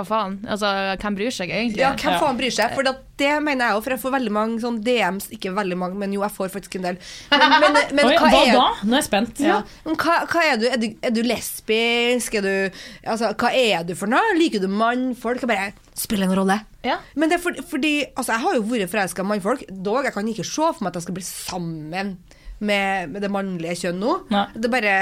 Hva 0.00 0.06
faen? 0.08 0.36
Altså, 0.48 0.68
hvem 1.02 1.16
bryr 1.18 1.34
seg 1.34 1.50
egentlig? 1.52 1.82
Ja, 1.82 1.90
hvem 1.92 2.14
faen 2.22 2.38
bryr 2.38 2.52
seg? 2.54 2.72
For 2.72 2.86
det, 2.86 2.94
det 3.20 3.32
mener 3.44 3.68
jeg 3.68 3.76
jo, 3.76 3.82
for 3.84 3.92
jeg 3.92 4.00
får 4.00 4.14
veldig 4.14 4.32
mange 4.32 4.62
sånn 4.62 4.78
DMs 4.86 5.26
Ikke 5.36 5.52
veldig 5.52 5.76
mange, 5.76 5.98
men 6.00 6.14
jo, 6.16 6.22
jeg 6.24 6.32
får 6.32 6.52
faktisk 6.54 6.78
en 6.78 6.86
del. 6.88 7.00
Men, 7.34 7.44
men, 7.52 7.76
men 7.98 8.08
Oi, 8.08 8.14
hva, 8.14 8.30
hva 8.32 8.40
er, 8.40 8.52
da? 8.56 8.64
Nå 8.80 8.96
er 8.96 9.02
jeg 9.02 9.08
spent. 9.10 9.42
Ja. 9.44 9.58
Men 9.84 9.98
hva, 10.00 10.16
hva 10.30 10.44
er 10.46 10.62
du? 10.62 10.64
Er, 10.70 10.80
du? 10.80 10.86
er 11.04 11.12
du 11.12 11.20
lesbisk? 11.26 12.38
Er 12.40 12.46
du 12.46 12.80
Altså, 13.12 13.34
hva 13.34 13.52
er 13.52 13.84
du 13.84 13.92
for 13.98 14.12
noe? 14.12 14.32
Liker 14.40 14.64
du 14.64 14.70
mannfolk? 14.72 15.44
Jeg 15.44 15.52
bare 15.52 15.68
Spiller 16.00 16.30
en 16.30 16.38
rolle. 16.38 16.56
Ja. 16.86 16.96
Men 17.12 17.28
det 17.28 17.36
er 17.36 17.44
for, 17.44 17.60
fordi 17.74 17.92
Altså, 18.14 18.32
jeg 18.32 18.44
har 18.46 18.56
jo 18.56 18.64
vært 18.72 18.94
forelska 18.94 19.26
i 19.26 19.30
mannfolk, 19.34 19.68
dog 19.68 20.08
jeg 20.08 20.16
kan 20.16 20.32
ikke 20.32 20.48
se 20.48 20.72
for 20.72 20.80
meg 20.86 20.94
at 20.94 21.02
jeg 21.02 21.08
skal 21.10 21.20
bli 21.20 21.26
sammen 21.28 22.16
med, 22.64 23.12
med 23.12 23.20
det 23.20 23.32
mannlige 23.32 23.76
kjønn 23.84 24.00
nå. 24.00 24.16
Nei. 24.32 24.48
Det 24.56 24.70
er 24.70 24.76
bare 24.78 24.96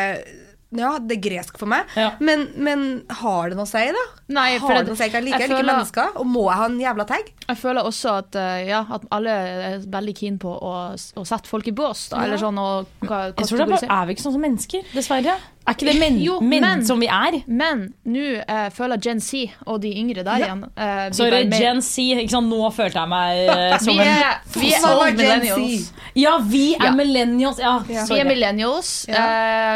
Ja, 0.76 0.98
det 1.00 1.16
er 1.16 1.20
gresk 1.30 1.56
for 1.56 1.64
meg. 1.70 1.86
Ja. 1.96 2.10
Men, 2.20 2.42
men 2.60 2.82
har 3.22 3.48
det 3.48 3.56
noe 3.56 3.64
å 3.64 3.70
si, 3.70 3.80
da? 3.94 4.02
Nei, 4.36 4.58
har 4.60 4.68
det- 4.68 4.82
det 4.84 4.90
noe 4.90 4.96
å 4.96 5.00
si? 5.00 5.06
Jeg 5.08 5.24
liker, 5.24 5.40
jeg 5.40 5.48
liker 5.48 5.64
mennesker, 5.64 6.10
og 6.20 6.26
må 6.28 6.42
jeg 6.50 6.58
ha 6.60 6.66
en 6.68 6.78
jævla 6.82 7.06
tag? 7.08 7.30
Jeg 7.48 7.56
føler 7.56 7.88
også 7.88 8.12
at, 8.18 8.36
eh, 8.36 8.66
ja, 8.68 8.82
at 8.92 9.06
alle 9.10 9.30
er 9.30 9.78
veldig 9.88 10.14
keen 10.18 10.36
på 10.38 10.52
å, 10.52 10.74
å 10.92 11.24
sette 11.26 11.48
folk 11.48 11.66
i 11.68 11.72
bås. 11.72 12.10
Da, 12.12 12.20
eller 12.26 12.36
sånn, 12.36 12.58
og, 12.60 12.86
hva, 13.00 13.22
Jeg 13.32 13.48
tror 13.48 13.62
det 13.62 13.66
er, 13.68 13.72
bare, 13.78 14.02
er 14.02 14.06
vi 14.10 14.14
ikke 14.18 14.26
sånn 14.26 14.36
som 14.36 14.44
mennesker, 14.44 14.84
dessverre? 14.92 15.38
Er 15.68 15.74
ikke 15.76 15.86
det 15.90 15.94
menn, 16.00 16.16
Jo, 16.24 16.38
men, 16.40 16.60
men- 16.64 16.84
som 16.88 17.00
vi 17.02 17.06
er? 17.12 17.36
Men 17.46 17.82
nå 18.08 18.24
uh, 18.40 18.68
føler 18.74 19.00
Gen 19.04 19.20
Z 19.20 19.52
og 19.66 19.82
de 19.82 19.90
yngre 20.00 20.24
der 20.24 20.40
igjen 20.46 20.62
eh, 20.64 21.04
blir 21.10 21.14
Sorry, 21.18 21.30
bare 21.30 21.48
mer- 21.52 21.60
Gen 21.60 21.82
Z. 21.84 21.98
Ikke 22.24 22.30
sant? 22.32 22.48
Nå 22.48 22.70
følte 22.72 23.02
jeg 23.02 23.08
meg 23.12 23.42
uh, 23.52 23.76
som 23.84 23.92
Vi 23.92 24.00
en 24.00 24.08
er, 24.08 24.40
vi 24.56 24.72
er 24.72 25.12
millennials. 25.12 25.92
Ja, 26.18 26.38
vi 26.42 26.62
er 26.74 26.84
Ja. 26.88 26.92
millennials. 26.96 27.58
Ja, 27.62 27.74
Vi 27.86 28.18
er 28.18 28.24
millennials. 28.28 28.92
Ja. 29.08 29.26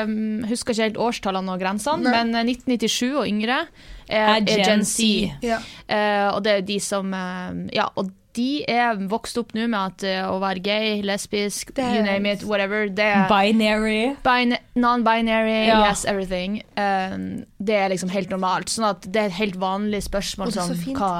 Eh, 0.03 0.07
husker 0.49 0.73
ikke 0.75 0.83
helt 0.89 0.97
årstallene 1.05 1.53
og 1.55 1.61
grensene, 1.61 2.03
Nei. 2.09 2.25
men 2.25 2.35
eh, 2.41 2.55
1997 2.57 3.13
og 3.21 3.29
yngre 3.29 3.61
er, 4.09 4.37
Er 4.37 4.41
Gen 4.49 4.65
Gen 4.65 4.85
Z. 4.85 4.99
Ja. 5.45 5.61
Eh, 5.89 6.29
og 6.35 6.43
det 6.45 6.57
er 6.59 6.67
de 6.73 6.81
som 6.83 7.13
eh, 7.15 7.69
Ja, 7.77 7.87
og 7.97 8.11
de 8.37 8.64
er 8.68 8.97
vokst 9.11 9.37
opp 9.40 9.53
nå 9.57 9.66
med 9.68 9.79
at 9.79 10.05
uh, 10.09 10.31
å 10.33 10.38
være 10.42 10.62
gay, 10.64 11.03
lesbisk, 11.07 11.75
Det 11.77 11.85
you 11.97 12.03
name 12.07 12.27
it, 12.33 12.45
whatever, 12.49 12.88
det 12.88 13.05
er 13.05 13.29
Binary. 13.29 14.14
Bina 14.25 14.59
Non-binary, 14.75 15.66
Ja. 15.66 15.83
yes, 15.88 16.05
everything. 16.05 16.62
Um, 16.77 17.45
det 17.61 17.77
er 17.77 17.88
liksom 17.92 18.11
helt 18.12 18.31
normalt. 18.33 18.73
Sånn 18.73 18.88
at 18.88 19.05
det 19.12 19.21
er 19.21 19.31
et 19.33 19.38
helt 19.40 19.59
vanlig 19.61 20.03
spørsmål 20.09 20.53
som 20.55 20.73
sånn, 20.73 20.97
hva 20.97 21.12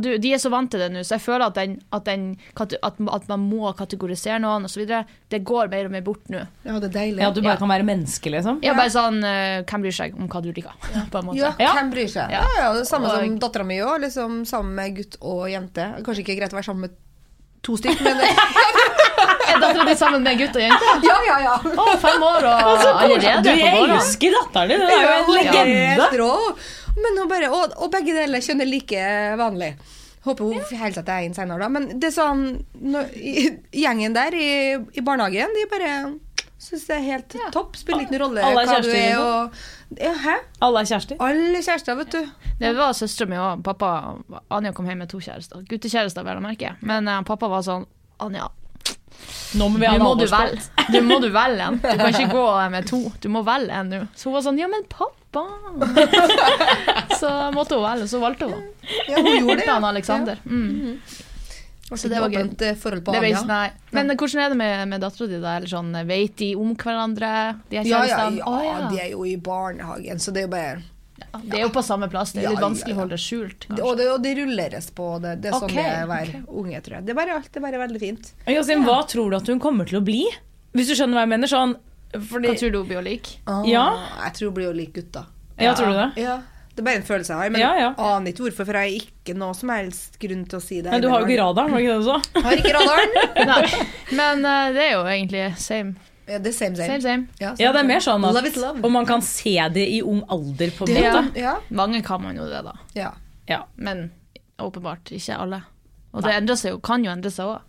du, 0.00 0.08
De 0.18 0.32
er 0.34 0.40
så 0.42 0.50
vant 0.52 0.70
til 0.70 0.80
det 0.82 0.88
nå, 0.94 1.02
så 1.06 1.16
jeg 1.16 1.24
føler 1.24 1.46
at, 1.46 1.54
den, 1.58 1.76
at, 1.96 2.04
den, 2.06 2.24
at, 2.60 2.74
at 3.16 3.28
man 3.30 3.40
må 3.48 3.72
kategorisere 3.78 4.38
noen 4.42 4.64
osv. 4.68 4.84
Det 5.30 5.42
går 5.46 5.70
mer 5.72 5.88
og 5.88 5.94
mer 5.94 6.04
bort 6.06 6.28
nå. 6.32 6.44
Ja, 6.66 6.78
det 6.78 6.90
er 6.90 6.94
deilig. 6.98 7.22
Ja, 7.22 7.30
du 7.34 7.42
bare 7.44 7.58
kan 7.60 7.70
være 7.72 7.86
menneske, 7.88 8.32
liksom. 8.34 8.60
Ja, 8.66 8.74
bare 8.78 8.92
sånn 8.94 9.20
uh, 9.24 9.60
Hvem 9.66 9.84
bryr 9.86 9.96
seg 9.96 10.16
om 10.18 10.28
hva 10.30 10.42
du 10.44 10.50
liker? 10.52 10.74
På 11.12 11.20
en 11.22 11.30
måte. 11.30 11.40
Ja, 11.42 11.52
Ja. 11.60 11.74
hvem 11.78 11.92
bryr 11.94 12.08
seg? 12.10 12.32
Ja. 12.34 12.42
Ja, 12.46 12.64
ja, 12.66 12.72
det 12.76 12.84
er 12.86 12.90
samme 12.90 13.10
som 13.12 13.24
Og- 13.28 13.40
dattera 13.42 13.64
mi 13.66 13.78
òg, 13.84 14.00
liksom 14.06 14.42
sammen 14.48 14.74
med 14.78 14.96
gutt 15.00 15.16
og 15.20 15.46
jente. 15.52 15.90
Kanskje 16.06 16.24
ikke 16.26 16.38
greit 16.40 16.52
å 16.54 16.60
være 16.60 16.68
sammen 16.70 16.88
med 16.88 16.98
to 17.62 17.76
stykker, 17.76 18.04
men 18.04 18.20
Er 19.50 19.58
dattera 19.60 19.84
di 19.84 19.94
sammen 19.98 20.22
med 20.24 20.38
gutt 20.38 20.54
og 20.56 20.62
jente? 20.62 20.92
Ja, 21.10 21.16
ja, 21.26 21.38
ja. 21.44 21.54
Å, 21.60 21.86
fem 22.00 22.22
år 22.24 22.46
og 22.48 22.84
allerede 22.86 23.42
Du, 23.44 23.50
jeg 23.58 23.80
elsker 23.84 24.36
datteren 24.36 24.70
din. 24.70 24.84
Hun 24.84 24.92
er 24.94 25.02
jo 25.02 25.10
en 25.16 25.32
legende. 25.36 26.08
Men 26.96 27.20
hun 27.20 27.30
bare, 27.30 27.50
og, 27.54 27.76
og 27.78 27.90
begge 27.92 28.14
deler 28.16 28.42
kjønner 28.44 28.68
like 28.68 29.04
vanlig. 29.40 29.74
Håper 30.24 30.44
hun 30.44 30.58
holder 30.60 30.98
seg 30.98 31.06
til 31.06 31.28
inn 31.28 31.36
senere, 31.36 31.62
da. 31.62 31.68
Men 31.72 31.86
det 32.00 32.10
er 32.10 32.16
sånn 32.16 32.42
når, 32.76 33.14
Gjengen 33.72 34.16
der 34.16 34.36
i, 34.36 34.50
i 34.76 35.04
barnehagen, 35.04 35.54
de 35.56 35.68
bare 35.70 35.94
syns 36.60 36.84
det 36.90 36.96
er 36.98 37.04
helt 37.06 37.36
topp. 37.54 37.78
Spiller 37.80 38.04
ikke 38.04 38.18
noen 38.18 38.24
rolle 38.26 38.44
Alle 38.44 38.64
er 38.66 38.68
hva 38.68 38.80
du 38.84 38.90
er. 38.90 38.96
liksom? 38.98 39.24
Og, 39.24 40.00
ja, 40.04 40.12
hæ? 40.26 40.36
Alle 40.66 40.82
er 40.82 40.90
kjærester. 40.90 41.20
Alle 41.24 41.62
kjærester, 41.64 41.96
vet 42.02 42.16
du. 42.18 42.50
Det 42.60 42.72
var 42.76 42.92
søstera 42.98 43.30
mi 43.30 43.38
og 43.40 43.62
Pappa 43.64 43.92
Anja 44.52 44.74
kom 44.76 44.88
hjem 44.90 45.00
med 45.06 45.10
to 45.12 45.22
kjærester. 45.24 45.64
Guttekjærester, 45.70 46.26
vel 46.26 46.42
å 46.42 46.44
merke. 46.44 46.74
Men 46.84 47.08
uh, 47.08 47.22
pappa 47.26 47.48
var 47.48 47.64
sånn 47.64 47.88
Anja, 48.20 48.50
Nå 49.56 49.66
må 49.72 49.80
vi 49.80 49.88
ha 49.88 49.96
nå 49.98 50.04
må 50.04 50.12
du 50.20 50.26
velge. 50.30 50.60
Du 50.92 51.00
må 51.04 51.16
du 51.22 51.30
velge 51.32 51.64
en. 51.64 51.80
Du 51.80 51.88
kan 51.88 52.12
ikke 52.12 52.28
gå 52.32 52.44
med 52.72 52.86
to. 52.88 53.00
Du 53.20 53.28
må 53.32 53.42
velge 53.46 53.80
en 53.80 53.90
nå. 53.90 54.04
Så 54.14 54.28
hun 54.28 54.36
var 54.36 54.44
sånn 54.44 54.60
Ja, 54.60 54.68
men 54.70 54.84
pappa. 54.92 55.16
Så 57.20 57.30
måtte 57.54 57.74
hun 57.78 57.84
velge, 57.84 58.06
så 58.10 58.20
valgte 58.22 58.48
hun. 58.50 58.62
Ja, 59.08 59.16
hun 59.20 59.34
gjorde 59.40 59.56
det. 59.60 59.66
Ja. 59.68 59.80
Alexander. 59.88 60.38
Mm. 60.46 61.00
Så 61.90 62.08
det 62.08 62.20
var 62.22 62.30
gøy. 62.30 62.44
Eh, 62.62 62.76
forhold 62.78 63.02
på 63.06 63.14
Anja. 63.18 63.40
nei. 63.48 63.70
Men 63.90 64.12
hvordan 64.14 64.44
er 64.44 64.52
det 64.52 64.58
med, 64.60 64.88
med 64.92 65.02
dattera 65.02 65.26
di? 65.26 65.40
da? 65.42 65.56
Eller 65.58 65.70
sånn, 65.72 65.90
Vet 66.06 66.36
de 66.38 66.52
om 66.58 66.76
hverandre, 66.78 67.30
de 67.70 67.80
er 67.80 67.88
Ja, 67.90 68.04
ja, 68.06 68.20
ja, 68.30 68.44
Å, 68.46 68.60
ja. 68.62 68.76
de 68.92 69.00
er 69.02 69.08
jo 69.16 69.24
i 69.26 69.34
barnehagen, 69.36 70.20
så 70.22 70.30
det 70.30 70.44
er 70.44 70.46
jo 70.46 70.52
bare 70.54 70.76
Det 71.48 71.58
er 71.58 71.64
jo 71.64 71.72
på 71.74 71.82
samme 71.82 72.06
plass. 72.12 72.30
Det 72.36 72.44
er 72.44 72.46
Ja, 72.46 72.52
litt 72.54 72.62
ja, 72.62 72.68
vanskelig 72.68 72.94
å 72.94 73.00
holde 73.00 73.16
det 73.18 73.24
skjult. 73.24 73.66
det, 73.66 73.72
Kanskje. 73.72 73.88
og, 73.90 73.98
det, 73.98 74.06
og 74.14 74.22
det 74.22 74.36
rulleres 74.38 74.90
på. 74.94 75.08
Det, 75.24 75.34
det 75.42 75.50
er 75.50 75.58
sånn 75.58 75.66
Ok, 75.66 75.74
det 75.80 75.88
er 75.96 76.06
å 76.06 76.12
være 76.14 76.44
unge, 76.62 76.80
tror 76.86 76.96
jeg. 77.00 77.08
Det 77.08 77.14
er 77.16 77.18
bare, 77.24 77.40
det 77.50 77.58
er 77.58 77.66
bare 77.66 77.82
veldig 77.82 78.02
fint. 78.06 78.30
Jostein, 78.54 78.86
hva 78.86 79.00
tror 79.10 79.30
du 79.34 79.36
at 79.40 79.50
hun 79.50 79.58
kommer 79.66 79.90
til 79.90 79.98
å 79.98 80.04
bli? 80.06 80.22
Hvis 80.78 80.92
du 80.92 80.94
skjønner 80.94 81.18
hva 81.18 81.26
jeg 81.26 81.32
mener? 81.34 81.50
Sånn, 81.50 81.74
fordi, 82.12 82.48
Hva 82.50 82.58
tror 82.58 82.72
du 82.74 82.78
hun 82.80 82.88
blir 82.88 82.98
å 83.00 83.04
like? 83.06 83.36
Ja. 83.70 83.82
Ah, 83.94 84.24
Jeg 84.26 84.34
tror 84.38 84.48
hun 84.50 84.54
blir 84.56 84.70
å 84.70 84.74
like 84.76 84.92
gutta. 84.96 85.26
ja, 85.60 85.74
tror 85.78 85.92
du 85.92 85.98
det? 86.00 86.08
Ja. 86.24 86.40
Det 86.70 86.82
er 86.82 86.86
bare 86.86 87.00
en 87.00 87.06
følelse 87.06 87.32
jeg 87.34 87.38
har, 87.42 87.50
men 87.50 87.60
Ja, 87.60 87.70
ja. 87.76 87.88
aner 87.98 88.30
ikke 88.32 88.44
hvorfor, 88.46 88.64
for 88.64 88.78
jeg 88.78 88.92
har 88.94 89.06
ikke 89.06 89.34
noe 89.36 89.54
som 89.58 89.68
helst 89.74 90.18
grunn 90.22 90.44
til 90.48 90.58
å 90.58 90.62
si 90.62 90.78
det. 90.80 90.90
Men 90.94 91.02
du 91.02 91.08
har 91.10 91.20
jo 91.20 91.26
ikke 91.26 91.40
radaren, 91.42 91.72
var 91.74 91.82
ikke 91.82 91.96
det 91.96 92.00
du 92.00 92.06
sa? 92.06 92.42
Har 92.46 92.56
ikke 92.62 92.74
radaren. 92.78 93.18
Nei. 93.50 93.86
Men 94.16 94.44
uh, 94.46 94.70
det 94.72 94.84
er 94.86 94.92
jo 94.94 95.02
egentlig 95.10 95.42
same. 95.60 95.94
Ja, 96.30 96.38
det 96.38 96.52
er 96.52 96.56
same, 96.56 96.76
same. 96.78 96.86
Same, 96.86 97.02
same. 97.02 97.26
Ja, 97.42 97.50
Ja, 97.58 97.72
det 97.74 97.82
er 97.82 97.88
mer 97.90 98.00
sånn 98.04 98.24
at 98.24 98.34
Love 98.38 98.46
is 98.52 98.56
love. 98.62 98.80
Og 98.86 98.92
man 98.94 99.06
kan 99.06 99.20
se 99.26 99.56
det 99.74 99.86
i 99.90 99.98
ung 100.06 100.22
alder, 100.30 100.70
på 100.78 100.86
en 100.86 100.94
måte. 100.94 101.24
Ja. 101.42 101.56
Mange 101.74 102.02
kan 102.06 102.22
man 102.22 102.38
jo 102.38 102.46
det, 102.48 102.62
da. 102.64 102.76
ja. 102.94 103.10
Ja. 103.50 103.64
Men 103.76 104.12
åpenbart 104.62 105.10
ikke 105.10 105.36
alle. 105.42 105.62
Og 106.14 106.22
det 106.22 106.32
endrer 106.36 106.54
seg 106.58 106.72
jo, 106.76 106.78
kan 106.86 107.02
jo 107.04 107.10
endre 107.10 107.30
seg 107.34 107.50
òg. 107.50 107.60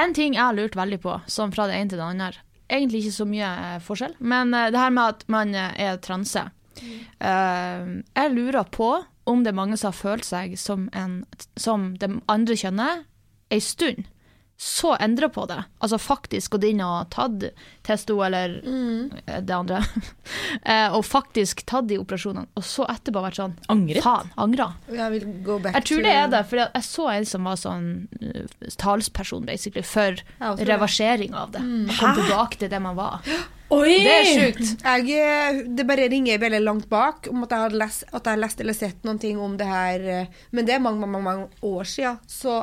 En 0.00 0.14
ting 0.16 0.34
jeg 0.34 0.40
har 0.42 0.56
lurt 0.56 0.74
veldig 0.78 0.98
på, 1.04 1.18
som 1.28 1.52
fra 1.52 1.66
det 1.68 1.76
ene 1.76 1.92
til 1.92 2.00
det 2.00 2.06
andre 2.06 2.32
Egentlig 2.72 3.04
ikke 3.04 3.16
så 3.18 3.28
mye 3.28 3.52
eh, 3.66 3.78
forskjell, 3.84 4.16
men 4.24 4.54
eh, 4.56 4.70
det 4.72 4.80
her 4.80 4.92
med 4.96 5.16
at 5.16 5.24
man 5.32 5.54
eh, 5.54 5.74
er 5.76 6.00
transe. 6.02 6.46
Eh, 6.80 7.88
jeg 8.16 8.32
lurer 8.32 8.64
på 8.72 8.94
om 9.28 9.44
det 9.44 9.52
er 9.52 9.58
mange 9.58 9.76
som 9.78 9.92
har 9.92 9.98
følt 9.98 10.26
seg 10.26 10.56
som, 10.58 10.88
en, 10.96 11.20
som 11.60 11.92
det 12.00 12.10
andre 12.32 12.56
kjønnet 12.58 13.04
ei 13.52 13.60
stund. 13.62 14.08
Så 14.62 14.92
endra 15.00 15.26
på 15.28 15.42
det. 15.50 15.58
Altså 15.82 15.98
faktisk 15.98 16.52
gått 16.54 16.68
inn 16.68 16.80
og 16.86 17.08
tatt 17.10 17.48
testo 17.82 18.20
eller 18.22 18.52
mm. 18.62 19.14
det 19.42 19.54
andre. 19.56 19.80
eh, 20.70 20.94
og 20.94 21.02
faktisk 21.02 21.64
tatt 21.66 21.88
de 21.90 21.98
operasjonene, 21.98 22.46
og 22.54 22.66
så 22.66 22.86
etterpå 22.92 23.24
vært 23.24 23.40
sånn 23.40 23.56
Angret? 23.74 24.04
Faen, 24.04 24.30
angra. 24.38 24.68
Jeg 24.86 25.14
vil 25.16 25.26
go 25.42 25.56
back 25.64 25.80
Jeg 25.80 25.88
tror 25.88 26.06
det 26.06 26.12
er 26.14 26.30
det, 26.30 26.44
for 26.46 26.62
jeg 26.62 26.86
så 26.86 27.08
en 27.10 27.26
som 27.32 27.50
var 27.50 27.58
sånn 27.58 27.88
uh, 28.22 28.68
talsperson 28.78 29.50
basically 29.50 29.82
for 29.82 30.22
reversering 30.62 31.34
av 31.34 31.56
det. 31.56 31.64
Kom 31.98 32.14
tilbake 32.20 32.62
til 32.62 32.70
det 32.70 32.82
man 32.86 32.94
var. 33.00 33.26
Oi! 33.72 33.92
Det 34.04 34.12
er 34.12 34.26
sjukt. 34.28 34.82
Jeg, 34.84 35.14
eh, 35.16 35.60
det 35.72 35.86
bare 35.88 36.04
ringer 36.12 36.40
veldig 36.42 36.60
langt 36.60 36.88
bak 36.90 37.28
om 37.30 37.46
at 37.46 37.54
jeg 37.54 37.64
har 37.64 37.76
lest, 37.80 38.04
lest 38.42 38.60
eller 38.60 38.76
sett 38.76 39.06
noen 39.06 39.20
ting 39.22 39.40
om 39.40 39.54
det 39.56 39.68
her. 39.68 40.04
eh, 40.04 40.42
Men 40.50 40.68
det 40.68 40.74
er 40.74 40.82
mange, 40.84 41.06
mange, 41.06 41.22
mange 41.24 41.46
år 41.64 41.88
siden. 41.88 42.18
Så 42.28 42.58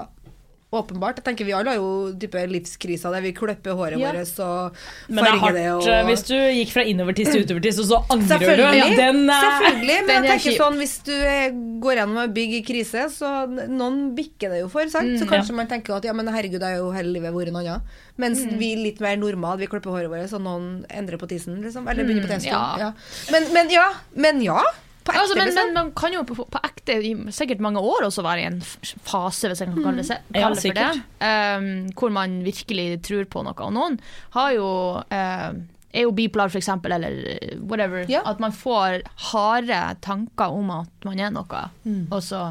åpenbart. 0.72 1.18
Jeg 1.18 1.26
tenker 1.26 1.46
Vi 1.48 1.54
alle 1.58 1.72
har 1.72 1.78
jo 1.80 2.14
type 2.22 2.42
livskriser 2.52 3.10
der 3.16 3.22
vi 3.26 3.32
klipper 3.34 3.74
håret 3.74 3.98
Ja. 3.98 4.12
vårt 4.14 4.40
og 4.46 4.76
Men 5.10 5.24
det 5.24 5.32
er 5.34 5.40
farger 5.40 5.54
det. 5.58 5.64
Og... 5.74 5.88
eh, 5.90 6.04
hvis 6.06 6.24
du 6.28 6.36
gikk 6.36 6.74
fra 6.76 6.84
innovertiss 6.86 7.32
til 7.34 7.42
utovertiss, 7.46 7.80
og 7.82 7.88
så 7.90 7.98
angrer 8.14 8.28
du. 8.28 8.46
Selvfølgelig. 8.46 8.98
Den 9.00 9.30
er 9.30 9.48
Selvfølgelig. 9.48 9.98
Men 9.98 10.08
Den 10.08 10.24
jeg 10.24 10.30
er 10.30 10.38
tenker 10.38 10.58
sånn, 10.60 10.78
hvis 10.78 10.94
du 11.08 11.14
eh, 11.14 11.50
går 11.82 11.96
gjennom 12.02 12.18
en 12.24 12.34
bygg 12.38 12.54
i 12.54 12.62
krise, 12.68 13.08
så 13.16 13.32
noen 13.50 13.98
bikker 14.16 14.50
det 14.54 14.60
jo 14.62 14.68
for. 14.70 14.86
Sant? 14.94 15.10
Mm, 15.10 15.18
så 15.24 15.26
kanskje 15.32 15.56
man 15.58 15.68
tenker 15.72 15.96
at 15.98 16.06
ja, 16.06 16.14
men 16.14 16.28
herregud, 16.30 16.62
jeg 16.62 16.78
har 16.78 16.78
jo 16.84 16.92
hele 16.94 17.16
livet 17.18 17.34
vært 17.34 17.50
en 17.50 17.56
annen. 17.64 17.82
Mens 18.20 18.40
Mm. 18.46 18.58
vi 18.60 18.74
er 18.74 18.84
litt 18.84 19.00
mer 19.02 19.16
normale, 19.18 19.58
vi 19.60 19.68
klipper 19.68 19.90
håret 19.90 20.10
vårt, 20.12 20.30
så 20.30 20.38
noen 20.40 20.86
endrer 20.90 21.18
på 21.18 21.28
tissen. 21.28 21.62
Liksom. 21.64 21.88
Eller 21.90 22.04
begynner 22.06 22.28
på 22.28 22.34
tissen. 22.36 22.54
Mm, 22.54 22.78
ja. 22.78 22.78
Ja. 22.78 22.94
Men, 23.32 23.54
men 23.54 23.70
ja. 23.74 23.88
Men 24.14 24.42
ja. 24.44 24.62
På 25.10 25.14
ekte, 25.16 25.22
Altså, 25.24 25.36
men, 25.40 25.50
liksom. 25.50 25.66
men 25.74 25.74
man 25.80 25.90
kan 25.98 26.14
jo 26.14 26.22
på, 26.30 26.36
på 26.54 26.62
ekte 26.64 26.96
i 27.02 27.12
sikkert 27.34 27.60
mange 27.66 27.82
år 27.82 28.06
også 28.08 28.22
være 28.26 28.44
i 28.44 28.48
en 28.52 28.62
fase, 28.62 29.50
hvis 29.50 29.64
jeg 29.64 29.72
kan 29.74 29.84
kalle 29.84 30.04
det, 30.06 30.10
Ja, 30.14 30.44
kalle 30.46 30.56
det 30.56 30.64
for 30.64 30.78
det, 30.78 31.02
um, 31.26 31.68
hvor 31.98 32.14
man 32.14 32.38
virkelig 32.46 32.88
tror 33.10 33.26
på 33.34 33.44
noe. 33.48 33.58
Og 33.66 33.74
noen 33.76 33.98
har 34.38 34.54
jo 34.56 34.70
um, 35.02 35.62
er 35.90 36.04
jo 36.06 36.12
bipolar, 36.14 36.54
eksempel, 36.54 36.94
eller 36.94 37.16
eh, 37.34 37.56
whatever. 37.66 38.04
Ja. 38.12 38.22
At 38.30 38.38
man 38.40 38.54
får 38.54 39.00
harde 39.32 39.80
tanker 40.06 40.54
om 40.54 40.70
at 40.76 41.06
man 41.08 41.18
er 41.20 41.32
noe, 41.34 41.64
Mm. 41.84 42.04
og 42.14 42.22
så 42.22 42.44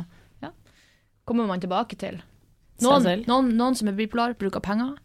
ja, 0.42 0.51
kommer 1.25 1.47
man 1.47 1.61
tilbake 1.62 1.94
til. 1.97 2.18
Noen, 2.83 3.23
noen, 3.31 3.53
noen 3.59 3.75
som 3.79 3.88
er 3.90 3.94
bipolar, 3.99 4.35
bruker 4.38 4.59
penger 4.62 4.97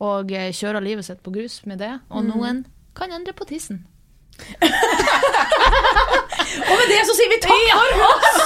og 0.00 0.30
eh, 0.32 0.52
kjører 0.54 0.80
livet 0.86 1.04
sitt 1.04 1.18
på 1.26 1.34
grus 1.34 1.60
med 1.66 1.78
det, 1.82 1.90
og 2.10 2.22
Mm. 2.24 2.30
noen 2.30 2.62
kan 2.94 3.10
endre 3.12 3.34
på 3.34 3.44
tissen. 3.50 3.82
Og 6.40 6.74
med 6.80 6.88
det 6.92 7.00
så 7.08 7.14
sier 7.18 7.30
vi 7.32 7.38
takk 7.44 7.64
for 7.74 8.04
oss! 8.08 8.38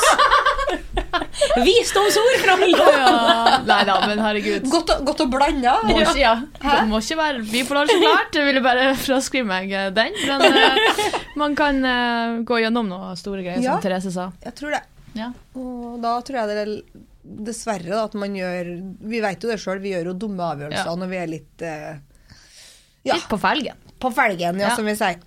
Visdomsord 1.65 2.39
fra 2.43 2.57
Milton. 2.59 2.97
Ja, 2.99 3.59
nei 3.69 3.81
da, 3.87 3.97
men 4.09 4.19
herregud. 4.23 4.65
Godt, 4.71 4.91
å- 4.95 5.01
godt 5.07 5.23
å 5.25 5.27
blande. 5.31 5.75
Må 5.87 5.99
ikke, 6.03 6.17
ja. 6.19 6.33
Det 6.63 6.81
må 6.91 6.99
ikke 7.03 7.19
være 7.21 7.43
bipolar, 7.51 7.91
så 7.91 7.99
klart. 8.03 8.35
Jeg 8.39 8.49
ville 8.49 8.63
bare 8.65 8.89
fraskrive 8.99 9.47
meg 9.49 9.71
eh, 9.75 9.89
den. 9.95 10.17
Men 10.27 10.43
uh, 10.43 11.19
man 11.41 11.55
kan 11.59 11.79
uh, 11.87 12.43
gå 12.49 12.59
gjennom 12.65 12.89
noen 12.91 13.19
store 13.21 13.45
greier, 13.47 13.63
Ja. 13.63 13.77
som 13.77 13.85
Therese 13.85 14.11
sa. 14.15 14.29
Jeg 14.45 14.57
tror 14.59 14.75
det. 14.75 14.83
Ja. 15.15 15.31
Og 15.55 16.01
da 16.03 16.17
tror 16.27 16.41
jeg 16.41 16.51
det 16.51 16.59
er 16.65 16.75
dessverre 17.47 17.89
da, 17.95 18.03
at 18.09 18.15
man 18.21 18.35
gjør 18.37 18.67
Vi 19.09 19.21
vet 19.25 19.41
jo 19.47 19.49
det 19.49 19.61
sjøl, 19.63 19.79
vi 19.81 19.95
gjør 19.95 20.11
jo 20.11 20.17
dumme 20.27 20.45
avgjørelser 20.45 20.91
Ja. 20.91 20.97
når 21.01 21.09
vi 21.15 21.21
er 21.23 21.31
litt 21.31 21.63
uh, 21.65 21.95
ja, 23.07 23.15
Litt 23.15 23.29
på 23.31 23.39
felgen. 23.41 23.79
på 24.03 24.11
felgen, 24.13 24.59
ja, 24.61 24.73
Ja. 24.73 24.75
som 24.77 24.85
vi 24.91 24.97
sier. 24.99 25.23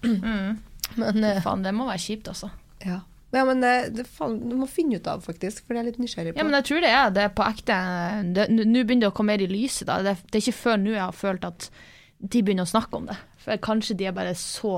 Men 0.97 1.23
uh, 1.23 1.37
Faen, 1.45 1.63
det 1.65 1.73
må 1.77 1.87
være 1.89 2.01
kjipt, 2.03 2.27
altså. 2.31 2.49
ja. 2.85 2.99
ja, 3.35 3.43
men 3.45 3.61
det, 3.61 3.73
det 3.97 4.05
faen, 4.09 4.37
du 4.49 4.55
må 4.59 4.67
finne 4.71 4.97
ut 4.97 5.07
av, 5.11 5.21
faktisk, 5.25 5.65
for 5.67 5.75
det 5.75 5.81
er 5.83 5.87
litt 5.91 5.99
nysgjerrig 6.01 6.33
på. 6.33 6.39
Ja, 6.41 6.45
men 6.47 6.57
jeg 6.59 6.67
tror 6.69 6.81
det 6.85 6.91
er 6.95 7.13
det 7.15 7.23
er 7.27 7.33
på 7.37 7.45
ekte. 7.45 7.77
Nå 8.25 8.81
begynner 8.81 9.07
det 9.07 9.11
å 9.11 9.15
komme 9.17 9.35
mer 9.35 9.43
i 9.45 9.49
lyset. 9.51 9.85
Da. 9.89 9.99
Det, 10.05 10.15
det 10.31 10.39
er 10.39 10.45
ikke 10.45 10.59
før 10.61 10.77
nå 10.81 10.93
jeg 10.95 11.03
har 11.03 11.17
følt 11.17 11.47
at 11.47 11.69
de 12.17 12.41
begynner 12.41 12.65
å 12.65 12.71
snakke 12.71 12.97
om 12.97 13.05
det. 13.09 13.17
For 13.43 13.59
kanskje 13.63 13.95
de 13.99 14.07
er 14.09 14.15
bare 14.15 14.33
så 14.35 14.73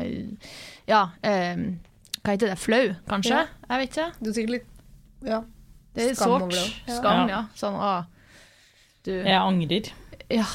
eh, 0.00 0.50
Ja, 0.88 1.02
eh, 1.22 1.60
hva 2.24 2.32
heter 2.34 2.50
det? 2.50 2.56
Flau, 2.58 2.82
kanskje? 3.10 3.36
Ja. 3.36 3.66
Jeg 3.70 3.82
vet 3.82 3.92
ikke. 3.98 4.06
Du 4.20 4.30
er 4.30 4.36
sikkert 4.38 4.54
litt 4.56 5.28
Ja. 5.28 5.42
Det 5.94 6.04
er 6.08 6.16
Skam 6.16 6.46
sårt. 6.46 6.56
Ja. 6.88 6.96
Skam, 6.96 7.20
Ja. 7.28 7.28
ja. 7.34 7.42
Sånn, 7.58 7.76
å, 7.76 7.92
du 9.06 9.12
Jeg 9.12 9.36
angrer. 9.36 9.92
Ja. 10.30 10.46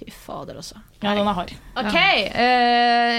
Fy 0.00 0.10
fader, 0.12 0.58
altså. 0.60 0.80
Ja, 1.02 1.12
den 1.16 1.28
er 1.28 1.36
hard. 1.36 1.52
OK. 1.76 1.96
Eh, 1.96 3.18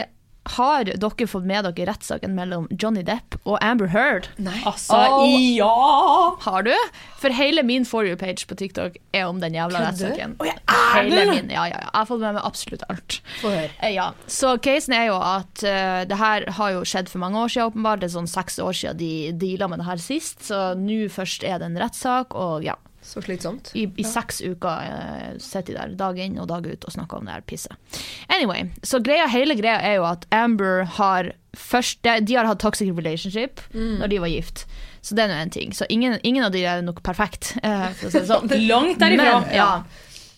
har 0.55 0.87
dere 0.87 1.27
fått 1.27 1.45
med 1.47 1.65
dere 1.67 1.87
rettssaken 1.89 2.33
mellom 2.37 2.67
Johnny 2.71 3.03
Depp 3.05 3.37
og 3.43 3.57
Amber 3.63 3.89
Heard? 3.91 4.29
Nei. 4.37 4.57
Altså, 4.67 4.97
oh. 4.97 5.27
ja! 5.57 6.37
Har 6.45 6.65
du? 6.67 6.73
For 7.21 7.33
hele 7.33 7.63
min 7.65 7.85
For 7.87 8.07
you-page 8.07 8.47
på 8.47 8.57
TikTok 8.59 8.97
er 9.15 9.27
om 9.27 9.41
den 9.43 9.57
jævla 9.57 9.83
rettssaken. 9.87 10.37
Oh, 10.39 10.47
er 10.47 10.61
Hele 10.97 11.25
min, 11.31 11.51
ja, 11.51 11.67
ja, 11.67 11.77
ja. 11.81 11.89
Jeg 11.89 11.95
har 11.99 12.09
fått 12.09 12.23
med 12.23 12.37
meg 12.37 12.47
absolutt 12.47 12.85
alt. 12.91 13.19
Få 13.41 13.51
høre. 13.53 13.71
Eh, 13.81 13.93
Ja, 13.97 14.11
Så 14.29 14.57
casen 14.61 14.93
er 14.93 15.07
jo 15.09 15.17
at 15.17 15.63
uh, 15.65 16.01
det 16.07 16.17
her 16.19 16.45
har 16.59 16.73
jo 16.75 16.83
skjedd 16.87 17.09
for 17.09 17.23
mange 17.23 17.39
år 17.41 17.49
siden, 17.53 17.71
åpenbart. 17.71 18.01
Det 18.03 18.11
er 18.11 18.17
sånn 18.17 18.29
seks 18.29 18.59
år 18.61 18.75
siden 18.77 18.99
de 19.01 19.13
deala 19.41 19.69
med 19.71 19.81
det 19.81 19.87
her 19.89 20.01
sist, 20.01 20.43
så 20.49 20.71
nå 20.77 21.07
først 21.13 21.45
er 21.47 21.61
det 21.61 21.71
en 21.71 21.79
rettssak, 21.81 22.35
og 22.37 22.65
ja. 22.67 22.77
Så 23.07 23.23
slitsomt. 23.23 23.71
I, 23.79 23.85
i 23.95 24.03
seks 24.03 24.41
uker 24.43 24.67
uh, 24.91 25.37
sitter 25.39 25.71
de 25.71 25.77
der 25.79 25.95
dag 25.99 26.17
inn 26.19 26.35
og 26.43 26.49
dag 26.51 26.67
ut 26.67 26.87
og 26.87 26.91
snakker 26.91 27.21
om 27.21 27.29
det 27.29 27.37
her 27.37 27.45
pisset. 27.47 28.01
Anyway, 28.27 28.67
så 28.83 28.99
greia, 29.03 29.29
hele 29.31 29.55
greia 29.55 29.79
er 29.79 30.01
jo 30.01 30.07
at 30.09 30.27
Amber 30.35 30.83
har 30.99 31.31
først 31.57 32.03
De, 32.05 32.19
de 32.21 32.35
har 32.37 32.45
hatt 32.45 32.59
toxic 32.61 32.91
relationship 32.93 33.63
når 33.73 34.11
de 34.11 34.19
var 34.21 34.29
gift. 34.29 34.67
Så 35.01 35.15
det 35.15 35.23
er 35.23 35.31
nå 35.31 35.37
en 35.39 35.53
ting. 35.53 35.71
Så 35.73 35.87
ingen, 35.89 36.17
ingen 36.27 36.43
av 36.43 36.51
de 36.51 36.65
er 36.67 36.83
nok 36.83 36.99
perfekt, 37.05 37.53
eh, 37.63 37.87
for 37.95 38.09
å 38.09 38.11
si 38.11 38.19
det 38.19 38.27
sånn. 38.27 38.51
Langt 38.71 38.99
derifra. 38.99 39.39
Men, 39.45 39.55
ja. 39.55 39.69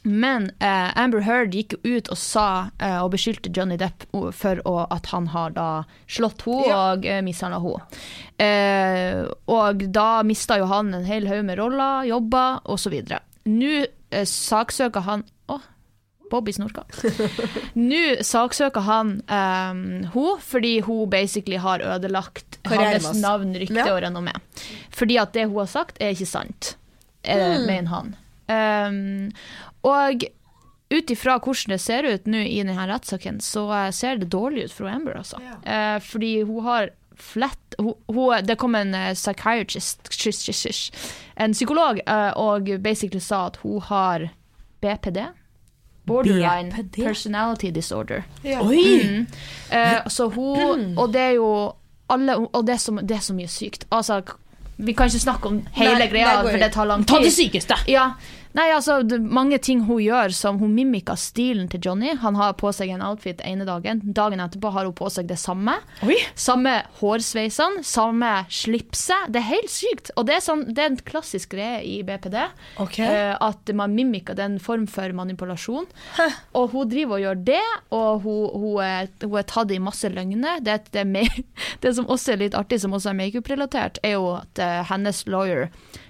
Men 0.04 0.52
eh, 0.64 0.89
Amber 1.00 1.22
Heard 1.26 1.54
gikk 1.56 1.74
jo 1.84 1.97
ut 1.97 2.10
og 2.14 2.18
sa 2.18 2.45
eh, 2.80 2.97
og 3.04 3.12
beskyldte 3.16 3.52
Johnny 3.56 3.76
Depp 3.82 4.06
for 4.36 4.62
å, 4.70 4.76
at 4.93 5.10
han 5.12 5.28
har 5.34 5.52
da 5.58 5.68
slått 6.08 6.45
henne 6.47 6.76
og 6.78 7.06
eh, 7.10 7.20
mishandla 7.26 7.60
henne. 7.64 8.00
Eh, 8.39 9.26
og 9.52 9.84
da 9.95 10.22
mista 10.24 10.58
jo 10.62 10.70
han 10.72 10.93
en 10.95 11.04
hel 11.08 11.28
haug 11.28 11.43
med 11.50 11.60
roller, 11.60 12.08
jobber 12.08 12.62
osv. 12.72 12.95
Nå 13.50 13.74
eh, 13.84 14.24
saksøker 14.30 15.04
han 15.10 15.26
Å, 15.50 15.58
Bobby 16.30 16.54
snorka. 16.54 16.84
Nå 17.74 18.02
saksøker 18.26 18.84
han 18.86 19.16
um, 19.26 19.80
hun 20.14 20.41
fordi 20.45 20.76
hun 20.86 21.10
basically 21.10 21.58
har 21.58 21.82
ødelagt 21.82 22.60
hans 22.70 23.10
navn, 23.18 23.56
rykte 23.58 23.82
Ja. 23.82 23.88
og 23.95 24.04
renommé. 24.06 24.36
Fordi 24.93 25.18
at 25.18 25.34
det 25.34 25.47
hun 25.50 25.58
har 25.64 25.72
sagt, 25.72 25.97
er 26.00 26.14
ikke 26.14 26.30
sant, 26.30 26.76
eh, 27.24 27.58
mener 27.66 27.89
han. 27.95 28.14
Um, 28.50 29.32
og 29.88 30.25
ut 30.89 31.11
ifra 31.13 31.38
hvordan 31.38 31.75
det 31.75 31.82
ser 31.82 32.07
ut 32.07 32.30
nå 32.30 32.41
i 32.49 32.61
denne 32.63 32.88
rettssaken, 32.89 33.39
så 33.45 33.67
eh, 33.75 33.89
ser 33.95 34.21
det 34.21 34.32
dårlig 34.34 34.69
ut 34.69 34.73
for 34.73 34.89
Amber, 34.89 35.19
altså. 35.21 35.41
Eh, 35.63 35.97
fordi 36.01 36.41
hun 36.41 36.63
har 36.65 36.89
flett 37.19 37.75
hun, 37.77 37.93
hun, 38.07 38.45
Det 38.45 38.55
kom 38.57 38.75
en 38.75 38.95
eh, 38.95 39.13
psychiatrist, 39.13 40.09
shish, 40.13 40.39
shish, 40.39 40.59
shish, 40.59 40.91
en 41.36 41.53
psykolog, 41.53 42.01
eh, 42.05 42.32
og 42.38 42.71
basically 42.82 43.21
sa 43.21 43.45
at 43.47 43.61
hun 43.63 43.82
har 43.82 44.30
BPD. 44.82 45.27
Borderline 46.09 46.71
BPD? 46.71 47.03
personality 47.03 47.71
disorder. 47.71 48.23
Oi! 48.43 49.25
Eh, 49.71 50.07
så 50.07 50.30
hun 50.34 50.97
Og 50.97 51.13
det 51.13 51.21
er 51.21 51.36
jo 51.38 51.73
alle 52.09 52.38
Og 52.38 52.65
det 52.65 52.73
er 52.73 52.80
så, 52.82 52.91
det 53.05 53.15
er 53.15 53.21
så 53.21 53.34
mye 53.38 53.47
sykt. 53.47 53.86
Altså, 53.91 54.21
vi 54.77 54.93
kan 54.93 55.11
ikke 55.11 55.19
snakke 55.19 55.47
om 55.47 55.59
hele 55.75 55.99
Nei, 55.99 56.07
greia, 56.09 56.39
det 56.41 56.51
for 56.51 56.63
det 56.63 56.71
tar 56.73 56.88
lang 56.89 57.03
tid. 57.03 57.11
Ta 57.11 57.19
det 57.21 57.34
sykeste. 57.36 57.77
Ja. 57.91 58.13
Nei, 58.58 58.66
altså, 58.74 59.00
det, 59.06 59.20
mange 59.22 59.60
ting 59.62 59.84
hun 59.86 60.00
gjør 60.02 60.34
som 60.34 60.58
hun 60.62 60.74
mimikker 60.74 61.18
stilen 61.20 61.68
til 61.70 61.84
Johnny. 61.86 62.16
Han 62.24 62.38
har 62.39 62.56
på 62.58 62.72
seg 62.74 62.89
en 62.95 63.04
outfit 63.06 63.43
ene 63.45 63.68
dagen. 63.68 64.02
Dagen 64.18 64.41
etterpå 64.41 64.72
har 64.74 64.88
hun 64.89 64.95
på 64.97 65.10
seg 65.14 65.30
det 65.30 65.38
samme. 65.41 65.76
Oi. 66.06 66.18
Samme 66.34 66.80
hårsveisene, 67.02 67.84
samme 67.86 68.32
slipset. 68.50 69.30
Det 69.30 69.43
er 69.43 69.47
helt 69.52 69.74
sykt. 69.74 70.10
Og 70.18 70.26
det 70.30 70.39
er, 70.39 70.43
sånn, 70.45 70.66
det 70.74 70.84
er 70.84 70.91
en 70.93 71.00
klassisk 71.12 71.54
greie 71.54 71.84
i 71.86 72.00
BPD. 72.08 72.39
Okay. 72.82 73.06
Uh, 73.06 73.36
at 73.52 73.74
man 73.78 73.93
mimikker 73.93 74.38
den 74.39 74.58
form 74.64 74.89
for 74.89 75.14
manipulasjon. 75.14 75.86
Og 76.58 76.74
hun 76.74 76.89
driver 76.89 77.20
og 77.20 77.26
gjør 77.28 77.45
det, 77.52 77.64
og 77.93 78.26
hun, 78.26 78.43
hun, 78.50 78.76
er, 78.86 79.14
hun 79.22 79.39
er 79.39 79.50
tatt 79.50 79.76
i 79.76 79.82
masse 79.84 80.10
løgner. 80.10 80.64
Det, 80.66 80.82
det, 80.97 81.06
det 81.86 81.95
som 81.97 82.10
også 82.10 82.34
er 82.34 82.45
litt 82.47 82.58
artig, 82.58 82.82
som 82.82 82.97
også 82.97 83.14
er 83.14 83.22
makeup-relatert, 83.22 84.02
er 84.02 84.18
jo 84.18 84.34
at 84.41 84.66
uh, 84.66 84.82
hennes 84.89 85.26
lawyer 85.30 85.70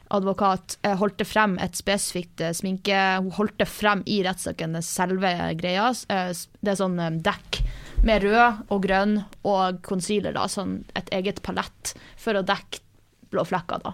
advokat 0.09 0.77
eh, 0.81 0.95
holdt 0.97 1.21
frem 1.27 1.55
et 1.61 1.77
spesifikt 1.77 2.41
eh, 2.41 2.53
sminke 2.55 2.97
Hun 3.21 3.31
holdt 3.37 3.63
frem 3.69 4.01
i 4.09 4.21
rettssaken, 4.25 4.79
selve 4.85 5.31
greia. 5.59 5.89
Eh, 6.09 6.31
det 6.33 6.73
er 6.73 6.79
sånn 6.79 6.99
dekk 7.25 7.61
med 8.07 8.23
rød 8.23 8.71
og 8.71 8.83
grønn 8.85 9.17
og 9.47 9.81
concealer, 9.85 10.33
da, 10.37 10.47
sånn 10.49 10.79
et 10.97 11.09
eget 11.15 11.43
palett 11.45 11.93
for 12.19 12.39
å 12.39 12.45
dekke 12.45 12.81
blå 13.29 13.43
flekker. 13.45 13.83
da. 13.83 13.93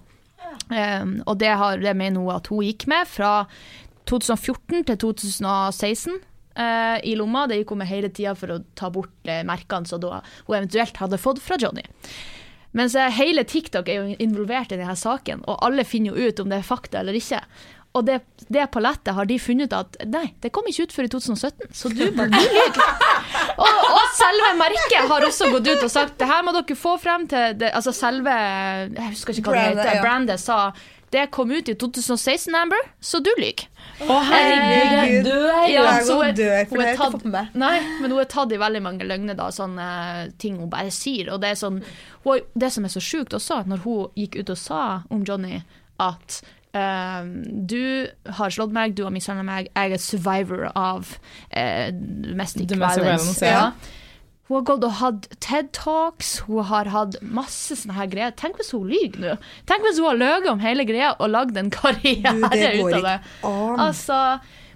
Um, 0.70 1.18
og 1.28 1.39
det, 1.41 1.49
har, 1.59 1.82
det 1.82 1.91
mener 1.97 2.22
hun 2.22 2.36
at 2.38 2.47
hun 2.47 2.63
gikk 2.63 2.86
med 2.88 3.09
fra 3.09 3.47
2014 4.07 4.86
til 4.88 4.99
2016 5.01 6.13
uh, 6.16 6.97
i 7.03 7.16
lomma. 7.18 7.43
Det 7.49 7.57
gikk 7.59 7.74
hun 7.74 7.82
med 7.82 7.89
hele 7.89 8.11
tida 8.13 8.38
for 8.38 8.53
å 8.53 8.61
ta 8.78 8.91
bort 8.93 9.11
merkene 9.26 9.89
som 9.89 10.05
hun 10.05 10.55
eventuelt 10.55 11.01
hadde 11.01 11.20
fått 11.20 11.43
fra 11.43 11.59
Johnny. 11.59 11.84
Mens 12.76 12.95
hele 13.17 13.45
TikTok 13.47 13.88
er 13.89 14.01
jo 14.01 14.17
involvert 14.19 14.73
i 14.76 14.80
denne 14.82 14.97
saken, 14.99 15.45
og 15.47 15.61
alle 15.63 15.86
finner 15.88 16.11
jo 16.15 16.28
ut 16.30 16.41
om 16.43 16.51
det 16.51 16.59
er 16.61 16.67
fakta 16.67 16.99
eller 17.01 17.15
ikke. 17.15 17.39
Og 17.95 18.03
det, 18.03 18.17
det 18.51 18.65
palettet 18.73 19.15
har 19.15 19.23
de 19.30 19.38
funnet 19.39 19.71
ut 19.71 19.76
at 19.78 19.93
nei, 20.11 20.26
det 20.43 20.49
kom 20.51 20.65
ikke 20.67 20.84
ut 20.89 20.91
før 20.97 21.07
i 21.07 21.11
2017, 21.13 21.69
så 21.71 21.91
du 21.95 22.01
bare 22.17 22.28
du 22.28 22.36
lyver. 22.43 22.82
Og, 23.55 23.86
og 23.95 24.09
selve 24.17 24.49
merket 24.59 25.07
har 25.07 25.23
også 25.30 25.47
gått 25.53 25.69
ut 25.71 25.86
og 25.88 25.91
sagt 25.93 26.17
det 26.19 26.28
her 26.28 26.43
må 26.43 26.51
dere 26.57 26.76
få 26.76 26.97
frem 26.99 27.23
til 27.32 27.55
det, 27.55 27.69
Altså 27.71 27.93
selve 27.95 28.34
Jeg 28.36 29.13
husker 29.13 29.39
ikke 29.39 29.53
hva 29.53 29.55
det 29.55 29.63
Brandet, 29.63 29.80
heter. 29.86 29.95
ja. 29.95 30.03
Brandet 30.03 30.43
sa 30.43 30.57
det 31.16 31.24
kom 31.34 31.51
ut 31.55 31.70
i 31.72 31.76
2016, 31.80 32.55
Amber, 32.59 32.82
så 32.99 33.22
du 33.24 33.30
lyver. 33.39 33.66
Å, 34.03 34.18
herregud, 34.28 34.95
jeg 34.95 35.22
dør. 35.24 35.70
Ja, 35.72 35.86
så 36.03 36.18
hun- 36.20 36.36
dør, 36.36 36.66
for 36.68 36.76
hun 36.76 36.82
det 36.82 36.86
har 36.86 36.88
er 36.88 36.91
jeg 36.91 36.97
ikke 36.99 37.11
fått 37.13 37.24
med 37.30 37.36
meg. 37.38 37.55
Nei, 37.61 37.76
men 38.01 38.11
hun 38.11 38.20
er 38.20 38.30
tatt 38.34 38.51
i 38.51 38.59
veldig 38.59 38.82
mange 38.84 39.07
løgner, 39.07 39.38
da, 39.39 39.47
sånne 39.55 39.88
ting 40.41 40.57
hun 40.59 40.70
bare 40.74 40.91
sier. 40.91 41.32
Og 41.32 41.39
det 41.41 41.53
er 41.53 41.59
sånn 41.61 41.80
hun, 42.26 42.41
Det 42.57 42.72
som 42.76 42.84
er 42.86 42.91
så 42.91 42.99
sjukt 43.03 43.34
også, 43.38 43.61
når 43.70 43.84
hun 43.86 44.07
gikk 44.20 44.39
ut 44.43 44.49
og 44.51 44.57
sa 44.59 44.84
om 45.09 45.24
Johnny 45.24 45.61
at 46.03 46.41
uh, 46.76 47.24
du 47.24 48.07
har 48.36 48.49
slått 48.51 48.74
meg, 48.76 48.95
du 48.97 49.05
har 49.07 49.13
mishandla 49.16 49.45
meg, 49.47 49.70
jeg 49.72 49.95
er 49.95 50.01
survivor 50.03 50.66
av 50.76 51.07
uh, 51.55 51.88
domestic, 51.95 52.68
Domestic 52.68 53.03
violence. 53.05 53.39
violence, 53.39 53.45
ja. 53.45 53.72
Hun 54.48 54.60
har 54.60 54.66
gått 54.68 54.84
og 54.86 54.91
hatt 55.00 55.24
TED 55.41 55.72
Talks, 55.74 56.36
hun 56.46 56.64
har 56.70 56.86
hatt 56.93 57.16
masse 57.26 57.74
sånne 57.80 57.96
her 57.98 58.06
greier. 58.12 58.34
Tenk 58.38 58.60
hvis 58.60 58.70
hun 58.76 58.84
lyver 58.91 59.18
nå. 59.24 59.32
Tenk 59.66 59.82
hvis 59.88 59.98
hun 59.98 60.06
har 60.12 60.20
løyet 60.20 60.50
om 60.52 60.60
hele 60.62 60.86
greia 60.86 61.16
og 61.18 61.32
lagd 61.34 61.58
en 61.58 61.72
karriere 61.80 62.34
Du, 62.36 62.46
det 62.54 62.72
ut 62.78 62.93
av 63.00 63.08
det. 63.08 63.16
an. 63.50 63.80
Altså, 63.88 64.20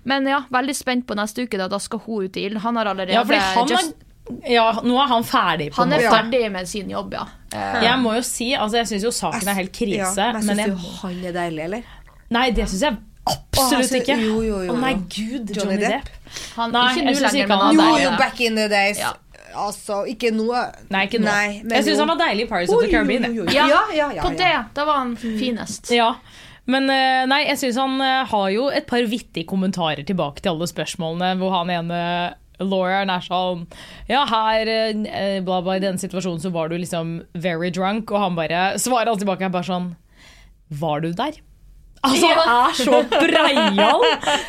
men 0.09 0.26
ja, 0.32 0.39
veldig 0.49 0.74
spent 0.76 1.05
på 1.05 1.13
neste 1.20 1.45
uke, 1.45 1.59
da, 1.61 1.67
da 1.70 1.78
skal 1.84 2.01
hun 2.07 2.26
ut 2.26 2.38
i 2.41 2.47
ilden. 2.49 2.63
Han 2.65 2.80
har 2.82 2.89
allerede 2.89 3.13
Ja, 3.13 3.22
fordi 3.28 3.43
han 3.59 3.67
just, 3.76 3.93
er, 3.93 4.55
ja, 4.55 4.65
nå 4.82 4.97
er 5.03 5.11
han 5.13 5.28
ferdig. 5.28 5.70
på 5.76 5.84
han 5.84 5.93
er 5.93 6.01
måte. 6.01 6.15
ferdig 6.17 6.41
med 6.57 6.72
sin 6.74 6.89
jobb, 6.95 7.13
ja. 7.20 7.28
Eh, 7.53 7.84
Jeg 7.86 8.01
må 8.01 8.15
jo 8.17 8.26
si, 8.26 8.49
altså 8.57 8.82
jeg 8.82 8.89
syns 8.95 9.05
jo 9.05 9.13
saken 9.13 9.47
er 9.53 9.59
helt 9.61 9.72
krise, 9.78 10.01
Ja, 10.17 10.32
men 10.34 10.49
men 10.49 10.63
syns 10.63 10.65
jeg, 10.65 10.74
du 10.74 10.89
han 11.03 11.24
er 11.30 11.38
deilig, 11.38 11.63
eller? 11.70 11.93
Nei, 12.34 12.47
det 12.57 12.65
syns 12.74 12.84
jeg 12.88 12.97
absolutt 13.30 13.95
ikke. 14.01 14.17
jo, 14.26 14.41
jo, 14.41 14.59
jo, 14.65 14.74
Å 14.74 14.82
nei, 14.82 14.95
gud, 15.13 15.53
Johnny 15.53 15.78
Johnny 15.78 15.80
Depp? 15.86 16.09
Depp. 16.09 16.38
han, 16.57 16.72
Nei, 16.74 16.86
ikke 16.89 17.05
jeg 17.05 17.13
nå 17.13 17.26
lenger, 17.30 17.47
men 17.53 17.65
han 17.67 17.80
er 17.86 17.89
Jo, 17.89 17.97
jo, 18.07 18.11
back 18.17 18.39
in 18.49 18.57
the 18.57 18.67
days. 18.72 18.97
Ja. 19.01 19.13
Altså, 19.53 20.03
ikke 20.09 20.31
noe 20.35 20.65
Nei, 20.93 21.05
ikke 21.07 21.21
noe. 21.21 21.29
Nei, 21.31 21.61
men 21.63 21.77
jeg 21.79 21.87
syns 21.89 22.03
han 22.03 22.11
var 22.11 22.19
deilig 22.21 22.45
i 22.45 22.49
Pirates 22.51 22.73
of 22.75 22.83
the 22.83 22.91
Caribbean. 22.91 23.25
Ja, 23.49 23.65
Ja, 23.69 23.81
ja, 23.95 24.11
ja, 24.17 24.25
På 24.25 24.33
det, 24.37 24.51
da 24.75 24.85
var 24.87 25.01
han 25.01 25.15
finest. 25.19 25.91
Ja, 25.95 26.13
men 26.69 26.89
eh, 26.93 27.23
nei, 27.29 27.43
jeg 27.47 27.61
syns 27.63 27.79
han 27.81 27.97
eh, 28.03 28.27
har 28.29 28.49
jo 28.53 28.67
et 28.69 28.85
par 28.89 29.01
vittige 29.09 29.47
kommentarer 29.49 30.05
tilbake 30.05 30.43
til 30.43 30.53
alle 30.53 30.69
spørsmålene, 30.69 31.33
hvor 31.41 31.55
han 31.55 31.71
ene 31.73 32.01
lawyeren 32.59 33.09
er 33.13 33.23
sånn 33.23 33.65
Ja, 34.09 34.25
her 34.29 34.69
eh, 34.69 35.39
bla, 35.45 35.61
bla, 35.63 35.77
i 35.79 35.83
denne 35.83 36.01
situasjonen 36.01 36.41
så 36.43 36.51
var 36.53 36.69
du 36.69 36.77
liksom 36.77 37.19
very 37.33 37.71
drunk, 37.73 38.11
og 38.11 38.25
han 38.25 38.37
bare 38.37 38.63
svarer 38.81 39.11
alt 39.13 39.23
tilbake 39.23 39.47
er 39.47 39.53
bare 39.53 39.69
sånn 39.69 39.93
Var 40.81 41.05
du 41.05 41.13
der? 41.17 41.39
Altså, 42.07 42.27
han 42.31 42.49
er 42.55 42.77
så 42.79 42.99
breial 43.11 44.03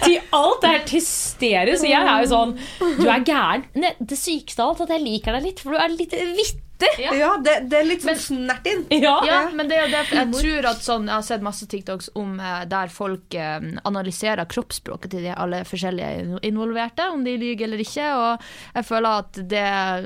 til 0.05 0.19
alt. 0.31 0.61
Det 0.63 0.69
er 0.69 0.75
helt 0.77 0.93
hysterisk. 0.95 1.87
Jeg 1.91 2.07
er 2.13 2.23
jo 2.25 2.29
sånn 2.31 2.53
Du 3.01 3.07
er 3.11 3.25
gæren. 3.27 3.65
Ne, 3.75 3.95
Det 4.01 4.19
sykeste 4.19 4.63
av 4.63 4.75
alt 4.75 4.85
at 4.87 4.93
jeg 4.95 5.03
liker 5.07 5.35
deg 5.39 5.49
litt, 5.49 5.63
for 5.65 5.75
du 5.75 5.81
er 5.83 5.91
litt 5.95 6.15
vittig. 6.15 6.63
Ja, 7.01 7.35
det, 7.43 7.57
det 7.71 7.81
er 7.81 7.87
litt 7.89 8.05
sånn 8.05 8.19
snert 8.21 8.67
inn. 8.69 8.87
Ja. 9.01 9.17
Ja, 9.27 9.39
men 9.55 9.69
det 9.71 9.81
det, 9.91 10.03
jeg 10.13 10.29
tror 10.35 10.69
at 10.71 10.83
sånn, 10.85 11.09
jeg 11.09 11.15
har 11.15 11.25
sett 11.27 11.45
masse 11.45 11.67
TikToks 11.71 12.11
om 12.19 12.39
eh, 12.43 12.63
der 12.71 12.91
folk 12.93 13.35
eh, 13.37 13.59
analyserer 13.89 14.49
kroppsspråket 14.51 15.15
til 15.15 15.27
de 15.27 15.35
alle 15.35 15.63
forskjellige 15.69 16.41
involverte, 16.47 17.09
om 17.15 17.25
de 17.27 17.37
lyver 17.41 17.67
eller 17.69 17.83
ikke. 17.85 18.07
Og 18.17 18.47
jeg 18.79 18.89
føler 18.89 19.25
at 19.25 19.41
det 19.51 19.65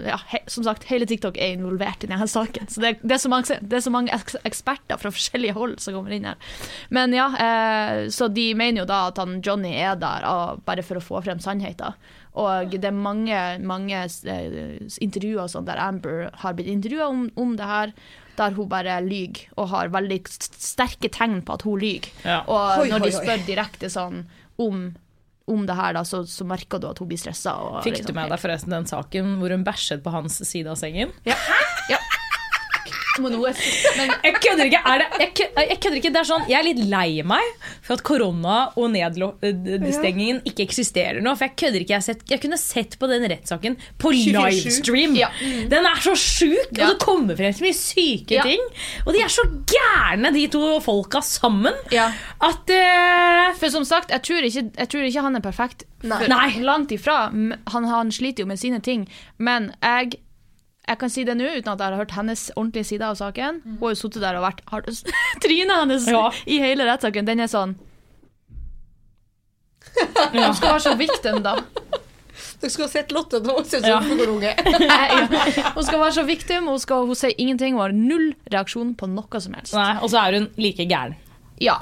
ja, 0.09 0.19
he, 0.33 0.43
Som 0.51 0.67
sagt, 0.67 0.87
hele 0.91 1.09
TikTok 1.09 1.39
er 1.39 1.55
involvert 1.57 2.05
i 2.05 2.11
denne 2.11 2.29
saken. 2.31 2.69
Så 2.71 2.83
det, 2.85 2.97
det, 3.03 3.17
er 3.17 3.23
så 3.23 3.33
mange, 3.33 3.59
det 3.61 3.79
er 3.79 3.85
så 3.85 3.95
mange 3.95 4.21
eksperter 4.45 5.01
fra 5.01 5.13
forskjellige 5.15 5.57
hold 5.57 5.79
som 5.83 5.97
kommer 5.97 6.15
inn 6.15 6.29
her. 6.29 6.59
Men 6.95 7.15
ja, 7.17 7.31
eh, 7.47 8.05
så 8.15 8.29
de 8.33 8.51
mener 8.59 8.85
jo 8.85 8.91
da 8.91 9.07
at 9.11 9.21
han 9.23 9.41
Johnny 9.45 9.75
er 9.79 9.99
der 10.01 10.27
ah, 10.29 10.55
bare 10.65 10.85
for 10.87 11.01
å 11.01 11.05
få 11.05 11.25
frem 11.25 11.43
sannheten. 11.43 11.97
Og 12.35 12.75
det 12.75 12.89
er 12.89 12.97
mange, 12.97 13.39
mange 13.63 14.01
eh, 14.03 14.59
intervjuer 15.05 15.51
sånn 15.51 15.69
der 15.69 15.79
Amber 15.79 16.27
har 16.43 16.57
blitt 16.59 16.73
intervjua 16.73 17.07
om, 17.13 17.29
om 17.39 17.55
det 17.59 17.69
her, 17.69 17.93
der 18.35 18.57
hun 18.57 18.67
bare 18.71 18.99
lyver 19.05 19.45
og 19.55 19.71
har 19.71 19.93
veldig 19.95 20.19
sterke 20.35 21.11
tegn 21.15 21.45
på 21.47 21.55
at 21.55 21.63
hun 21.67 21.79
lyver. 21.79 22.11
Ja. 22.27 22.41
Og 22.51 22.83
hoi, 22.83 22.89
når 22.91 23.07
de 23.07 23.13
spør 23.15 23.37
hoi, 23.37 23.47
direkte 23.47 23.91
sånn 23.93 24.25
om, 24.63 24.89
om 25.51 25.69
det 25.69 25.79
her, 25.79 25.95
da, 25.95 26.03
så, 26.09 26.25
så 26.27 26.47
merker 26.49 26.83
du 26.83 26.89
at 26.91 26.99
hun 26.99 27.13
blir 27.13 27.23
stressa. 27.23 27.55
Fikk 27.87 28.03
du 28.03 28.15
med 28.17 28.35
deg 28.35 28.43
forresten 28.43 28.75
den 28.75 28.91
saken 28.91 29.37
hvor 29.39 29.55
hun 29.55 29.67
bæsjet 29.67 30.03
på 30.03 30.15
hans 30.15 30.43
side 30.43 30.75
av 30.75 30.81
sengen? 30.81 31.15
Ja. 31.29 31.39
ja. 31.39 31.64
Men 33.23 33.37
Jeg 34.27 34.35
kødder 34.43 34.65
ikke. 34.69 34.81
Er 34.85 35.03
det, 35.03 35.07
jeg, 35.21 35.51
jeg 35.69 35.79
kødder 35.81 35.99
ikke. 36.01 36.11
Det 36.15 36.21
er 36.23 36.29
sånn, 36.29 36.47
jeg 36.51 36.59
er 36.61 36.67
litt 36.67 36.83
lei 36.91 37.23
meg 37.27 37.45
for 37.85 37.95
at 37.99 38.03
korona 38.07 38.57
og 38.81 38.91
nedstengingen 38.95 40.41
ikke 40.49 40.65
eksisterer 40.67 41.21
nå. 41.25 41.35
For 41.39 41.49
jeg 41.49 41.57
kødder 41.63 41.85
ikke. 41.85 41.95
Jeg, 41.95 42.01
har 42.03 42.07
sett, 42.09 42.25
jeg 42.31 42.43
kunne 42.43 42.59
sett 42.61 42.97
på 43.01 43.09
den 43.11 43.27
rettssaken 43.31 43.77
på 44.03 44.13
livestream. 44.15 45.17
Ja. 45.19 45.31
Den 45.71 45.89
er 45.91 46.01
så 46.05 46.15
sjuk, 46.19 46.73
og 46.75 46.83
det 46.83 46.99
kommer 47.03 47.39
frem 47.39 47.55
så 47.55 47.67
mye 47.67 47.77
syke 47.79 48.39
Ja. 48.39 48.43
ting. 48.47 48.63
Og 49.07 49.13
de 49.15 49.23
er 49.23 49.31
så 49.33 49.45
gærne, 49.71 50.33
de 50.35 50.47
to 50.53 50.63
folka 50.85 51.21
sammen, 51.25 51.75
Ja. 51.95 52.11
at 52.43 52.75
uh... 52.75 53.55
For 53.61 53.71
som 53.71 53.85
sagt, 53.87 54.11
jeg 54.11 54.23
tror 54.27 54.43
ikke, 54.49 54.65
jeg 54.79 54.89
tror 54.91 55.07
ikke 55.07 55.23
han 55.29 55.37
er 55.39 55.45
perfekt. 55.45 55.85
Nei. 56.05 56.19
For 56.21 56.29
Nei. 56.33 56.49
Langt 56.65 56.93
ifra. 56.93 57.29
Han, 57.31 57.85
han 57.89 58.11
sliter 58.13 58.45
jo 58.45 58.51
med 58.51 58.59
sine 58.61 58.81
ting. 58.85 59.07
Men 59.39 59.71
jeg 59.83 60.19
Jeg 60.85 60.99
kan 61.01 61.09
si 61.13 61.23
det 61.25 61.35
nå 61.39 61.47
uten 61.49 61.71
at 61.73 61.81
jeg 61.81 61.89
har 61.89 61.97
hørt 61.97 62.11
hennes 62.13 62.51
ordentlige 62.57 62.85
side 62.91 63.07
av 63.07 63.15
saken. 63.17 63.63
Hun 63.65 63.79
har 63.81 63.95
jo 63.95 64.01
sittet 64.03 64.21
der 64.25 64.37
og 64.37 64.45
vært 64.45 64.61
har, 64.69 64.85
Trynet 65.45 65.79
hennes 65.81 66.07
Ja. 66.13 66.27
i 66.45 66.59
hele 66.61 66.85
rettssaken, 66.89 67.25
den 67.29 67.41
er 67.41 67.49
sånn 67.49 67.73
Hun 70.35 70.55
skal 70.57 70.69
være 70.75 70.81
så 70.85 70.95
victim, 70.99 71.41
da. 71.45 71.57
Dere 72.61 72.71
skulle 72.73 72.89
ha 72.89 72.93
sett 72.93 73.13
Lotte 73.15 73.39
da 73.45 73.55
hun 73.55 73.67
syntes 73.69 73.89
Ja. 73.89 74.01
Hun 75.75 75.85
skal 75.87 76.01
være 76.01 76.15
så 76.17 76.25
victim, 76.27 76.67
hun, 76.71 76.81
skal, 76.83 77.07
hun 77.09 77.19
sier 77.19 77.35
ingenting. 77.39 77.77
Hun 77.77 77.83
har 77.85 77.95
null 77.95 78.33
reaksjon 78.53 78.95
på 78.99 79.09
noe 79.13 79.41
som 79.45 79.55
helst. 79.57 79.77
Nei, 79.77 79.93
og 80.03 80.11
så 80.13 80.25
er 80.25 80.39
hun 80.41 80.49
like 80.61 80.87
gæren. 80.91 81.15
Ja. 81.63 81.77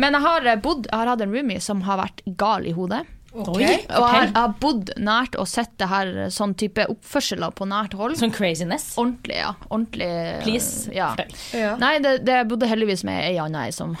Men 0.00 0.16
jeg 0.16 0.24
har, 0.24 0.48
bodd, 0.64 0.86
jeg 0.88 0.96
har 0.96 1.10
hatt 1.12 1.20
en 1.26 1.34
roomie 1.34 1.60
som 1.60 1.82
har 1.84 2.00
vært 2.00 2.22
gal 2.40 2.66
i 2.66 2.72
hodet. 2.76 3.02
Oi, 3.34 3.42
Og 3.44 3.58
jeg, 3.60 3.82
har- 3.90 4.14
jeg 4.24 4.32
har 4.34 4.54
bodd 4.60 4.90
nært 4.96 5.34
og 5.38 5.46
sett 5.46 5.74
det 5.78 5.88
her 5.90 6.06
eh, 6.24 6.30
sånn 6.32 6.54
type 6.58 6.86
oppførseler 6.88 7.52
på 7.54 7.66
nært 7.68 7.92
hold. 7.98 8.16
Sånn 8.16 8.32
craziness. 8.32 8.94
Ordentlig, 8.98 9.36
ja. 9.36 9.50
Ordentlig, 9.70 10.08
Please, 10.46 10.88
Ja. 10.96 11.10
Ja. 11.52 11.74
Nei, 11.76 11.98
det, 12.04 12.24
det 12.24 12.38
bodde 12.48 12.66
heldigvis 12.70 13.04
med 13.04 13.20
ei 13.28 13.36
anna 13.42 13.66
ei 13.68 13.74
som 13.76 13.92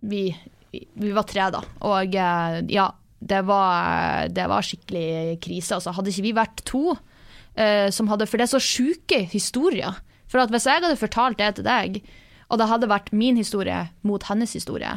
vi, 0.00 0.28
vi 0.72 1.10
var 1.16 1.26
tre, 1.26 1.48
da. 1.50 1.64
Og 1.90 2.14
eh, 2.14 2.60
ja, 2.70 2.86
det 3.18 3.42
var, 3.48 4.28
det 4.30 4.46
var 4.48 4.62
skikkelig 4.62 5.40
krise. 5.42 5.74
Altså, 5.74 5.90
hadde 5.96 6.12
ikke 6.14 6.22
vi 6.28 6.32
vært 6.38 6.62
to 6.70 6.84
eh, 7.58 7.90
som 7.90 8.06
hadde 8.12 8.28
For 8.30 8.38
det 8.38 8.46
er 8.46 8.54
så 8.54 8.62
sjuke 8.62 9.24
historier. 9.32 9.98
For 10.30 10.38
at 10.44 10.50
hvis 10.54 10.68
jeg 10.70 10.84
hadde 10.84 11.00
fortalt 11.00 11.38
det 11.42 11.54
til 11.58 11.66
deg, 11.66 11.98
og 12.48 12.60
det 12.62 12.68
hadde 12.70 12.88
vært 12.88 13.10
min 13.12 13.36
historie 13.36 13.88
mot 14.06 14.22
hennes 14.30 14.52
historie, 14.54 14.94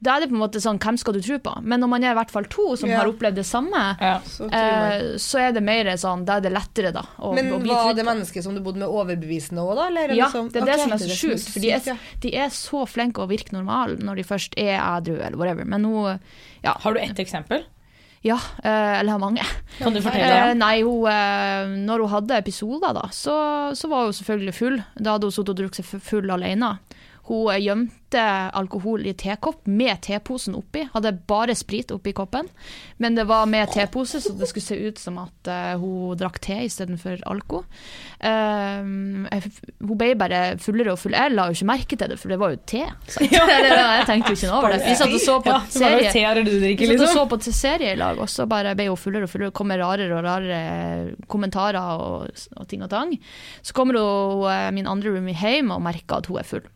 da 0.00 0.14
er 0.16 0.20
det 0.20 0.28
på 0.30 0.36
en 0.36 0.42
måte 0.44 0.60
sånn 0.62 0.78
Hvem 0.78 0.96
skal 1.00 1.14
du 1.16 1.20
tro 1.20 1.38
på? 1.42 1.52
Men 1.62 1.80
når 1.82 1.88
man 1.90 2.04
er 2.04 2.12
i 2.12 2.14
hvert 2.14 2.30
fall 2.30 2.44
to 2.44 2.76
som 2.78 2.88
Ja. 2.88 3.00
har 3.00 3.08
opplevd 3.10 3.34
det 3.34 3.44
samme, 3.46 3.96
Ja. 4.00 4.20
Så 4.24 4.46
eh, 4.52 5.16
så 5.18 5.40
er 5.42 5.52
det 5.52 5.62
mer 5.62 5.84
sånn 5.98 6.24
Da 6.24 6.36
er 6.36 6.40
det 6.40 6.52
lettere, 6.52 6.92
da. 6.94 7.02
Å, 7.18 7.34
Men 7.34 7.50
å 7.52 7.58
bli 7.58 7.68
var 7.74 7.94
det 7.94 8.04
mennesket 8.06 8.44
som 8.44 8.54
du 8.54 8.60
bodde 8.60 8.78
med, 8.78 8.88
overbevisende 8.88 9.58
òg, 9.64 9.74
da? 9.76 9.86
Eller 9.88 10.14
Ja, 10.14 10.26
liksom- 10.28 10.52
det 10.52 10.62
er 10.62 10.66
det 10.66 10.74
okay, 10.74 10.84
som 10.84 10.92
er 10.92 10.98
så 10.98 11.16
sjukt. 11.18 11.48
For 11.52 11.60
de 11.60 11.72
er, 11.72 11.98
de 12.20 12.34
er 12.36 12.48
så 12.48 12.84
flinke 12.86 13.18
å 13.24 13.28
virke 13.28 13.52
normale 13.52 13.96
når 13.98 14.16
de 14.16 14.22
først 14.22 14.54
er 14.56 14.78
edru, 14.78 15.18
eller 15.20 15.36
whatever. 15.36 15.64
Men 15.64 15.82
nå 15.82 16.20
Ja, 16.62 16.74
Har 16.78 16.94
du 16.94 17.00
ett 17.00 17.16
eksempel? 17.18 17.64
ja 18.22 18.34
eh, 18.64 18.98
eller 19.00 19.12
har 19.12 19.18
mange. 19.18 19.42
Kan 19.78 19.92
du 19.94 20.00
fortelle 20.00 20.50
Eh, 20.50 20.54
nei, 20.54 20.80
hun, 20.82 21.06
eh, 21.06 21.66
når 21.86 21.98
hun 22.02 22.08
hadde 22.08 22.36
episoder, 22.38 22.92
da, 22.94 23.02
så, 23.10 23.70
så 23.74 23.88
var 23.88 24.04
hun 24.04 24.12
selvfølgelig 24.12 24.54
full. 24.54 24.76
Da 25.00 25.12
hadde 25.12 25.22
hun 25.24 25.30
sittet 25.30 25.48
og 25.50 25.56
drukket 25.56 25.84
seg 25.84 26.00
full 26.02 26.30
alene. 26.30 26.78
Hun 27.28 27.50
eh, 27.52 27.60
gjemte 27.60 28.22
alkohol 28.56 29.04
i 29.06 29.12
tekopp 29.12 29.66
med 29.68 30.00
teposen 30.06 30.56
oppi. 30.56 30.86
Hadde 30.94 31.12
bare 31.28 31.52
sprit 31.58 31.90
oppi 31.92 32.14
koppen, 32.16 32.48
men 32.96 33.18
det 33.18 33.26
var 33.28 33.46
med 33.50 33.68
tepose, 33.74 34.20
så 34.24 34.32
det 34.38 34.48
skulle 34.48 34.64
se 34.64 34.78
ut 34.88 34.98
som 34.98 35.18
at 35.20 35.50
eh, 35.52 35.74
hun 35.80 36.16
drakk 36.16 36.40
te 36.44 36.56
istedenfor 36.64 37.20
alko. 37.28 37.64
Um, 38.18 39.26
hun 39.28 39.98
ble 40.00 40.14
bare 40.18 40.40
fullere 40.62 40.94
og 40.94 41.02
fullere. 41.02 41.28
Jeg 41.28 41.36
la 41.36 41.46
jo 41.50 41.58
ikke 41.58 41.68
merke 41.68 41.98
til 42.00 42.14
det, 42.14 42.18
for 42.20 42.32
det 42.32 42.40
var 42.40 42.54
jo 42.54 42.60
te. 42.72 42.86
Så 43.12 43.26
jeg, 43.28 44.06
tenkte 44.08 44.32
jo 44.32 44.38
ikke 44.38 44.48
noe 44.48 44.62
over 44.62 44.74
det. 44.74 44.80
Vi 44.86 44.96
satt 44.98 45.12
og 45.18 45.22
så 45.22 45.36
på 45.44 45.52
Ja, 45.52 45.60
serie. 45.68 46.08
er 46.08 46.42
Vi 46.42 46.54
satt 46.54 46.82
og 46.88 46.94
liksom? 46.94 47.12
så 47.12 47.26
på 47.28 47.40
serie 47.44 47.92
i 47.92 47.98
lag, 48.00 48.18
og 48.18 48.32
så 48.32 48.48
bare 48.48 48.74
ble 48.78 48.88
hun 48.88 48.98
fullere 49.00 49.28
og 49.28 49.32
fullere. 49.32 49.54
Kom 49.54 49.68
med 49.68 49.82
rarere 49.82 50.16
og 50.16 50.24
rarere 50.24 51.28
kommentarer 51.30 51.78
og, 51.78 52.48
og 52.56 52.68
ting 52.70 52.82
og 52.86 52.90
tang. 52.92 53.14
Så 53.62 53.76
kommer 53.76 54.00
hun, 54.00 54.48
eh, 54.48 54.70
min 54.72 54.88
andre 54.88 55.12
roomie 55.12 55.36
hjem 55.36 55.74
og 55.76 55.84
merker 55.84 56.22
at 56.22 56.32
hun 56.32 56.40
er 56.40 56.48
full. 56.48 56.66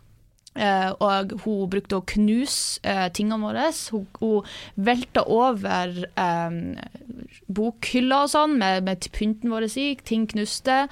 Eh, 0.53 0.91
og 1.01 1.33
hun 1.47 1.69
brukte 1.73 1.97
å 1.97 2.05
knuse 2.13 2.83
uh, 2.85 3.07
tingene 3.15 3.41
våre. 3.41 3.71
Hun, 3.93 4.07
hun 4.21 4.49
velta 4.77 5.25
over 5.33 5.95
um, 6.13 6.59
bokhylla 7.49 8.25
og 8.27 8.33
sånn 8.35 8.59
med, 8.61 8.83
med 8.85 9.09
pynten 9.17 9.53
vår 9.53 9.71
i. 9.81 9.87
Ting 10.05 10.27
knuste. 10.29 10.85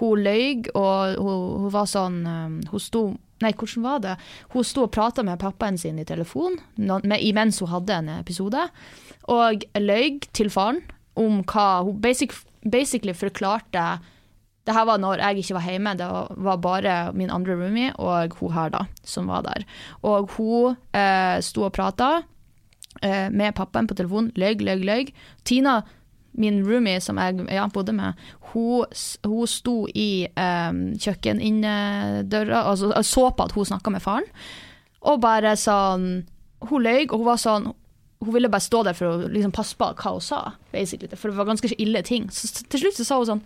Hun 0.00 0.24
løy, 0.26 0.66
og 0.74 1.16
hun, 1.16 1.46
hun 1.64 1.72
var 1.72 1.88
sånn 1.90 2.20
um, 2.26 2.58
Hun 2.72 2.82
sto 2.82 3.06
Nei, 3.44 3.50
hvordan 3.52 3.82
var 3.84 3.98
det? 4.00 4.14
Hun 4.54 4.64
sto 4.64 4.86
og 4.86 4.94
prata 4.94 5.20
med 5.20 5.36
pappaen 5.42 5.76
sin 5.76 5.98
i 6.00 6.06
telefon 6.08 6.54
med, 6.80 7.18
imens 7.20 7.58
hun 7.60 7.68
hadde 7.68 7.92
en 7.92 8.08
episode, 8.14 8.62
og 9.28 9.66
løy 9.76 10.22
til 10.32 10.48
faren 10.54 10.80
om 11.20 11.42
hva 11.44 11.82
Hun 11.84 11.98
basic, 12.00 12.32
basically 12.64 13.12
forklarte 13.12 13.84
det 14.66 14.74
her 14.74 14.86
var 14.88 14.98
når 14.98 15.22
jeg 15.22 15.42
ikke 15.42 15.56
var 15.56 15.66
hjemme, 15.70 15.94
det 15.98 16.06
var 16.48 16.62
bare 16.62 16.94
min 17.14 17.30
andre 17.30 17.54
roomie 17.54 17.92
og 18.02 18.34
hun 18.40 18.54
her 18.56 18.72
da, 18.74 18.86
som 19.06 19.30
var 19.30 19.44
der. 19.46 19.66
Og 20.02 20.32
hun 20.36 20.74
eh, 20.96 21.38
sto 21.44 21.68
og 21.68 21.74
prata 21.76 22.10
eh, 23.02 23.28
med 23.30 23.54
pappaen 23.54 23.86
på 23.86 23.94
telefonen, 23.94 24.32
løy, 24.34 24.58
løy, 24.58 24.82
løy. 24.82 25.12
Tina, 25.46 25.78
min 26.36 26.60
roomie 26.66 27.00
som 27.00 27.20
jeg 27.22 27.46
ja, 27.54 27.68
bodde 27.72 27.94
med, 27.96 28.18
hun, 28.52 28.90
hun 29.24 29.50
sto 29.50 29.76
i 29.94 30.26
eh, 30.26 30.82
kjøkkeninnedøra, 31.06 32.66
altså 32.66 32.90
så 33.06 33.30
på 33.30 33.46
at 33.46 33.54
hun 33.54 33.70
snakka 33.70 33.94
med 33.94 34.04
faren, 34.04 34.30
og 35.06 35.20
bare 35.22 35.54
sånn 35.60 36.24
Hun 36.66 36.82
løy, 36.82 37.04
og 37.12 37.20
hun 37.20 37.26
var 37.26 37.36
sånn 37.38 37.66
hun 38.24 38.32
ville 38.32 38.48
bare 38.48 38.64
stå 38.64 38.80
der 38.86 38.96
for 38.96 39.06
å 39.10 39.28
liksom 39.28 39.52
passe 39.54 39.76
på 39.76 39.90
hva 39.92 40.12
hun 40.14 40.22
sa, 40.24 40.38
for 40.72 41.28
det 41.28 41.36
var 41.36 41.46
ganske 41.50 41.68
ille 41.76 42.00
ting. 42.02 42.30
Så 42.32 42.64
til 42.64 42.80
slutt 42.80 42.96
så 42.96 43.04
sa 43.04 43.18
hun 43.20 43.28
sånn 43.28 43.42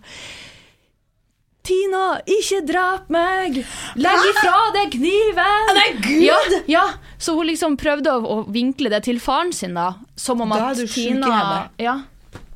Tina, 1.63 2.05
ikke 2.25 2.61
drep 2.65 3.09
meg! 3.13 3.59
Legg 4.01 4.23
ifra 4.31 4.53
deg 4.73 4.95
kniven! 4.95 5.71
Nei, 5.77 5.89
gud! 6.01 6.23
Ja, 6.25 6.37
ja, 6.67 6.83
så 7.21 7.35
hun 7.37 7.45
liksom 7.51 7.75
prøvde 7.77 8.15
å, 8.17 8.21
å 8.25 8.37
vinkle 8.49 8.89
det 8.89 9.03
til 9.05 9.19
faren 9.21 9.53
sin, 9.53 9.75
da. 9.77 9.91
Som 10.17 10.41
om 10.41 10.49
Da 10.55 10.71
at 10.71 10.81
Tina. 10.89 11.69
Ja. 11.77 11.99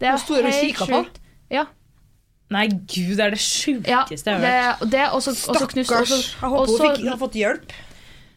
Det 0.01 0.09
er 0.09 0.17
og 0.49 0.57
helt 0.57 0.79
på. 0.81 0.87
sjukt. 0.89 1.21
Ja. 1.53 1.67
Nei, 2.53 2.67
gud, 2.69 3.15
det 3.17 3.23
er 3.25 3.33
det 3.33 3.39
ja 3.41 3.45
sjukeste 3.45 4.29
jeg 4.29 4.35
har 4.35 4.41
det, 4.41 4.55
hørt. 4.81 4.89
det, 4.91 5.05
knust- 5.73 5.89
Stakkars. 5.93 6.11
Jeg 6.41 6.49
håper 6.49 6.65
hun 6.65 6.77
så- 6.77 6.83
fikk, 6.89 6.99
har 7.09 7.21
fått 7.21 7.37
hjelp. 7.39 7.71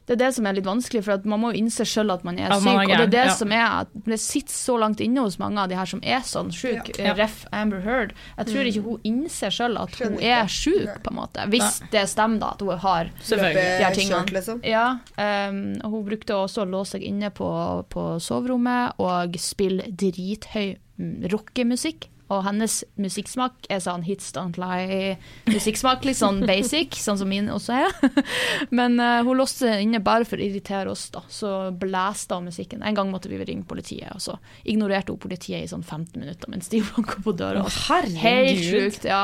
Det 0.09 0.15
er 0.17 0.21
det 0.23 0.31
som 0.39 0.47
er 0.49 0.57
litt 0.57 0.65
vanskelig, 0.65 1.03
for 1.05 1.19
at 1.19 1.27
man 1.29 1.43
må 1.43 1.51
jo 1.53 1.61
innse 1.61 1.85
sjøl 1.85 2.15
at 2.15 2.23
man 2.25 2.39
er 2.41 2.49
syk. 2.55 2.65
man 2.65 2.79
er 2.81 2.85
og 2.89 2.95
det 2.97 3.07
er 3.07 3.13
det 3.13 3.25
ja. 3.29 3.35
som 3.37 3.53
er 3.53 3.65
at 3.67 3.91
det 4.09 4.17
sitter 4.23 4.55
så 4.57 4.79
langt 4.81 5.03
inne 5.05 5.25
hos 5.27 5.37
mange 5.41 5.61
av 5.61 5.69
de 5.69 5.77
her 5.77 5.91
som 5.91 6.01
er 6.01 6.25
sånn 6.25 6.49
sjuke. 6.55 6.97
Ja. 6.97 7.13
Ref. 7.19 7.45
Amber 7.53 7.83
Heard. 7.85 8.15
Jeg 8.39 8.49
tror 8.49 8.71
ikke 8.71 8.85
hun 8.87 9.05
innser 9.09 9.53
sjøl 9.53 9.77
at 9.81 10.01
hun 10.01 10.17
er 10.17 10.49
syk, 10.49 10.81
sjuk, 10.81 10.99
på 11.05 11.13
en 11.13 11.19
måte. 11.21 11.45
Hvis 11.53 11.81
det 11.93 12.07
stemmer, 12.09 12.41
da, 12.41 12.53
at 12.57 12.65
hun 12.65 12.83
har 12.87 13.13
de 13.13 13.39
her 13.45 13.97
tingene. 13.97 14.25
liksom. 14.33 14.63
Ja, 14.65 14.87
um, 15.21 15.63
hun 15.85 16.07
brukte 16.09 16.41
også 16.41 16.65
å 16.65 16.71
låse 16.73 16.97
seg 16.97 17.05
inne 17.05 17.29
på, 17.35 17.49
på 17.93 18.11
soverommet 18.25 18.97
og 19.05 19.37
spille 19.43 19.91
drithøy 19.93 20.79
mm, 20.97 21.29
rockemusikk. 21.35 22.09
Og 22.29 22.43
hennes 22.45 22.75
musikksmak 23.01 23.69
er 23.73 23.81
sånn 23.81 24.03
hits 24.05 24.33
don't 24.37 24.59
lie-musikksmak, 24.61 26.05
litt 26.05 26.19
sånn 26.19 26.43
basic, 26.49 26.99
sånn 27.01 27.21
som 27.21 27.31
min 27.31 27.49
også 27.53 27.79
er. 27.87 27.95
Men 28.79 28.99
uh, 29.01 29.23
hun 29.25 29.39
låste 29.41 29.65
seg 29.65 29.85
inne 29.87 30.03
bare 30.05 30.29
for 30.29 30.41
å 30.41 30.45
irritere 30.45 30.93
oss, 30.93 31.07
da. 31.15 31.23
Så 31.33 31.53
blæste 31.81 32.37
hun 32.37 32.51
musikken. 32.51 32.85
En 32.85 32.99
gang 32.99 33.13
måtte 33.13 33.31
vi 33.33 33.41
ringe 33.41 33.65
politiet, 33.69 34.11
og 34.13 34.21
så 34.25 34.37
ignorerte 34.69 35.15
hun 35.15 35.23
politiet 35.23 35.65
i 35.65 35.71
sånn 35.71 35.85
15 35.87 36.21
minutter 36.21 36.53
mens 36.53 36.69
de 36.73 36.83
banka 36.91 37.23
på 37.25 37.35
døra. 37.39 37.65
Oh. 37.65 37.79
Helt 38.21 38.61
sjukt, 38.65 39.09
ja. 39.09 39.23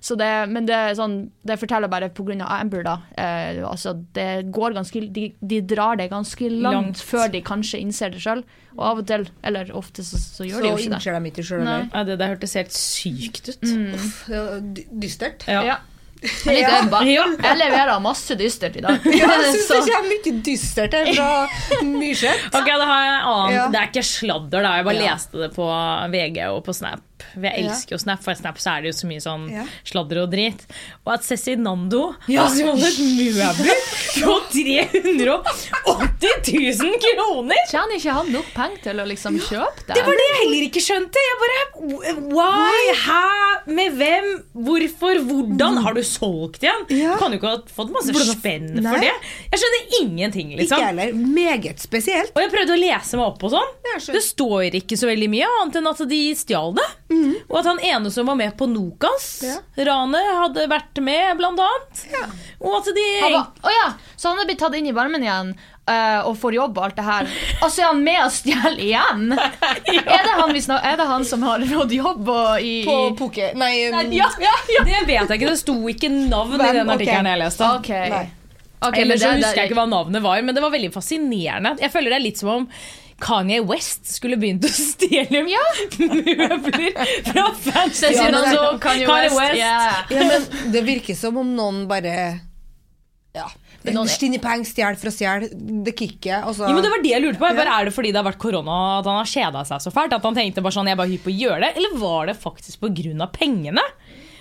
Så 0.00 0.16
det, 0.18 0.30
men 0.48 0.68
det 0.68 0.76
er 0.76 0.96
sånn 0.96 1.18
Det 1.46 1.58
forteller 1.60 1.90
bare 1.90 2.08
pga. 2.14 2.28
Amber, 2.58 2.82
da. 2.84 2.96
Eh, 3.16 3.60
altså, 3.66 3.94
det 4.16 4.48
går 4.54 4.74
ganske 4.76 5.00
de, 5.14 5.28
de 5.40 5.60
drar 5.64 5.98
det 6.00 6.08
ganske 6.12 6.48
langt, 6.48 6.64
Langt. 6.64 7.02
før 7.04 7.30
de 7.32 7.40
kanskje 7.44 7.80
innser 7.82 8.12
det 8.14 8.22
sjøl. 8.24 8.42
Og 8.78 8.84
av 8.86 9.00
og 9.02 9.06
til, 9.08 9.24
eller 9.46 9.70
ofte, 9.74 10.04
så, 10.06 10.20
så 10.20 10.46
gjør 10.46 10.60
Så 10.60 10.62
de 10.62 10.68
jo 10.68 10.74
ikke 10.76 10.78
det. 10.78 10.88
Så 10.88 10.94
innser 10.94 11.16
de 11.18 11.32
ikke 11.32 11.44
sjøl 11.48 11.64
heller. 11.66 11.88
Det 12.38 12.48
hørtes 12.48 12.54
helt 12.58 12.74
sykt 12.74 13.48
ut. 13.52 13.62
Det 13.62 14.38
var 14.38 14.60
Dystert. 15.02 15.46
Ja. 15.48 15.62
Ja. 15.66 15.78
Ja. 16.18 17.24
Jeg 17.38 17.56
leverer 17.60 17.92
masse 18.02 18.34
dystert 18.38 18.76
i 18.76 18.82
dag. 18.82 18.98
Ja, 19.20 19.28
jeg 19.38 19.52
syns 19.54 19.68
det 19.70 19.92
kommer 19.92 20.08
mye 20.10 20.32
dystert 20.46 20.96
her 20.96 21.10
fra 21.14 21.82
Myrseth. 21.86 22.48
Okay, 22.50 22.74
annen. 22.74 23.54
Ja. 23.54 23.66
Det 23.70 23.78
er 23.82 23.90
ikke 23.92 24.02
sladder, 24.06 24.64
da. 24.66 24.72
Jeg 24.80 24.88
bare 24.88 24.98
Ja. 24.98 25.12
leste 25.14 25.38
det 25.44 25.52
på 25.54 25.68
VG 26.14 26.40
og 26.50 26.64
på 26.66 26.74
Snap. 26.74 27.04
Jeg 27.36 27.64
elsker 27.66 27.92
jo 27.96 28.00
Snap, 28.02 28.20
for 28.24 28.30
i 28.32 28.38
Snap 28.38 28.58
så 28.62 28.68
er 28.76 28.80
det 28.86 28.90
jo 28.92 28.96
så 29.00 29.06
mye 29.10 29.22
sånn 29.24 29.44
sladder 29.88 30.18
og 30.24 30.30
drit. 30.32 30.60
Og 31.04 31.10
at 31.16 31.22
Cezinando 31.26 32.02
har 32.28 32.48
stjålet 32.54 32.96
møbler 33.38 33.78
for 34.18 34.38
380 34.52 36.82
000 36.82 36.98
kroner! 37.04 37.60
Kan 37.70 37.88
ikke 37.94 38.12
ha 38.16 38.22
nok 38.28 38.48
penger 38.54 38.78
til 38.88 38.96
å 39.02 39.04
liksom 39.08 39.34
kjøpe 39.42 39.84
det? 39.88 39.94
Det 39.98 40.04
var 40.06 40.14
det 40.18 40.26
jeg 40.28 40.38
heller 40.42 40.62
ikke 40.68 40.82
skjønte. 40.84 41.18
Jeg 41.28 41.36
bare 41.42 41.58
Why? 42.34 42.82
Hæ? 43.04 43.22
Med 43.78 43.88
hvem? 43.98 44.26
Hvorfor? 44.66 45.14
Hvordan? 45.28 45.72
Har 45.84 45.92
du 45.96 46.02
solgt 46.06 46.62
igjen? 46.64 46.82
Ja. 46.94 47.12
Du 47.14 47.18
kan 47.22 47.30
jo 47.34 47.38
ikke 47.40 47.52
ha 47.52 47.58
fått 47.78 47.90
masse 47.94 48.10
spenn 48.32 48.66
Nei. 48.78 48.84
for 48.88 48.98
det. 49.04 49.14
Jeg 49.52 49.58
skjønner 49.62 49.82
ingenting, 50.02 50.46
Ikke 50.54 50.60
liksom. 50.62 50.80
heller. 50.88 51.08
Meget 51.38 51.78
spesielt. 51.84 52.30
Og 52.34 52.40
jeg 52.44 52.50
prøvde 52.54 52.72
å 52.76 52.80
lese 52.80 53.12
meg 53.20 53.26
opp 53.28 53.38
på 53.42 53.48
sånn. 53.52 53.70
Det 54.08 54.22
står 54.24 54.62
ikke 54.80 54.96
så 54.98 55.06
veldig 55.10 55.28
mye 55.32 55.48
annet 55.60 55.74
enn 55.80 55.90
at 55.90 56.00
de 56.10 56.20
stjal 56.38 56.70
det. 56.78 56.88
Og 57.48 57.58
at 57.60 57.68
han 57.70 57.80
ene 57.80 58.10
som 58.14 58.26
var 58.30 58.36
med 58.38 58.56
på 58.58 58.68
Nokas, 58.70 59.28
Ja. 59.46 59.56
ranet, 59.88 60.28
hadde 60.42 60.68
vært 60.70 61.00
med, 61.02 61.36
blant 61.40 61.60
annet. 61.60 62.04
Og 62.60 62.78
at 62.80 62.92
de 62.94 63.08
Han 63.22 63.32
var, 63.32 63.50
oh 63.64 63.74
ja, 63.74 63.88
så 64.16 64.32
han 64.32 64.40
er 64.42 64.48
blitt 64.50 64.60
tatt 64.62 64.74
inn 64.78 64.86
i 64.90 64.94
varmen 64.96 65.22
igjen 65.22 65.52
eh, 65.88 66.20
og 66.26 66.36
får 66.40 66.56
jobb 66.58 66.78
og 66.78 66.84
alt 66.88 66.96
det 66.98 67.06
her. 67.06 67.30
Og 67.62 67.70
så 67.70 67.82
er 67.82 67.90
han 67.92 68.02
med 68.04 68.20
og 68.24 68.32
stjeler 68.34 68.80
igjen! 68.84 69.28
Er 69.88 70.24
det 70.24 70.34
han, 70.36 70.52
er 70.82 70.96
det 71.00 71.06
han 71.08 71.24
som 71.24 71.44
har 71.46 71.62
rådd 71.64 71.92
jobb 71.94 72.28
og 72.28 72.60
i, 72.64 72.82
På 72.86 72.96
poker 73.18 73.54
Nei, 73.58 73.70
Ja, 74.14 74.28
ja, 74.42 74.54
ja. 74.74 74.84
Det 74.84 75.04
vet 75.08 75.30
jeg 75.30 75.38
ikke. 75.38 75.52
Det 75.52 75.60
sto 75.60 75.76
ikke 75.90 76.10
navn 76.12 76.56
i 76.58 76.72
den 76.76 76.90
artikkelen 76.90 77.26
okay. 77.26 77.32
jeg 77.32 77.42
leste. 77.44 77.70
Ok. 77.78 77.90
Okay, 78.78 79.02
Eller 79.02 79.16
så 79.18 79.30
det- 79.32 79.40
det- 79.40 79.44
husker 79.46 79.60
jeg 79.62 79.70
ikke 79.70 79.80
hva 79.80 79.88
navnet 79.90 80.22
var, 80.22 80.42
men 80.42 80.54
det 80.54 80.62
var 80.62 80.70
veldig 80.70 80.92
fascinerende. 80.94 81.76
Jeg 81.80 81.90
føler 81.92 82.10
det 82.10 82.18
er 82.20 82.26
litt 82.28 82.38
som 82.38 82.48
om 82.48 82.68
Kanye 83.20 83.60
West 83.66 84.06
skulle 84.06 84.36
begynt 84.38 84.62
å 84.62 84.70
stjele 84.70 85.40
møbler 86.38 86.92
fra 87.26 87.46
fans. 87.58 88.02
Ja, 88.02 88.28
men- 88.30 88.52
som 88.54 88.78
Kanye 88.82 89.06
West. 89.34 89.56
yeah. 89.58 90.04
Ja, 90.10 90.26
men 90.28 90.72
det 90.74 90.84
virker 90.86 91.16
som 91.18 91.36
om 91.42 91.54
noen 91.56 91.86
bare 91.90 92.40
Ja. 93.34 93.48
Noen- 93.88 94.08
Stinne 94.10 94.38
stjel 94.66 94.96
for 95.00 95.08
å 95.08 95.12
stjele. 95.14 95.48
Det 95.84 95.94
kicket. 95.96 96.44
Altså. 96.44 96.66
Ja, 96.68 96.74
men 96.74 96.82
det 96.82 96.90
var 96.90 97.02
det 97.02 97.10
jeg 97.14 97.22
lurte 97.22 97.38
på. 97.40 97.46
Jeg 97.48 97.56
bare, 97.56 97.74
er 97.80 97.84
det 97.88 97.94
fordi 97.94 98.12
det 98.12 98.20
har 98.22 98.26
vært 98.32 98.38
korona 98.42 98.78
at 98.98 99.06
han 99.06 99.18
har 99.22 99.28
kjeda 99.30 99.64
seg 99.66 99.80
så 99.80 99.92
fælt? 99.94 100.12
At 100.12 100.22
han 100.22 100.34
tenkte 100.34 100.62
bare 100.62 100.72
sånn, 100.76 100.86
jeg 100.90 100.96
bare 100.98 101.08
hypp 101.12 101.24
på 101.24 101.32
å 101.32 101.38
gjøre 101.38 101.60
det? 101.62 101.76
Eller 101.78 101.94
var 101.98 102.26
det 102.26 102.36
faktisk 102.36 102.80
av 103.22 103.32
pengene? 103.32 103.82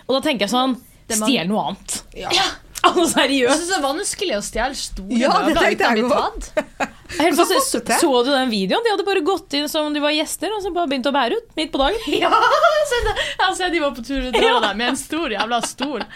Og 0.09 0.17
da 0.17 0.21
tenker 0.29 0.47
jeg 0.47 0.53
sånn, 0.53 0.75
stjel 1.09 1.47
noe 1.47 1.69
annet. 1.71 2.01
Ja. 2.17 2.29
Altså 2.87 3.17
Jeg 3.49 3.57
syns 3.57 3.67
det 3.71 3.75
er 3.75 3.81
vanskelig 3.83 4.35
å 4.37 4.41
stjele 4.45 4.75
store 4.77 5.17
Ja, 5.17 5.31
det 5.43 5.55
møbler 5.55 5.63
tenkte 5.65 5.73
uten 5.73 5.87
å 5.87 5.95
jeg 5.97 6.03
bli 6.05 6.11
tatt. 6.13 6.91
Helt 7.17 7.37
så, 7.39 7.45
så, 7.47 7.79
du 7.79 7.93
så 8.01 8.09
du 8.25 8.31
den 8.33 8.49
videoen? 8.51 8.83
De 8.83 8.91
hadde 8.93 9.05
bare 9.07 9.21
gått 9.25 9.53
inn 9.57 9.69
som 9.71 9.87
om 9.87 9.93
de 9.95 10.01
var 10.03 10.11
gjester, 10.15 10.51
og 10.55 10.61
så 10.65 10.71
bare 10.75 10.89
begynt 10.91 11.07
å 11.07 11.13
bære 11.15 11.37
ut 11.39 11.55
midt 11.59 11.71
på 11.73 11.79
dagen. 11.81 12.01
Ja, 12.19 12.31
så 12.91 13.03
det- 13.07 13.61
jeg 13.63 13.71
de 13.77 13.79
var 13.83 13.95
på 13.95 14.03
tur 14.05 14.27
ut 14.27 14.35
Ja. 14.35 14.59
der 14.59 14.73
med 14.75 14.89
en 14.93 14.99
stor 14.99 15.29
jævla 15.31 15.61
stol. 15.65 16.03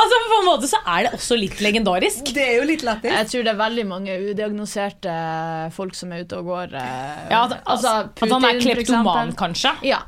Altså 0.00 0.16
På 0.26 0.36
en 0.40 0.46
måte 0.48 0.66
så 0.66 0.78
er 0.88 1.04
det 1.06 1.10
også 1.14 1.36
litt 1.38 1.60
legendarisk. 1.62 2.30
Det 2.34 2.42
er 2.42 2.56
jo 2.58 2.64
litt 2.66 2.82
lættis. 2.82 3.12
Jeg 3.14 3.28
tror 3.30 3.44
det 3.46 3.52
er 3.52 3.58
veldig 3.60 3.84
mange 3.86 4.16
udiagnoserte 4.30 5.12
folk 5.76 5.94
som 5.94 6.10
er 6.16 6.24
ute 6.24 6.40
og 6.40 6.48
går. 6.50 6.74
eh, 6.74 7.20
Ja, 7.30 7.44
at, 7.44 7.54
altså, 7.70 7.92
at 8.10 8.32
han 8.34 8.46
er 8.48 8.58
kleptoman, 8.60 9.30
kanskje. 9.38 9.74
Ja. 9.86 10.00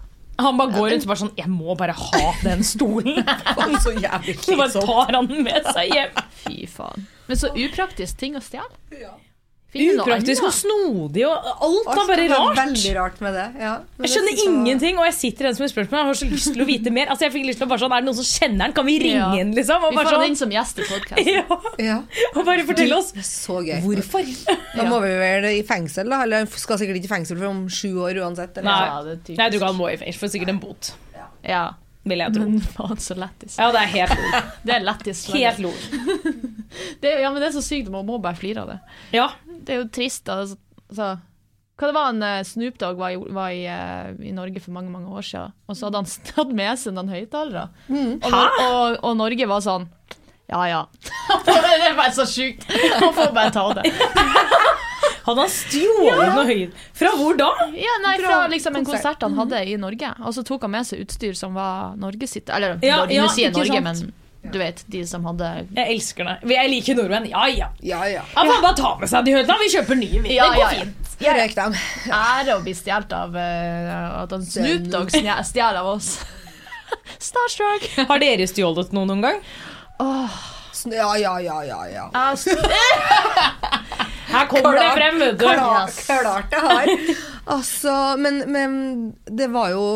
Han 0.43 0.57
bare 0.59 0.72
går 0.74 0.88
rundt 0.95 1.05
og 1.07 1.11
bare 1.12 1.20
sånn 1.20 1.34
Jeg 1.38 1.51
må 1.53 1.76
bare 1.78 1.95
ha 1.95 2.32
den 2.43 2.64
stolen. 2.66 3.20
Så 3.84 3.93
jævlig 3.95 4.34
Så 4.43 4.57
bare 4.59 4.72
tar 4.72 5.12
han 5.14 5.28
den 5.30 5.45
med 5.47 5.68
seg 5.70 5.93
hjem. 5.95 6.22
Fy 6.43 6.64
faen. 6.72 7.07
Men 7.29 7.37
så 7.39 7.53
upraktisk 7.55 8.16
ting 8.18 8.35
å 8.37 8.43
stjele. 8.45 8.73
Ja. 9.01 9.14
Upraktisk 9.73 10.45
og 10.45 10.53
snodig, 10.53 11.23
og 11.25 11.47
alt 11.64 11.87
er 11.89 12.09
bare 12.11 12.25
rart. 12.29 12.59
Veldig 12.59 12.91
rart 12.99 13.20
med 13.25 13.33
det. 13.39 13.45
Ja. 13.62 13.70
Jeg 14.05 14.11
skjønner 14.12 14.29
det 14.29 14.35
synes 14.37 14.43
jeg 14.43 14.51
ingenting, 14.51 14.99
og 15.01 15.07
jeg 15.09 15.14
sitter 15.16 15.47
igjen 15.47 15.57
som 15.57 15.64
et 15.64 15.73
spørsmål. 15.73 15.97
Jeg 16.03 16.09
har 16.11 16.18
så 16.20 16.29
lyst 16.29 16.49
til 16.53 16.64
å 16.64 16.66
vite 16.68 16.93
mer. 16.93 17.09
Altså 17.09 17.25
jeg 17.25 17.33
fikk 17.39 17.47
lyst 17.49 17.62
til 17.62 17.66
å 17.66 17.70
bare 17.70 17.81
sånn, 17.81 17.95
Er 17.97 18.05
det 18.05 18.09
noen 18.11 18.18
som 18.18 18.29
kjenner 18.29 18.66
den? 18.66 18.75
Kan 18.77 18.85
vi 18.91 18.99
ringe 19.01 19.16
Ja. 19.23 19.31
den, 19.33 19.55
liksom? 19.57 19.87
Og 19.89 19.95
Vi 19.95 19.97
får 19.97 20.11
sånn... 20.12 20.27
sånn 20.27 20.37
som 20.43 20.51
gjest 20.53 20.83
i 20.83 20.89
podkasten. 20.91 21.33
ja, 21.39 21.61
Ja. 21.81 21.97
Og 22.37 22.45
bare 22.45 22.66
fortelle 22.68 22.99
oss 22.99 23.12
så 23.31 23.57
gøy. 23.64 23.81
hvorfor. 23.87 24.29
Da 24.77 24.85
må 24.91 25.01
vi 25.07 25.14
vel 25.23 25.45
i 25.55 25.62
fengsel, 25.64 26.12
da. 26.12 26.20
Eller 26.29 26.45
skal 26.53 26.77
sikkert 26.83 27.01
ikke 27.01 27.09
i 27.09 27.14
fengsel 27.16 27.39
for 27.41 27.49
om 27.49 27.64
sju 27.73 27.95
år 27.97 28.20
uansett. 28.20 28.59
Eller? 28.61 28.68
Nei. 28.68 29.37
Nei, 29.41 29.49
tror 29.57 29.66
han 29.70 29.81
må 29.81 29.89
i 29.89 29.97
fengsel. 29.97 30.20
Får 30.20 30.35
sikkert 30.37 30.53
en 30.53 30.61
bot, 30.61 30.93
Ja. 31.49 31.70
Vil 32.09 32.22
jeg 32.24 32.34
tro. 32.34 32.46
Men 32.48 32.62
faen, 32.74 33.00
så 33.03 33.16
lættis. 33.18 33.59
Ja, 33.61 33.68
det 33.74 33.82
er 33.82 33.92
helt 33.96 34.14
lol. 34.18 34.46
Det 34.66 34.74
er 34.74 34.86
lættis. 34.86 35.24
Helt 35.32 35.61
lol. 35.62 35.82
Det, 37.03 37.11
ja, 37.20 37.28
men 37.28 37.42
det 37.42 37.50
er 37.50 37.55
så 37.59 37.61
sykt, 37.61 37.90
man 37.92 38.07
må 38.09 38.16
bare 38.22 38.38
flire 38.38 38.62
av 38.62 38.70
det. 38.72 38.78
Ja. 39.12 39.26
Det 39.44 39.74
er 39.74 39.82
jo 39.82 39.88
trist. 39.92 40.30
Altså, 40.32 40.57
altså, 40.88 41.09
hva 41.76 41.90
det 41.90 41.96
var 41.96 42.12
en 42.12 42.22
eh, 42.24 42.38
Snoop 42.48 42.78
Dogg 42.80 42.96
var, 42.96 43.12
i, 43.12 43.18
var 43.36 43.53
i, 43.53 43.66
eh, 43.68 44.14
i 44.24 44.32
Norge 44.32 44.62
for 44.62 44.72
mange 44.72 44.88
mange 44.92 45.11
år 45.12 45.26
siden, 45.26 45.53
og 45.66 45.76
så 45.76 45.88
hadde 45.88 46.00
han 46.00 46.09
tatt 46.30 46.55
med 46.62 46.80
seg 46.80 46.96
noen 46.96 47.12
høyttalere. 47.12 47.66
Og, 47.92 48.24
og, 48.30 48.96
og 49.03 49.18
Norge 49.20 49.48
var 49.50 49.64
sånn 49.64 49.88
Ja 50.53 50.62
ja. 50.70 50.80
det 51.44 51.59
er 51.59 51.98
bare 51.98 52.14
så 52.16 52.26
sjukt. 52.28 52.64
Man 53.03 53.12
får 53.18 53.36
bare 53.36 53.53
ta 53.53 53.66
det. 53.80 53.92
Hadde 55.23 55.45
han 55.45 55.53
stjålet 55.53 56.33
noe 56.35 56.47
høyt? 56.49 56.81
Fra 56.99 57.12
hvor 57.18 57.37
da? 57.39 57.51
Ja, 57.79 57.99
nei, 58.03 58.16
Fra 58.23 58.41
liksom 58.51 58.81
en 58.81 58.89
konsert. 58.89 59.23
han 59.23 59.39
hadde 59.39 59.61
i 59.70 59.77
Norge. 59.79 60.11
Og 60.27 60.35
så 60.35 60.43
tok 60.47 60.66
han 60.66 60.75
med 60.75 60.89
seg 60.89 61.05
utstyr 61.05 61.39
som 61.39 61.55
var 61.59 61.95
Norge 62.01 62.27
sitt. 62.31 62.51
Eller 62.51 62.79
Ja, 62.83 63.05
ja, 63.07 63.23
nå 63.23 63.31
sier 63.31 63.49
jeg 63.49 63.55
ikke 63.55 63.62
Norge, 63.62 63.79
sant. 63.79 64.11
men 64.11 64.18
du 64.43 64.59
vet, 64.59 64.83
de 64.91 65.05
som 65.07 65.23
hadde 65.31 65.49
Jeg 65.70 65.87
elsker 65.87 66.27
det. 66.27 66.35
Jeg 66.51 66.70
liker 66.73 66.99
nordmenn. 66.99 67.29
Ja, 67.31 67.47
ja. 67.47 67.68
Ja, 67.79 68.01
ja. 68.11 68.25
ja 68.27 68.47
får 68.49 68.62
bare 68.64 68.79
ta 68.81 68.91
med 68.99 69.11
seg 69.12 69.29
de 69.29 69.37
høyttalerne. 69.37 69.62
Vi 69.62 69.75
kjøper 69.77 70.01
nye. 70.01 70.23
vi. 70.25 70.35
Ja, 70.35 70.49
det 70.51 70.59
går 70.59 70.64
ja, 70.64 70.70
ja. 70.73 70.87
fint. 70.87 71.12
Røyk 71.23 71.55
dem. 71.55 71.77
ære 72.18 72.57
å 72.57 72.62
bli 72.64 72.75
stjålet 72.75 73.14
av 73.14 73.37
uh, 73.39 74.23
At 74.25 74.35
han 74.35 74.47
Snoop 74.47 74.89
Dogg 74.91 75.14
stjal 75.14 75.79
av 75.79 75.93
oss. 75.95 76.16
Starstruck. 77.29 77.87
Har 78.11 78.23
dere 78.23 78.49
stjålet 78.51 78.91
noe 78.97 79.07
noen 79.07 79.23
gang? 79.23 79.39
Oh. 80.03 80.43
Ja, 80.91 81.12
ja, 81.14 81.39
ja, 81.39 81.62
ja. 81.62 81.81
ja. 81.87 82.11
Her 84.33 84.49
kommer 84.51 84.78
det 84.78 84.89
frem, 84.97 85.20
vet 85.20 85.39
du. 85.39 85.45
Klart, 85.45 86.01
klart 86.07 86.51
det 86.51 86.64
har. 86.64 86.91
Altså, 87.53 87.93
men, 88.22 88.45
men 88.55 88.74
det 89.26 89.49
var 89.51 89.72
jo 89.72 89.87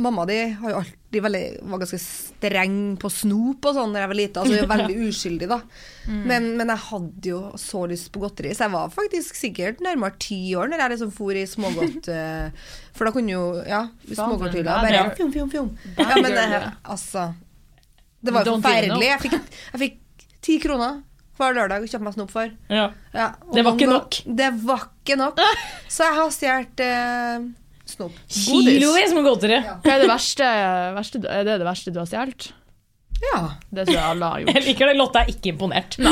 Mamma 0.00 0.24
di 0.24 0.38
har 0.56 0.70
jo 0.72 0.78
alltid 0.80 1.22
veldig, 1.22 1.42
var 1.70 1.82
ganske 1.82 1.98
streng 2.00 2.78
på 2.98 3.10
snop 3.12 3.68
og 3.68 3.76
sånn 3.76 3.92
da 3.94 4.02
jeg 4.02 4.10
var 4.10 4.18
lita. 4.18 4.42
Altså, 4.42 4.56
jeg 4.56 4.66
var 4.66 4.80
veldig 4.80 4.96
uskyldig, 5.10 5.48
da. 5.52 5.58
Men, 6.08 6.48
men 6.58 6.72
jeg 6.72 6.82
hadde 6.88 7.30
jo 7.30 7.40
så 7.60 7.84
lyst 7.90 8.10
på 8.14 8.24
godteri, 8.24 8.50
så 8.56 8.66
jeg 8.66 8.74
var 8.74 8.90
faktisk 8.94 9.38
sikkert 9.38 9.84
nærmere 9.84 10.18
ti 10.20 10.40
år 10.58 10.72
når 10.72 10.82
jeg 10.84 10.94
liksom 10.96 11.14
for 11.14 11.38
i 11.38 11.46
smågodt 11.48 12.10
eh, 12.16 12.68
For 12.96 13.08
da 13.08 13.14
kunne 13.14 13.36
jo 13.36 13.44
Ja, 13.68 13.86
smågodthylla 14.10 14.80
bare 14.82 15.06
fjom, 15.18 15.32
fjom, 15.34 15.50
fjom. 15.54 15.72
Ja, 16.00 16.18
men 16.18 16.38
eh, 16.40 16.70
altså 16.82 17.30
Det 18.24 18.34
var 18.34 18.48
jo 18.48 18.58
forferdelig. 18.58 19.12
Jeg 19.12 19.34
jeg 19.38 19.84
fikk 19.84 20.00
ti 20.44 20.58
kroner 20.60 21.02
hver 21.38 21.54
lørdag 21.56 21.82
å 21.84 21.90
kjøpe 21.90 22.06
meg 22.06 22.14
snop 22.16 22.30
for. 22.34 22.50
Ja. 22.70 22.88
Ja, 23.14 23.28
Det 23.54 23.64
var 23.66 23.74
ikke 23.78 23.90
nok. 23.90 24.18
Det 24.24 24.50
var 24.64 24.88
ikke 25.02 25.16
nok. 25.20 25.40
Så 25.94 26.06
jeg 26.08 26.18
har 26.20 26.34
stjålet 26.34 26.82
eh, 26.86 27.46
snop. 27.94 28.18
Kilovis 28.30 29.14
med 29.16 29.26
godteri. 29.26 29.58
Hva 29.84 29.96
er 29.96 30.04
det 30.04 30.10
verste, 30.12 30.50
verste 30.98 31.24
Er 31.26 31.48
det 31.48 31.58
det 31.62 31.66
verste 31.66 31.94
du 31.94 31.98
har 32.02 32.10
stjålet? 32.10 32.52
Ja. 33.24 33.40
Det 33.70 33.84
tror 33.86 33.94
jeg 33.94 34.04
alle 34.04 34.28
har 34.28 34.40
gjort. 34.42 34.50
Jeg 34.58 34.64
liker 34.66 34.88
det. 34.90 34.94
Lotte 34.98 35.20
er 35.22 35.28
ikke 35.32 35.52
imponert. 35.54 35.98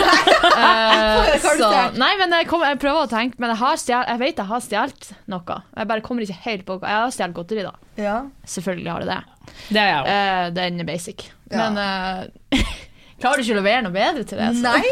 Eh, 0.52 1.38
har 1.42 1.56
du 1.56 1.62
så, 1.62 1.68
nei, 1.98 2.10
men 2.20 2.32
jeg, 2.34 2.46
kom, 2.50 2.60
jeg 2.66 2.76
prøver 2.82 3.06
å 3.06 3.08
tenke, 3.10 3.38
men 3.40 3.50
jeg, 3.52 3.58
har 3.62 3.78
stjålet- 3.80 4.08
jeg 4.10 4.20
vet 4.20 4.40
jeg 4.42 4.48
har 4.50 4.62
stjålet 4.62 5.06
noe. 5.32 5.56
Jeg 5.78 5.88
bare 5.90 6.02
kommer 6.04 6.24
ikke 6.26 6.36
helt 6.44 6.64
på. 6.68 6.76
Jeg 6.82 6.98
har 7.02 7.14
stjålet 7.14 7.36
godteri, 7.38 7.64
da. 7.66 7.72
ja. 8.00 8.16
Selvfølgelig 8.52 8.90
har 8.92 9.04
jeg 9.04 9.10
det. 9.10 9.52
Det 9.72 9.80
er 9.82 9.88
jeg 9.88 10.00
òg. 10.02 10.10
Eh, 10.12 10.46
den 10.58 10.82
er 10.84 10.88
basic. 10.88 11.24
Ja. 11.50 11.68
Men 11.70 11.80
eh, 11.82 12.74
klarer 13.22 13.38
du 13.40 13.46
ikke 13.46 13.54
å 13.56 13.60
levere 13.62 13.84
noe 13.86 13.94
bedre 13.94 14.26
til 14.26 14.42
det? 14.42 14.50
så? 14.58 14.66
Nei. 14.66 14.82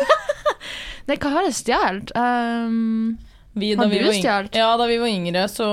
Nei, 1.10 1.16
hva 1.18 1.34
har 1.34 1.48
jeg 1.48 1.56
stjålet? 1.58 2.12
Um, 2.14 3.18
Vi, 3.58 3.72
Har 3.74 3.82
da, 3.82 3.90
vi 3.90 3.98
du 3.98 4.06
var 4.06 4.14
stjålet? 4.14 4.54
ja, 4.54 4.68
da 4.78 4.84
vi 4.86 4.98
var 5.02 5.10
yngre, 5.10 5.40
så 5.50 5.66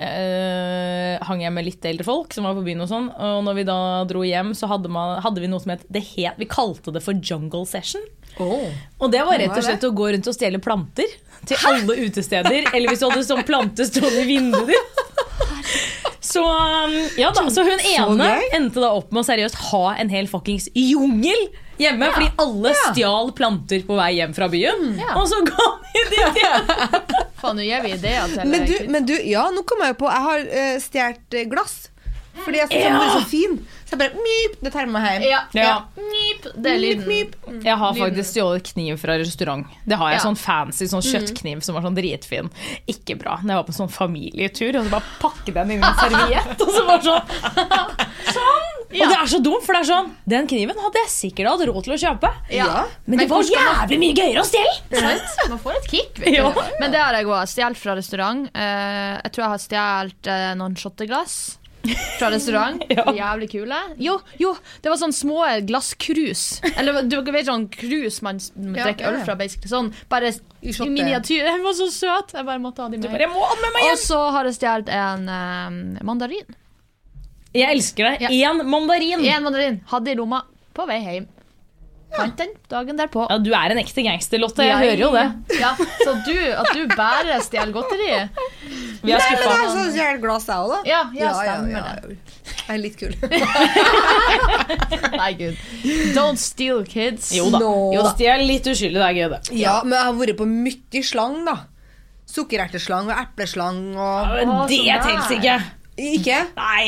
eh, 0.00 1.16
hang 1.28 1.42
jeg 1.44 1.52
med 1.52 1.66
litt 1.66 1.84
eldre 1.88 2.06
folk 2.06 2.32
som 2.32 2.46
var 2.48 2.56
på 2.56 2.64
byen 2.66 2.80
og 2.86 2.88
sånn. 2.90 3.10
Og 3.12 3.42
når 3.46 3.58
vi 3.60 3.64
da 3.68 3.78
dro 4.08 4.22
hjem, 4.26 4.54
så 4.56 4.68
hadde, 4.70 4.88
man, 4.92 5.18
hadde 5.24 5.42
vi 5.44 5.50
noe 5.52 5.60
som 5.62 5.74
het, 5.74 5.84
det 5.92 6.02
het 6.14 6.40
Vi 6.40 6.48
kalte 6.50 6.94
det 6.94 7.02
for 7.04 7.18
jungle 7.20 7.66
session. 7.68 8.04
Og 8.40 9.12
det 9.12 9.22
var 9.24 9.38
rett 9.40 9.52
og 9.56 9.64
slett 9.64 9.84
å 9.88 9.92
gå 9.96 10.10
rundt 10.12 10.26
og 10.28 10.36
stjele 10.36 10.60
planter 10.60 11.08
til 11.48 11.68
alle 11.68 11.94
utesteder. 12.06 12.66
Eller 12.72 12.92
hvis 12.92 13.00
du 13.00 13.06
hadde 13.08 13.22
sånn 13.28 13.44
plante 13.48 13.86
stående 13.88 14.24
i 14.24 14.28
vinduet 14.28 14.72
ditt. 14.72 15.04
Så, 16.26 16.42
um, 16.42 16.96
ja 17.16 17.28
da, 17.32 17.44
så 17.54 17.62
hun 17.64 17.80
ene 17.86 18.26
endte 18.56 18.82
da 18.82 18.90
opp 18.96 19.12
med 19.14 19.22
å 19.22 19.26
seriøst 19.28 19.60
ha 19.70 19.84
en 20.00 20.10
hel 20.12 20.26
fuckings 20.28 20.66
jungel 20.74 21.46
hjemme. 21.80 22.10
Fordi 22.14 22.30
alle 22.44 22.74
stjal 22.80 23.32
planter 23.36 23.82
på 23.88 23.98
vei 23.98 24.10
hjem 24.18 24.34
fra 24.36 24.48
byen. 24.52 24.86
Ja. 25.00 25.14
Og 25.20 25.28
så 25.30 25.42
ga 25.46 25.68
de 25.92 26.04
det 26.12 26.30
til 26.36 27.24
faen, 27.36 27.58
nå 27.58 27.66
gir 27.66 27.82
vi 27.84 27.92
ideer 27.96 28.32
til 28.32 28.48
Men 28.48 28.64
du, 28.68 28.76
men 28.92 29.06
du, 29.08 29.14
ja, 29.28 29.48
nå 29.52 29.62
kom 29.68 29.82
jeg 29.84 29.92
jo 29.94 29.98
på 30.00 30.08
Jeg 30.10 30.24
har 30.30 30.46
uh, 30.46 30.78
stjålet 30.82 31.36
eh, 31.42 31.48
glass. 31.50 31.76
Fordi 32.36 32.58
jeg 32.60 32.68
syntes 32.68 32.84
den 32.84 33.00
er 33.00 33.12
så 33.14 33.24
fin. 33.30 33.54
Så 33.86 33.94
jeg 33.94 34.00
bare 34.02 34.20
myp, 34.20 34.56
det 34.60 34.70
tar 34.74 34.88
meg 34.92 35.04
hjem. 35.06 35.22
Ja. 35.30 35.38
Ja. 35.56 35.74
Myp, 35.96 36.48
det 36.52 36.72
er 36.74 36.80
lyden. 36.82 37.06
Myp, 37.08 37.36
Jeg 37.64 37.76
har 37.80 37.94
faktisk 37.96 38.28
stjålet 38.34 38.66
kniv 38.74 38.98
fra 39.00 39.16
restaurant. 39.22 39.70
Det 39.88 39.96
har 39.96 40.10
jeg 40.12 40.18
Ja. 40.18 40.24
sånn 40.26 40.36
fancy 40.36 40.88
sånn 40.90 41.04
kjøttkniv 41.06 41.62
som 41.64 41.78
var 41.78 41.86
sånn 41.86 41.96
dritfin. 41.96 42.50
Ikke 42.90 43.16
bra. 43.16 43.38
Når 43.40 43.54
jeg 43.54 43.60
var 43.62 43.66
på 43.70 43.76
sånn 43.78 43.92
familietur, 43.94 44.76
og 44.76 44.84
så 44.84 44.94
bare 44.98 45.14
pakke 45.22 45.54
den 45.56 45.76
inn 45.76 45.80
i 45.80 45.86
en 45.86 46.00
serviett, 46.04 46.60
og 46.60 46.74
så 46.76 46.84
bare 46.90 47.02
sånn 47.08 47.24
Sånn! 48.36 48.75
Og 49.02 49.12
det 49.12 49.18
er 49.18 49.30
så 49.30 49.40
dumt, 49.44 49.64
for 49.66 49.76
det 49.76 49.82
er 49.84 49.88
sånn 49.90 50.08
Den 50.28 50.48
kniven 50.50 50.78
hadde 50.80 51.02
jeg 51.04 51.12
sikkert 51.12 51.50
hatt 51.52 51.66
råd 51.70 51.82
til 51.86 51.96
å 51.96 52.00
kjøpe. 52.00 52.32
Ja. 52.54 52.70
Men 53.04 53.20
det 53.20 53.26
men 53.26 53.32
var 53.34 53.52
jævlig 53.52 54.00
mye 54.02 54.16
gøyere 54.16 54.42
å 54.42 54.48
stjele! 54.48 55.12
Man 55.52 55.60
får 55.62 55.78
et 55.80 55.92
kick. 55.92 56.18
Vet 56.22 56.32
du. 56.32 56.40
Ja. 56.40 56.50
Men 56.80 56.94
det 56.94 57.02
har 57.02 57.18
jeg 57.18 57.28
òg. 57.28 57.44
Stjålet 57.50 57.80
fra 57.80 57.94
restaurant. 57.98 58.48
Eh, 58.52 59.12
jeg 59.20 59.36
tror 59.36 59.46
jeg 59.46 59.54
har 59.54 59.64
stjålet 59.66 60.32
eh, 60.32 60.50
noen 60.60 60.76
shotteglass. 60.80 61.36
Fra 62.18 62.30
restaurant. 62.34 62.82
Ja. 62.96 63.04
Jævlig 63.12 63.48
kule. 63.52 63.78
Jo, 64.00 64.16
jo, 64.40 64.52
det 64.82 64.90
var 64.90 64.98
sånn 65.00 65.14
små 65.14 65.44
glasskrus. 65.68 66.60
Eller 66.74 67.02
du 67.06 67.16
vet 67.20 67.48
sånn 67.48 67.66
krus 67.72 68.20
man 68.24 68.40
drikker 68.40 69.04
ja, 69.04 69.10
øl 69.12 69.18
fra, 69.26 69.36
basically. 69.38 69.70
Sånn, 69.70 69.90
bare 70.10 70.32
i 70.32 70.74
miniatyr. 70.80 71.44
Den 71.46 71.64
var 71.66 71.76
så 71.78 71.90
søt! 71.92 72.34
Jeg 72.36 72.46
bare 72.48 72.62
måtte 72.62 72.86
ha 72.86 72.90
de 72.92 73.00
med. 73.02 73.26
Og 73.84 73.98
så 74.00 74.20
har 74.34 74.48
jeg 74.48 74.58
stjålet 74.58 74.92
en 74.96 75.28
eh, 75.28 76.06
mandarin. 76.06 76.56
Jeg 77.56 77.76
elsker 77.76 78.10
det. 78.10 78.26
Ja. 78.26 78.50
Én 78.50 78.62
mandarin. 78.68 79.24
En 79.24 79.42
mandarin. 79.48 79.80
Hadde 79.92 80.12
i 80.12 80.18
lomma 80.18 80.42
på 80.76 80.86
vei 80.88 81.00
hjem. 81.04 81.26
Fant 82.16 82.36
den 82.38 82.52
dagen 82.70 82.96
derpå. 82.96 83.26
Ja, 83.28 83.36
du 83.42 83.50
er 83.56 83.72
en 83.74 83.80
ekte 83.80 84.02
gangster, 84.06 84.40
Lotte. 84.40 84.64
Jeg 84.64 84.78
hører 84.78 85.00
jo 85.02 85.08
det. 85.12 85.24
Ja, 85.58 85.72
Så 85.76 86.14
du, 86.24 86.36
at 86.54 86.70
du 86.72 86.86
bare 86.96 87.40
stjeler 87.44 87.74
godteri 87.74 88.06
Vi 89.02 89.12
er 89.12 89.20
Nei, 89.20 89.32
men 89.34 89.42
det 89.42 89.50
er 89.50 89.72
sånn 89.74 89.90
stjålet 89.92 90.22
glass, 90.22 90.46
jeg 90.48 90.56
òg, 90.56 90.72
da. 90.72 90.78
Ja, 90.88 91.00
ja, 91.16 91.32
stemmer 91.36 91.90
det. 92.06 92.16
Jeg 92.66 92.74
er 92.74 92.80
litt 92.82 92.96
kul. 92.98 93.12
Nei, 95.20 95.30
gud. 95.38 95.60
Don't 96.16 96.40
steal, 96.40 96.82
kids. 96.88 97.30
Jo 97.36 97.48
da. 97.52 97.60
Nå. 97.62 97.72
Jo 97.94 98.04
da. 98.06 98.14
Er 98.26 98.44
litt 98.46 98.66
uskyldig, 98.70 98.98
det 98.98 99.06
er 99.08 99.18
gøy, 99.18 99.26
det. 99.34 99.40
Ja, 99.60 99.78
men 99.84 99.98
jeg 99.98 100.08
har 100.08 100.16
vært 100.22 100.38
på 100.40 100.48
mye 100.50 101.02
slang, 101.06 101.40
da. 101.46 101.56
Sukkererteslang 102.26 103.10
og 103.12 103.18
epleslang 103.20 103.82
og 103.94 104.32
Men 104.34 104.54
det 104.70 104.80
teller 105.04 105.36
ikke. 105.36 105.58
Ikke? 106.16 106.40
Nei. 106.58 106.86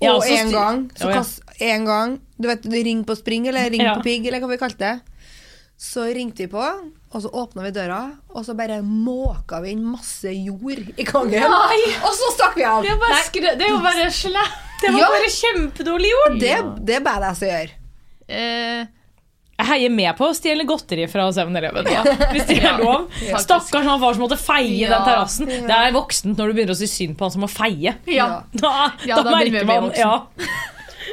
Har 0.00 0.14
Og 0.14 0.22
én 0.30 0.44
en 0.46 0.50
gang, 0.52 0.82
så 0.94 1.12
kast, 1.12 1.40
én 1.60 1.84
gang 1.86 2.20
Du 2.38 2.46
vet, 2.46 2.64
ring 2.70 3.04
på 3.04 3.16
spring, 3.18 3.48
eller 3.48 3.70
ring 3.70 3.80
Ja. 3.82 3.94
på 3.96 4.02
pigg, 4.04 4.26
eller 4.26 4.40
hva 4.40 4.48
vi 4.52 4.56
kalte 4.60 4.78
det. 4.78 5.00
Så 5.78 6.04
ringte 6.14 6.38
vi 6.44 6.46
på, 6.46 6.62
og 7.12 7.22
så 7.22 7.30
åpna 7.30 7.62
vi 7.64 7.70
døra, 7.70 8.12
og 8.34 8.44
så 8.46 8.54
bare 8.56 8.80
måka 8.82 9.60
vi 9.62 9.70
inn 9.74 9.82
masse 9.84 10.30
jord 10.30 10.84
i 10.96 11.04
gangen. 11.06 11.42
Og 11.48 12.14
så 12.14 12.30
stakk 12.34 12.54
vi 12.56 12.64
av! 12.64 12.82
Det 12.82 12.90
er 12.90 13.68
jo 13.70 13.78
bare 13.82 14.10
slett. 14.10 14.54
Det 14.80 14.92
var 14.92 15.00
Ja. 15.00 15.08
bare 15.10 15.30
kjempedårlig 15.34 16.10
gjort. 16.14 16.38
Det, 16.40 16.84
det 16.86 16.94
er 16.96 17.00
badass 17.00 17.42
å 17.42 17.46
gjøre. 17.50 17.70
Eh, 18.28 18.86
Jeg 19.58 19.66
heier 19.72 19.90
med 19.90 20.14
på 20.14 20.28
å 20.28 20.34
stjele 20.38 20.62
godteri 20.68 21.08
fra 21.10 21.24
7-Eleven. 21.34 21.88
Hvis 22.30 22.44
det 22.46 22.60
er 22.62 22.78
lov. 22.78 23.08
Stakkars 23.42 23.88
han 23.90 23.98
far 23.98 24.14
som 24.14 24.22
måtte 24.22 24.38
feie 24.38 24.84
Ja. 24.84 24.92
den 24.92 25.08
terrassen. 25.08 25.50
Det 25.66 25.74
er 25.74 25.90
voksent 25.96 26.38
når 26.38 26.52
du 26.52 26.54
begynner 26.60 26.76
å 26.76 26.78
si 26.78 26.86
synd 26.86 27.16
på 27.18 27.26
han 27.26 27.34
som 27.34 27.42
må 27.42 27.50
feie. 27.50 27.96
ja. 28.06 28.28
Da, 28.54 28.74
Ja, 29.04 29.16
da, 29.18 29.22
da 29.26 29.36
merker 29.40 29.66
man 29.66 29.90
ja. 29.98 30.12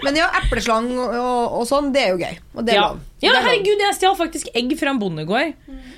Men 0.05 0.15
ja, 0.21 0.29
epleslang 0.43 0.87
og, 0.93 1.15
og, 1.17 1.57
og 1.59 1.67
sånn, 1.69 1.91
det 1.95 2.03
er 2.05 2.13
jo 2.13 2.21
gøy. 2.21 2.37
Og 2.55 2.65
det 2.65 2.75
er 2.75 2.79
Ja. 2.79 2.87
lov. 2.93 2.99
ja, 3.25 3.31
er 3.33 3.41
herregud, 3.49 3.81
jeg 3.81 3.95
stjal 3.97 4.15
faktisk 4.19 4.47
egg 4.55 4.71
fra 4.79 4.93
en 4.93 4.99
bondegård. 5.01 5.53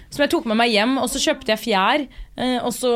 Som 0.09 0.23
jeg 0.23 0.29
tok 0.31 0.45
med 0.47 0.55
meg 0.55 0.71
hjem, 0.71 0.93
og 1.01 1.09
så 1.11 1.19
kjøpte 1.19 1.51
jeg 1.51 1.59
fjær. 1.65 2.07
eh, 2.37 2.59
Og 2.63 2.71
så, 2.71 2.91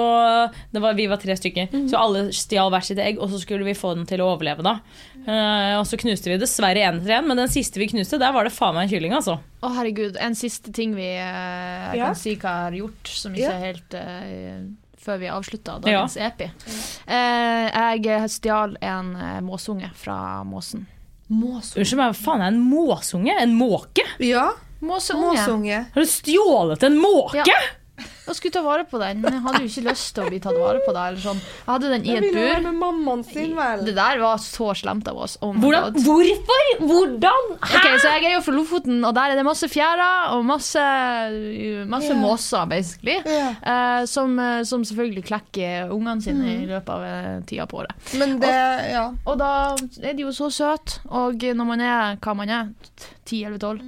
det 0.72 0.82
var, 0.82 0.94
Vi 0.96 1.08
var 1.12 1.18
tre 1.20 1.36
stykker, 1.36 1.68
så 1.92 2.00
alle 2.00 2.32
stjal 2.32 2.72
hvert 2.72 2.86
sitt 2.88 3.00
egg. 3.04 3.20
Og 3.20 3.30
så 3.30 3.40
skulle 3.44 3.66
vi 3.68 3.74
få 3.76 3.94
den 3.96 4.06
til 4.08 4.20
å 4.24 4.32
overleve. 4.36 4.64
da 4.64 4.80
Eh, 5.22 5.78
Og 5.78 5.86
så 5.86 6.00
knuste 6.02 6.32
vi 6.32 6.38
dessverre 6.42 6.82
én 6.82 6.98
etter 6.98 7.20
én, 7.20 7.28
men 7.28 7.38
den 7.38 7.48
siste 7.52 7.78
vi 7.78 7.86
knuste, 7.92 8.18
der 8.18 8.32
var 8.34 8.44
det 8.44 8.54
faen 8.56 8.74
meg 8.74 8.88
en 8.88 8.90
kylling. 8.96 9.14
altså 9.14 9.36
Å, 9.62 9.70
herregud. 9.76 10.16
En 10.20 10.34
siste 10.34 10.72
ting 10.74 10.96
vi 10.96 11.12
uh, 11.18 11.94
Ja. 11.94 12.08
kan 12.08 12.16
si 12.16 12.36
hva 12.36 12.56
har 12.66 12.72
gjort, 12.72 13.06
som 13.06 13.34
ikke 13.36 13.42
Ja. 13.44 13.52
er 13.52 13.66
helt 13.74 13.94
uh, 13.94 14.72
Før 15.02 15.20
vi 15.20 15.28
avslutta 15.28 15.80
dagens 15.82 16.16
epi. 16.18 16.50
Uh, 17.08 18.02
jeg 18.02 18.30
stjal 18.30 18.78
en 18.82 19.14
måsunge 19.46 19.92
fra 19.94 20.44
måsen. 20.44 20.86
Unnskyld 21.80 22.00
meg, 22.02 22.12
hva 22.12 22.18
faen 22.26 22.42
er 22.44 22.52
en 22.52 22.60
måsunge? 22.62 23.36
En 23.40 23.54
måke? 23.56 24.04
Ja, 24.20 24.50
måsunge. 24.84 25.86
Har 25.94 26.06
du 26.06 26.10
stjålet 26.10 26.84
en 26.84 26.98
måke? 27.00 27.44
Ja. 27.48 27.62
Jeg 28.22 28.38
skulle 28.38 28.54
ta 28.54 28.62
vare 28.62 28.86
på 28.86 29.00
den, 29.02 29.22
men 29.24 29.34
jeg 29.34 29.42
hadde 29.44 29.62
jo 29.64 29.70
ikke 29.70 29.84
lyst 29.90 30.12
til 30.16 30.24
å 30.24 30.30
bli 30.30 30.40
tatt 30.44 30.58
vare 30.60 30.82
på. 30.86 30.94
Det, 30.94 31.06
eller 31.10 31.24
sånn. 31.24 31.40
Jeg 31.42 31.70
hadde 31.72 31.90
den 31.92 32.06
i 32.06 32.14
et 32.20 32.28
bur. 32.36 32.62
med 32.68 32.78
mammaen 32.78 33.24
sin, 33.26 33.56
vel? 33.58 33.82
Det 33.88 33.96
der 33.98 34.22
var 34.22 34.38
så 34.44 34.70
slemt 34.78 35.10
av 35.10 35.18
oss. 35.26 35.38
Oh 35.42 35.56
Hvordan, 35.58 35.98
hvorfor? 36.06 36.70
Hvordan? 36.80 37.50
Ok, 37.58 37.88
så 38.04 38.14
Jeg 38.14 38.28
er 38.30 38.36
jo 38.36 38.44
fra 38.46 38.56
Lofoten, 38.56 39.02
og 39.08 39.16
der 39.18 39.34
er 39.34 39.42
det 39.42 39.46
masse 39.48 39.70
fjærer 39.72 40.36
og 40.36 40.46
masse, 40.46 40.86
masse 41.90 42.12
yeah. 42.14 42.22
måser, 42.22 42.70
basically. 42.70 43.18
Yeah. 43.26 43.58
Eh, 43.74 44.06
som, 44.12 44.38
eh, 44.40 44.62
som 44.70 44.86
selvfølgelig 44.86 45.26
klekker 45.32 45.92
ungene 45.92 46.22
sine 46.22 46.56
i 46.60 46.70
løpet 46.70 46.94
av 46.94 47.06
eh, 47.08 47.36
tida 47.50 47.66
på 47.66 47.82
året. 47.82 47.98
Men 48.22 48.38
det 48.42 48.56
Ja. 48.92 49.10
Og 49.26 49.38
da 49.40 49.52
er 50.04 50.14
de 50.14 50.26
jo 50.28 50.32
så 50.36 50.50
søte, 50.54 51.02
og 51.10 51.42
når 51.42 51.68
man 51.68 51.82
er 51.82 52.18
hva 52.22 52.36
man 52.38 52.50
er, 52.50 52.74
10-11-12, 53.26 53.82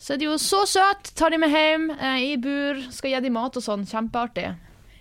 så 0.00 0.14
er 0.14 0.20
de 0.20 0.30
jo 0.30 0.38
så 0.40 0.64
søte. 0.68 1.12
Tar 1.18 1.34
de 1.34 1.38
med 1.42 1.52
hjem 1.52 1.90
eh, 1.92 2.18
i 2.30 2.34
bur, 2.40 2.80
skal 2.94 3.12
gi 3.12 3.22
dem 3.26 3.36
mat 3.36 3.56
og 3.60 3.64
sånn. 3.64 3.86
Kjempeartig. 3.88 4.48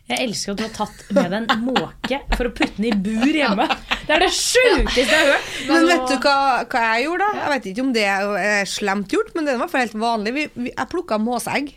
Jeg 0.09 0.25
elsker 0.25 0.55
at 0.55 0.59
du 0.59 0.63
har 0.65 0.71
tatt 0.73 1.01
med 1.13 1.27
deg 1.29 1.51
en 1.53 1.65
måke 1.67 2.17
for 2.33 2.49
å 2.49 2.51
putte 2.57 2.79
den 2.79 2.87
i 2.89 2.93
bur 2.97 3.29
hjemme. 3.29 3.67
Det 4.07 4.15
er 4.15 4.23
det 4.25 4.31
sjukeste 4.33 5.03
jeg 5.05 5.11
har 5.13 5.35
hørt. 5.35 5.51
Men 5.69 5.85
vet 5.85 6.07
du 6.09 6.15
hva, 6.23 6.37
hva 6.65 6.81
jeg 6.87 7.05
gjorde, 7.05 7.27
da? 7.27 7.43
Jeg 7.43 7.53
vet 7.53 7.67
ikke 7.71 7.83
om 7.85 7.91
det 7.93 8.05
er 8.09 8.69
slemt 8.69 9.13
gjort, 9.13 9.35
men 9.37 9.45
det 9.45 9.59
var 9.61 9.69
for 9.69 9.83
helt 9.83 9.99
vanlig. 10.01 10.33
Vi, 10.33 10.47
vi, 10.55 10.73
jeg 10.73 10.91
plukka 10.91 11.21
måseegg 11.21 11.69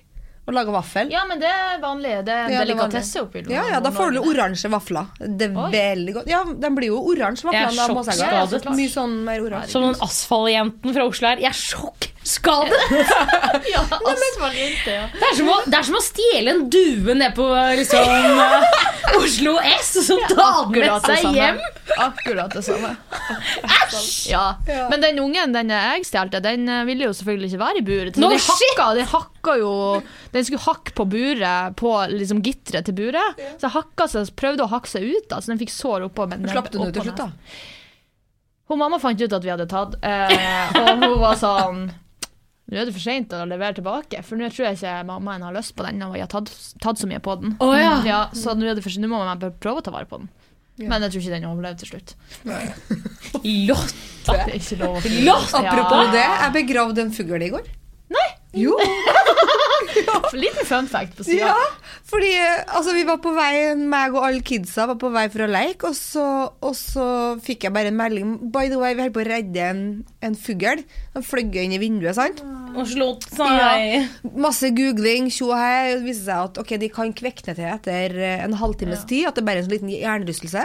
og 0.53 0.59
laga 0.61 0.75
vaffel. 0.77 1.11
Ja, 1.13 1.25
men 1.29 1.41
det 1.43 1.49
er 1.51 1.81
vanlig. 1.83 2.13
Det 2.27 2.35
er 2.37 2.45
en 2.47 2.53
Ja, 2.53 2.61
er 2.63 2.69
delikatesse 2.69 3.23
oppi 3.25 3.43
Ja, 3.51 3.65
ja, 3.73 3.81
Da 3.81 3.91
får 3.95 4.13
du 4.15 4.21
oransje 4.23 4.71
vafler. 4.73 5.09
Det 5.19 5.49
er 5.51 5.57
Oi. 5.59 5.71
veldig 5.73 6.15
godt. 6.21 6.31
Ja, 6.31 6.45
De 6.45 6.71
blir 6.77 6.93
jo 6.93 7.01
oransje, 7.13 7.49
Jeg 7.53 7.63
er 7.63 7.67
vaflene. 7.73 7.89
av 7.89 7.97
måseegg. 7.97 8.21
sjokkskadet. 8.21 8.53
Ja, 8.53 8.73
så 8.73 8.77
Mye 8.77 8.93
sånn 8.93 9.17
mer 9.25 9.41
oransje. 9.49 9.73
Som 9.75 9.83
den 9.89 9.97
asfaltjenten 10.07 10.95
fra 10.95 11.07
Oslo 11.09 11.29
her. 11.33 11.43
Jeg 11.43 11.51
er 11.51 11.59
sjokkskadet! 11.59 12.13
Ja, 13.73 13.83
asfaltjente, 13.83 14.93
ja. 14.93 15.07
Det 15.13 15.27
er, 15.31 15.37
som 15.37 15.49
å, 15.49 15.59
er 15.73 15.83
som 15.89 15.97
å 15.99 16.03
stjele 16.05 16.51
en 16.57 16.65
due 16.73 17.15
ned 17.19 17.35
på 17.37 17.47
liksom, 17.79 18.05
Oslo 19.23 19.57
S 19.61 19.97
og 20.01 20.05
så 20.07 20.19
ta 20.31 20.49
den 20.73 20.85
med 20.87 21.07
seg 21.09 21.29
hjem. 21.37 21.61
Akkurat 21.99 22.55
det 22.55 22.63
samme. 22.65 22.97
Ja. 24.29 24.57
Men 24.91 25.03
den 25.03 25.19
ungen 25.21 25.53
den 25.53 25.73
jeg 25.73 26.07
stjal, 26.09 26.31
den 26.33 26.69
eh, 26.69 26.85
ville 26.89 27.09
jo 27.09 27.13
selvfølgelig 27.17 27.51
ikke 27.53 27.61
være 27.63 27.83
i 27.83 27.85
buret. 27.87 28.17
Så 28.17 28.23
No 28.23 28.31
de 28.33 28.39
shit! 28.41 28.55
hakka, 28.79 28.87
de 28.97 29.07
hakka 29.11 29.57
jo 29.61 29.73
Den 30.33 30.47
skulle 30.49 30.65
hakke 30.65 30.95
på 30.97 31.07
buret, 31.13 31.77
på 31.77 31.93
liksom 32.13 32.43
gitteret 32.45 32.89
til 32.89 32.97
buret. 32.97 33.43
Så 33.61 33.73
hakka 33.75 34.09
seg, 34.11 34.33
prøvde 34.39 34.67
å 34.67 34.73
hakke 34.73 34.91
seg 34.91 35.09
ut, 35.09 35.29
da, 35.31 35.41
så 35.43 35.53
den 35.53 35.61
fikk 35.61 35.75
sår 35.75 36.09
oppå. 36.09 36.29
Men 36.31 36.49
Slapp 36.49 36.71
du 36.73 36.79
den 36.79 36.89
ut 36.89 36.97
til 36.97 37.11
slutt, 37.11 37.21
da? 37.21 37.31
Hun 38.71 38.81
mamma 38.81 38.97
fant 39.03 39.21
ut 39.21 39.35
at 39.37 39.45
vi 39.45 39.53
hadde 39.53 39.69
tatt, 39.69 39.99
eh, 40.01 40.79
og 40.81 41.03
hun 41.03 41.19
var 41.21 41.37
sånn 41.37 41.91
nå 42.73 42.79
er 42.81 42.87
det 42.89 42.95
for 42.95 43.05
seint 43.05 43.33
å 43.37 43.43
levere 43.45 43.77
tilbake, 43.77 44.23
for 44.25 44.41
nå 44.41 44.49
tror 44.49 44.71
jeg 44.71 44.79
ikke 44.79 44.93
mammaen 45.05 45.43
har 45.45 45.53
lyst 45.53 45.75
på 45.77 45.85
den. 45.85 45.99
Og 46.07 46.15
jeg 46.17 46.25
har 46.25 46.31
tatt, 46.33 46.49
tatt 46.81 47.03
så 47.03 47.09
mye 47.11 47.21
på 47.21 47.35
den. 47.43 47.57
Oh, 47.61 47.75
ja. 47.77 48.23
så 48.33 48.55
nå, 48.57 48.65
er 48.65 48.79
det 48.79 48.85
for, 48.87 48.95
sent. 48.95 49.05
nå 49.05 49.11
må 49.13 49.21
man 49.21 49.43
bare 49.43 49.53
prøve 49.61 49.83
å 49.83 49.85
ta 49.85 49.93
vare 49.93 50.09
på 50.09 50.23
den. 50.23 50.31
Men 50.89 51.07
jeg 51.07 51.13
tror 51.15 51.21
ikke 51.23 51.35
den 51.37 51.47
overlevde 51.51 51.79
til 51.83 51.93
slutt. 51.93 52.15
Lott. 53.69 53.95
Det 54.27 54.39
er 54.39 54.57
ikke 54.59 54.79
lov 54.83 54.99
å 54.99 55.03
si. 55.05 55.15
Lott! 55.27 55.55
Apropos 55.59 56.13
det, 56.15 56.23
jeg 56.25 56.53
begravde 56.59 57.05
en 57.07 57.13
fugl 57.15 57.43
i 57.43 57.51
går. 57.53 57.67
Nei! 58.13 58.29
Jo, 58.63 58.77
Liten 60.45 60.69
fun 60.69 60.89
fact 60.91 61.17
på 61.19 61.27
sida. 61.27 61.53
ja, 61.53 61.99
fordi 62.09 62.33
altså, 62.39 62.95
vi 62.97 63.05
var 63.09 63.21
på 63.23 63.33
vei, 63.37 63.75
meg 63.77 64.17
og 64.17 64.27
alle 64.27 64.43
kidsa 64.47 64.87
var 64.91 64.99
på 65.01 65.13
vei 65.15 65.27
for 65.33 65.45
å 65.47 65.51
leke, 65.51 65.91
og 65.91 65.97
så, 65.99 66.27
og 66.63 66.75
så 66.79 67.07
fikk 67.45 67.69
jeg 67.69 67.75
bare 67.75 67.93
en 67.93 67.99
melding 67.99 68.35
By 68.53 68.69
the 68.73 68.81
way, 68.81 68.97
vi 68.97 69.05
holder 69.05 69.17
på 69.17 69.23
å 69.25 69.29
redde 69.29 69.69
en, 69.69 69.85
en 70.25 70.37
fugl. 70.39 70.83
Den 71.13 71.27
fløy 71.27 71.45
inn 71.63 71.75
i 71.77 71.81
vinduet, 71.83 72.17
sant? 72.17 72.43
Og 72.73 72.87
slått 72.89 73.27
seg. 73.29 74.09
Masse 74.41 74.71
googling, 74.73 75.29
tjo 75.33 75.51
og 75.51 75.59
hei. 75.61 75.97
Det 75.97 76.05
viser 76.07 76.29
seg 76.29 76.47
at 76.49 76.61
okay, 76.63 76.79
de 76.81 76.89
kan 76.93 77.13
kvekne 77.17 77.55
til 77.57 77.69
etter 77.69 78.15
eh, 78.17 78.45
en 78.45 78.57
halvtimes 78.57 79.05
tid. 79.09 79.27
At 79.29 79.37
det 79.37 79.45
bare 79.45 79.61
er 79.61 79.65
en 79.65 79.69
sånn 79.69 79.75
liten 79.77 79.93
hjernerystelse. 79.93 80.65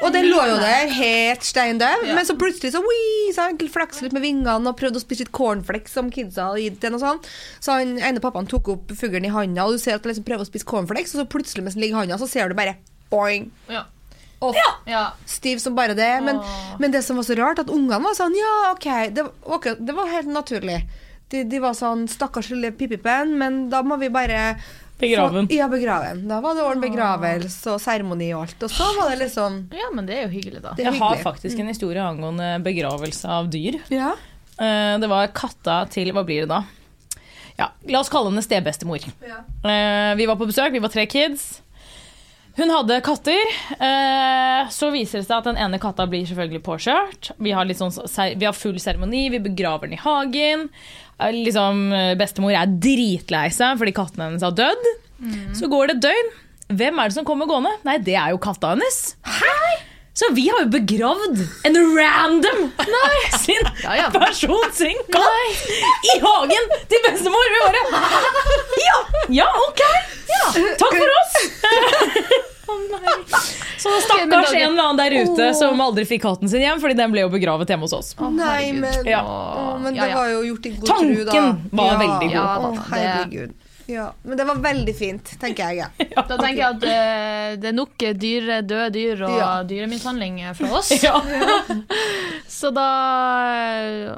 Og 0.00 0.12
den 0.14 0.28
lå 0.30 0.40
jo 0.48 0.58
der 0.60 0.92
helt 0.96 1.44
stein 1.44 1.80
død, 1.80 2.06
men 2.16 2.24
så 2.24 2.36
plutselig 2.40 2.72
så 2.72 2.80
wii, 2.84 3.32
så 3.36 3.48
han 3.48 3.58
flaksa 3.72 4.06
litt 4.06 4.16
med 4.16 4.24
vingene 4.24 4.72
og 4.72 4.78
prøvde 4.78 5.00
å 5.00 5.02
spise 5.02 5.26
litt 5.26 5.32
cornflakes 5.36 5.96
som 5.96 6.08
kidsa 6.12 6.50
hadde 6.50 6.64
gitt 6.64 6.80
den. 6.84 6.96
og 6.96 7.04
sånn. 7.04 7.20
Så 7.60 7.76
han 7.76 7.96
ene 7.98 8.22
pappaen 8.24 8.48
tok 8.50 8.68
opp 8.74 8.92
fuglen 8.98 9.24
i 9.28 9.32
handa, 9.32 9.64
og 9.66 9.76
du 9.76 9.82
ser 9.82 9.96
at 9.96 10.04
han 10.04 10.12
liksom 10.12 10.26
prøver 10.28 10.44
å 10.44 10.50
spise 10.50 10.66
cornflakes, 10.68 11.14
og 11.14 11.22
så 11.22 11.28
plutselig 11.30 11.64
mens 11.66 11.78
den 11.78 11.84
ligger 11.86 11.96
i 11.98 12.02
handa, 12.04 12.18
så 12.20 12.28
ser 12.30 12.50
du 12.50 12.56
bare 12.58 12.76
boing. 13.12 13.48
Ja. 13.70 13.84
Off. 14.40 14.56
Ja. 14.88 15.02
Stiv 15.28 15.58
som 15.60 15.74
bare 15.76 15.92
det. 15.94 16.10
Men, 16.24 16.38
men 16.80 16.92
det 16.94 17.02
som 17.04 17.18
var 17.20 17.26
så 17.28 17.34
rart, 17.36 17.58
at 17.60 17.68
ungene 17.70 17.98
var 18.00 18.14
sånn 18.16 18.32
Ja, 18.38 18.52
OK. 18.72 18.86
Det, 19.12 19.26
var- 19.44 19.74
det 19.80 19.96
var 19.98 20.08
helt 20.14 20.30
naturlig. 20.32 20.78
De, 21.30 21.42
de 21.46 21.58
var 21.62 21.74
sånn 21.78 22.06
Stakkars 22.10 22.48
lille 22.50 22.70
Pippipen, 22.72 23.36
men 23.38 23.58
da 23.70 23.82
må 23.86 23.98
vi 24.00 24.08
bare 24.10 24.56
Begraven. 25.00 25.46
Ja, 25.48 25.64
begraven. 25.72 26.26
Da 26.28 26.40
var 26.44 26.56
det 26.58 26.64
ordentlig 26.64 26.90
begravelse 26.92 27.70
og 27.72 27.78
seremoni 27.80 28.26
og 28.36 28.42
alt. 28.48 28.64
Og 28.66 28.72
så 28.74 28.88
var 28.98 29.08
det 29.12 29.20
liksom 29.22 29.54
ja, 29.72 29.86
men 29.96 30.04
det 30.08 30.16
er 30.18 30.26
jo 30.26 30.32
hyggelig, 30.34 30.60
da. 30.64 30.74
Det 30.76 30.84
Jeg 30.88 30.98
har 30.98 31.22
faktisk 31.22 31.62
en 31.62 31.70
historie 31.72 32.02
angående 32.04 32.50
begravelse 32.64 33.28
av 33.32 33.48
dyr. 33.52 33.78
Ja. 33.88 34.10
Eh, 34.60 34.98
Det 35.00 35.08
var 35.08 35.30
katta 35.32 35.78
til 35.92 36.12
Hva 36.12 36.24
blir 36.28 36.44
det 36.44 36.50
da? 36.52 36.58
Ja, 37.60 37.70
La 37.92 38.00
oss 38.00 38.08
kalle 38.12 38.30
henne 38.32 38.42
stebestemor. 38.44 39.04
Eh, 39.04 40.14
Vi 40.16 40.26
var 40.30 40.38
på 40.40 40.46
besøk, 40.48 40.72
vi 40.72 40.80
var 40.82 40.88
tre 40.92 41.04
kids. 41.10 41.60
Hun 42.56 42.68
hadde 42.72 42.96
katter. 43.06 43.38
eh, 43.78 44.68
Så 44.72 44.88
viser 44.92 45.20
det 45.20 45.26
seg 45.28 45.36
at 45.38 45.44
den 45.50 45.56
ene 45.60 45.78
katta 45.80 46.06
blir 46.10 46.24
selvfølgelig 46.26 46.62
påkjørt. 46.66 47.30
Vi 47.38 47.52
har, 47.54 47.64
sånn, 47.76 47.94
vi 48.40 48.44
har 48.48 48.56
full 48.56 48.78
seremoni, 48.82 49.28
vi 49.30 49.38
begraver 49.44 49.86
den 49.88 49.94
i 49.98 50.00
hagen. 50.02 50.68
Eh, 51.20 51.30
Liksom, 51.36 51.90
bestemor 52.18 52.52
er 52.56 52.66
dritlei 52.66 53.48
seg 53.52 53.76
fordi 53.78 53.92
katten 53.94 54.24
hennes 54.24 54.42
har 54.42 54.52
dødd. 54.56 54.86
Så 55.54 55.68
går 55.68 55.88
det 55.88 55.96
et 55.98 56.04
døgn. 56.08 56.30
Hvem 56.80 56.98
er 57.02 57.08
det 57.10 57.14
som 57.18 57.24
kommer 57.26 57.46
gående? 57.50 57.72
Nei, 57.84 57.98
det 57.98 58.14
er 58.16 58.30
jo 58.30 58.38
katta 58.38 58.70
hennes. 58.74 59.16
Så 60.12 60.26
vi 60.34 60.48
har 60.50 60.64
jo 60.64 60.68
begravd 60.74 61.38
en 61.64 61.76
random 61.96 62.72
sin 63.40 63.62
Ja, 63.84 63.94
ja. 63.96 64.08
person 64.12 64.64
sin 64.74 64.98
katt 65.12 65.62
i 66.12 66.16
hagen 66.24 66.66
til 66.90 67.04
bestemor. 67.06 67.52
Vi 67.54 67.60
bare 67.64 67.82
Ja, 68.84 68.96
ja 69.40 69.48
ok. 69.68 69.82
Ja, 70.30 70.42
takk 70.82 70.96
for 70.98 71.10
oss. 71.20 71.34
Så 73.80 73.88
stakkars 74.04 74.52
en 74.52 74.72
eller 74.72 74.82
annen 74.82 74.96
der 75.00 75.14
ute 75.24 75.46
som 75.56 75.80
aldri 75.80 76.04
fikk 76.06 76.22
katten 76.26 76.50
sin 76.52 76.60
hjem, 76.62 76.80
fordi 76.82 76.94
den 76.98 77.14
ble 77.14 77.24
jo 77.24 77.30
begravet 77.32 77.70
hjemme 77.72 77.86
hos 77.88 77.94
oss. 77.96 78.12
Nei, 78.36 78.72
men, 78.76 79.06
Ja. 79.08 79.22
Å, 79.24 79.78
men 79.80 79.94
det 79.96 80.10
var 80.14 80.28
jo 80.34 80.42
gjort 80.50 80.66
i 80.68 80.74
god 80.76 80.86
Tanken 80.90 81.16
tro, 81.16 81.24
da. 81.24 81.56
var 81.80 81.96
veldig 82.02 82.28
god. 82.28 82.36
Ja, 82.36 82.44
Å, 82.58 82.70
det- 82.74 82.84
herregud. 82.92 83.56
Ja, 83.90 84.08
men 84.22 84.38
det 84.38 84.44
var 84.46 84.58
veldig 84.62 84.92
fint, 84.94 85.30
tenker 85.42 85.70
jeg. 85.72 85.82
Ja. 85.82 85.88
Da 86.30 86.36
tenker 86.38 86.60
jeg 86.60 86.76
at 86.76 86.84
eh, 86.86 87.54
det 87.60 87.70
er 87.72 87.76
nok 87.76 87.96
dyre, 88.22 88.60
døde 88.62 88.90
dyr 88.94 89.22
og 89.26 89.38
Ja. 89.38 89.48
dyremishandling 89.66 90.42
fra 90.54 90.70
oss. 90.78 90.90
Ja. 91.02 91.16
Så 92.60 92.70
da 92.76 92.84
eh, 93.48 94.12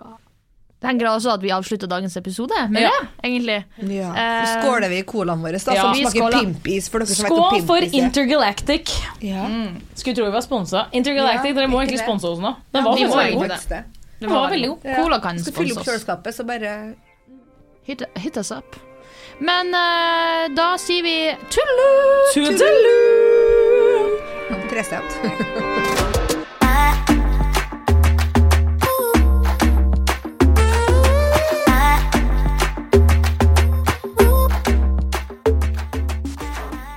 tenker 0.82 1.06
jeg 1.06 1.12
også 1.14 1.30
at 1.36 1.42
vi 1.44 1.52
avslutter 1.54 1.86
dagens 1.90 2.16
episode 2.18 2.58
med 2.74 2.82
Ja. 2.82 2.90
det, 3.00 3.08
egentlig. 3.30 3.58
Ja. 3.94 4.10
Eh, 4.12 4.44
Så 4.50 4.60
skåler 4.64 4.88
vi 4.92 4.98
i 4.98 5.06
colaen 5.08 5.40
vår, 5.44 5.56
da, 5.62 5.74
ja. 5.78 5.82
som 5.86 5.94
Vi 5.94 6.04
smaker 6.04 6.18
skåler. 6.18 6.38
pimpis. 6.42 6.90
For 6.90 6.98
dere 7.04 7.14
som 7.14 7.24
vet 7.28 7.32
hva 7.32 7.48
Skål 7.48 7.66
for 7.70 7.80
pimpis 7.80 7.94
er. 7.94 8.04
Intergalactic. 8.04 8.94
Ja. 9.22 9.46
Skulle 9.94 10.16
tro 10.18 10.24
vi 10.28 10.34
var 10.36 10.42
sponsa. 10.44 10.86
Intergalactic, 10.92 11.52
Ja, 11.54 11.60
dere 11.62 11.70
må 11.70 11.80
ikke 11.80 11.94
egentlig 11.94 12.02
det. 12.02 12.08
sponse 12.10 12.26
oss 12.34 12.42
nå. 12.42 12.54
Den 12.74 12.84
var 12.84 12.96
vi 12.98 13.06
må 13.06 13.14
faktisk 13.14 13.18
veldig 13.18 13.32
egentlig 13.32 13.48
god. 13.48 13.68
det. 14.20 14.28
Var 14.36 14.50
veldig 14.50 14.68
god. 14.74 14.84
Ja. 14.90 14.96
Cola 15.02 15.20
kan 15.20 15.38
Skal 15.38 15.52
fylle 15.56 15.74
sponse 15.74 15.80
opp 15.80 15.86
oss. 15.86 15.92
kjøleskapet, 15.92 16.34
så 16.40 16.44
bare 16.46 16.74
Hit, 17.84 18.02
hit 18.22 18.36
us 18.38 18.50
up. 18.54 18.76
Men 19.43 19.74
eh, 19.74 20.55
da 20.55 20.78
sier 20.78 21.03
vi 21.03 21.36
tullu! 21.51 21.82
Trestemt. 24.70 25.18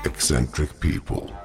Eccentric 0.06 0.80
people 0.80 1.45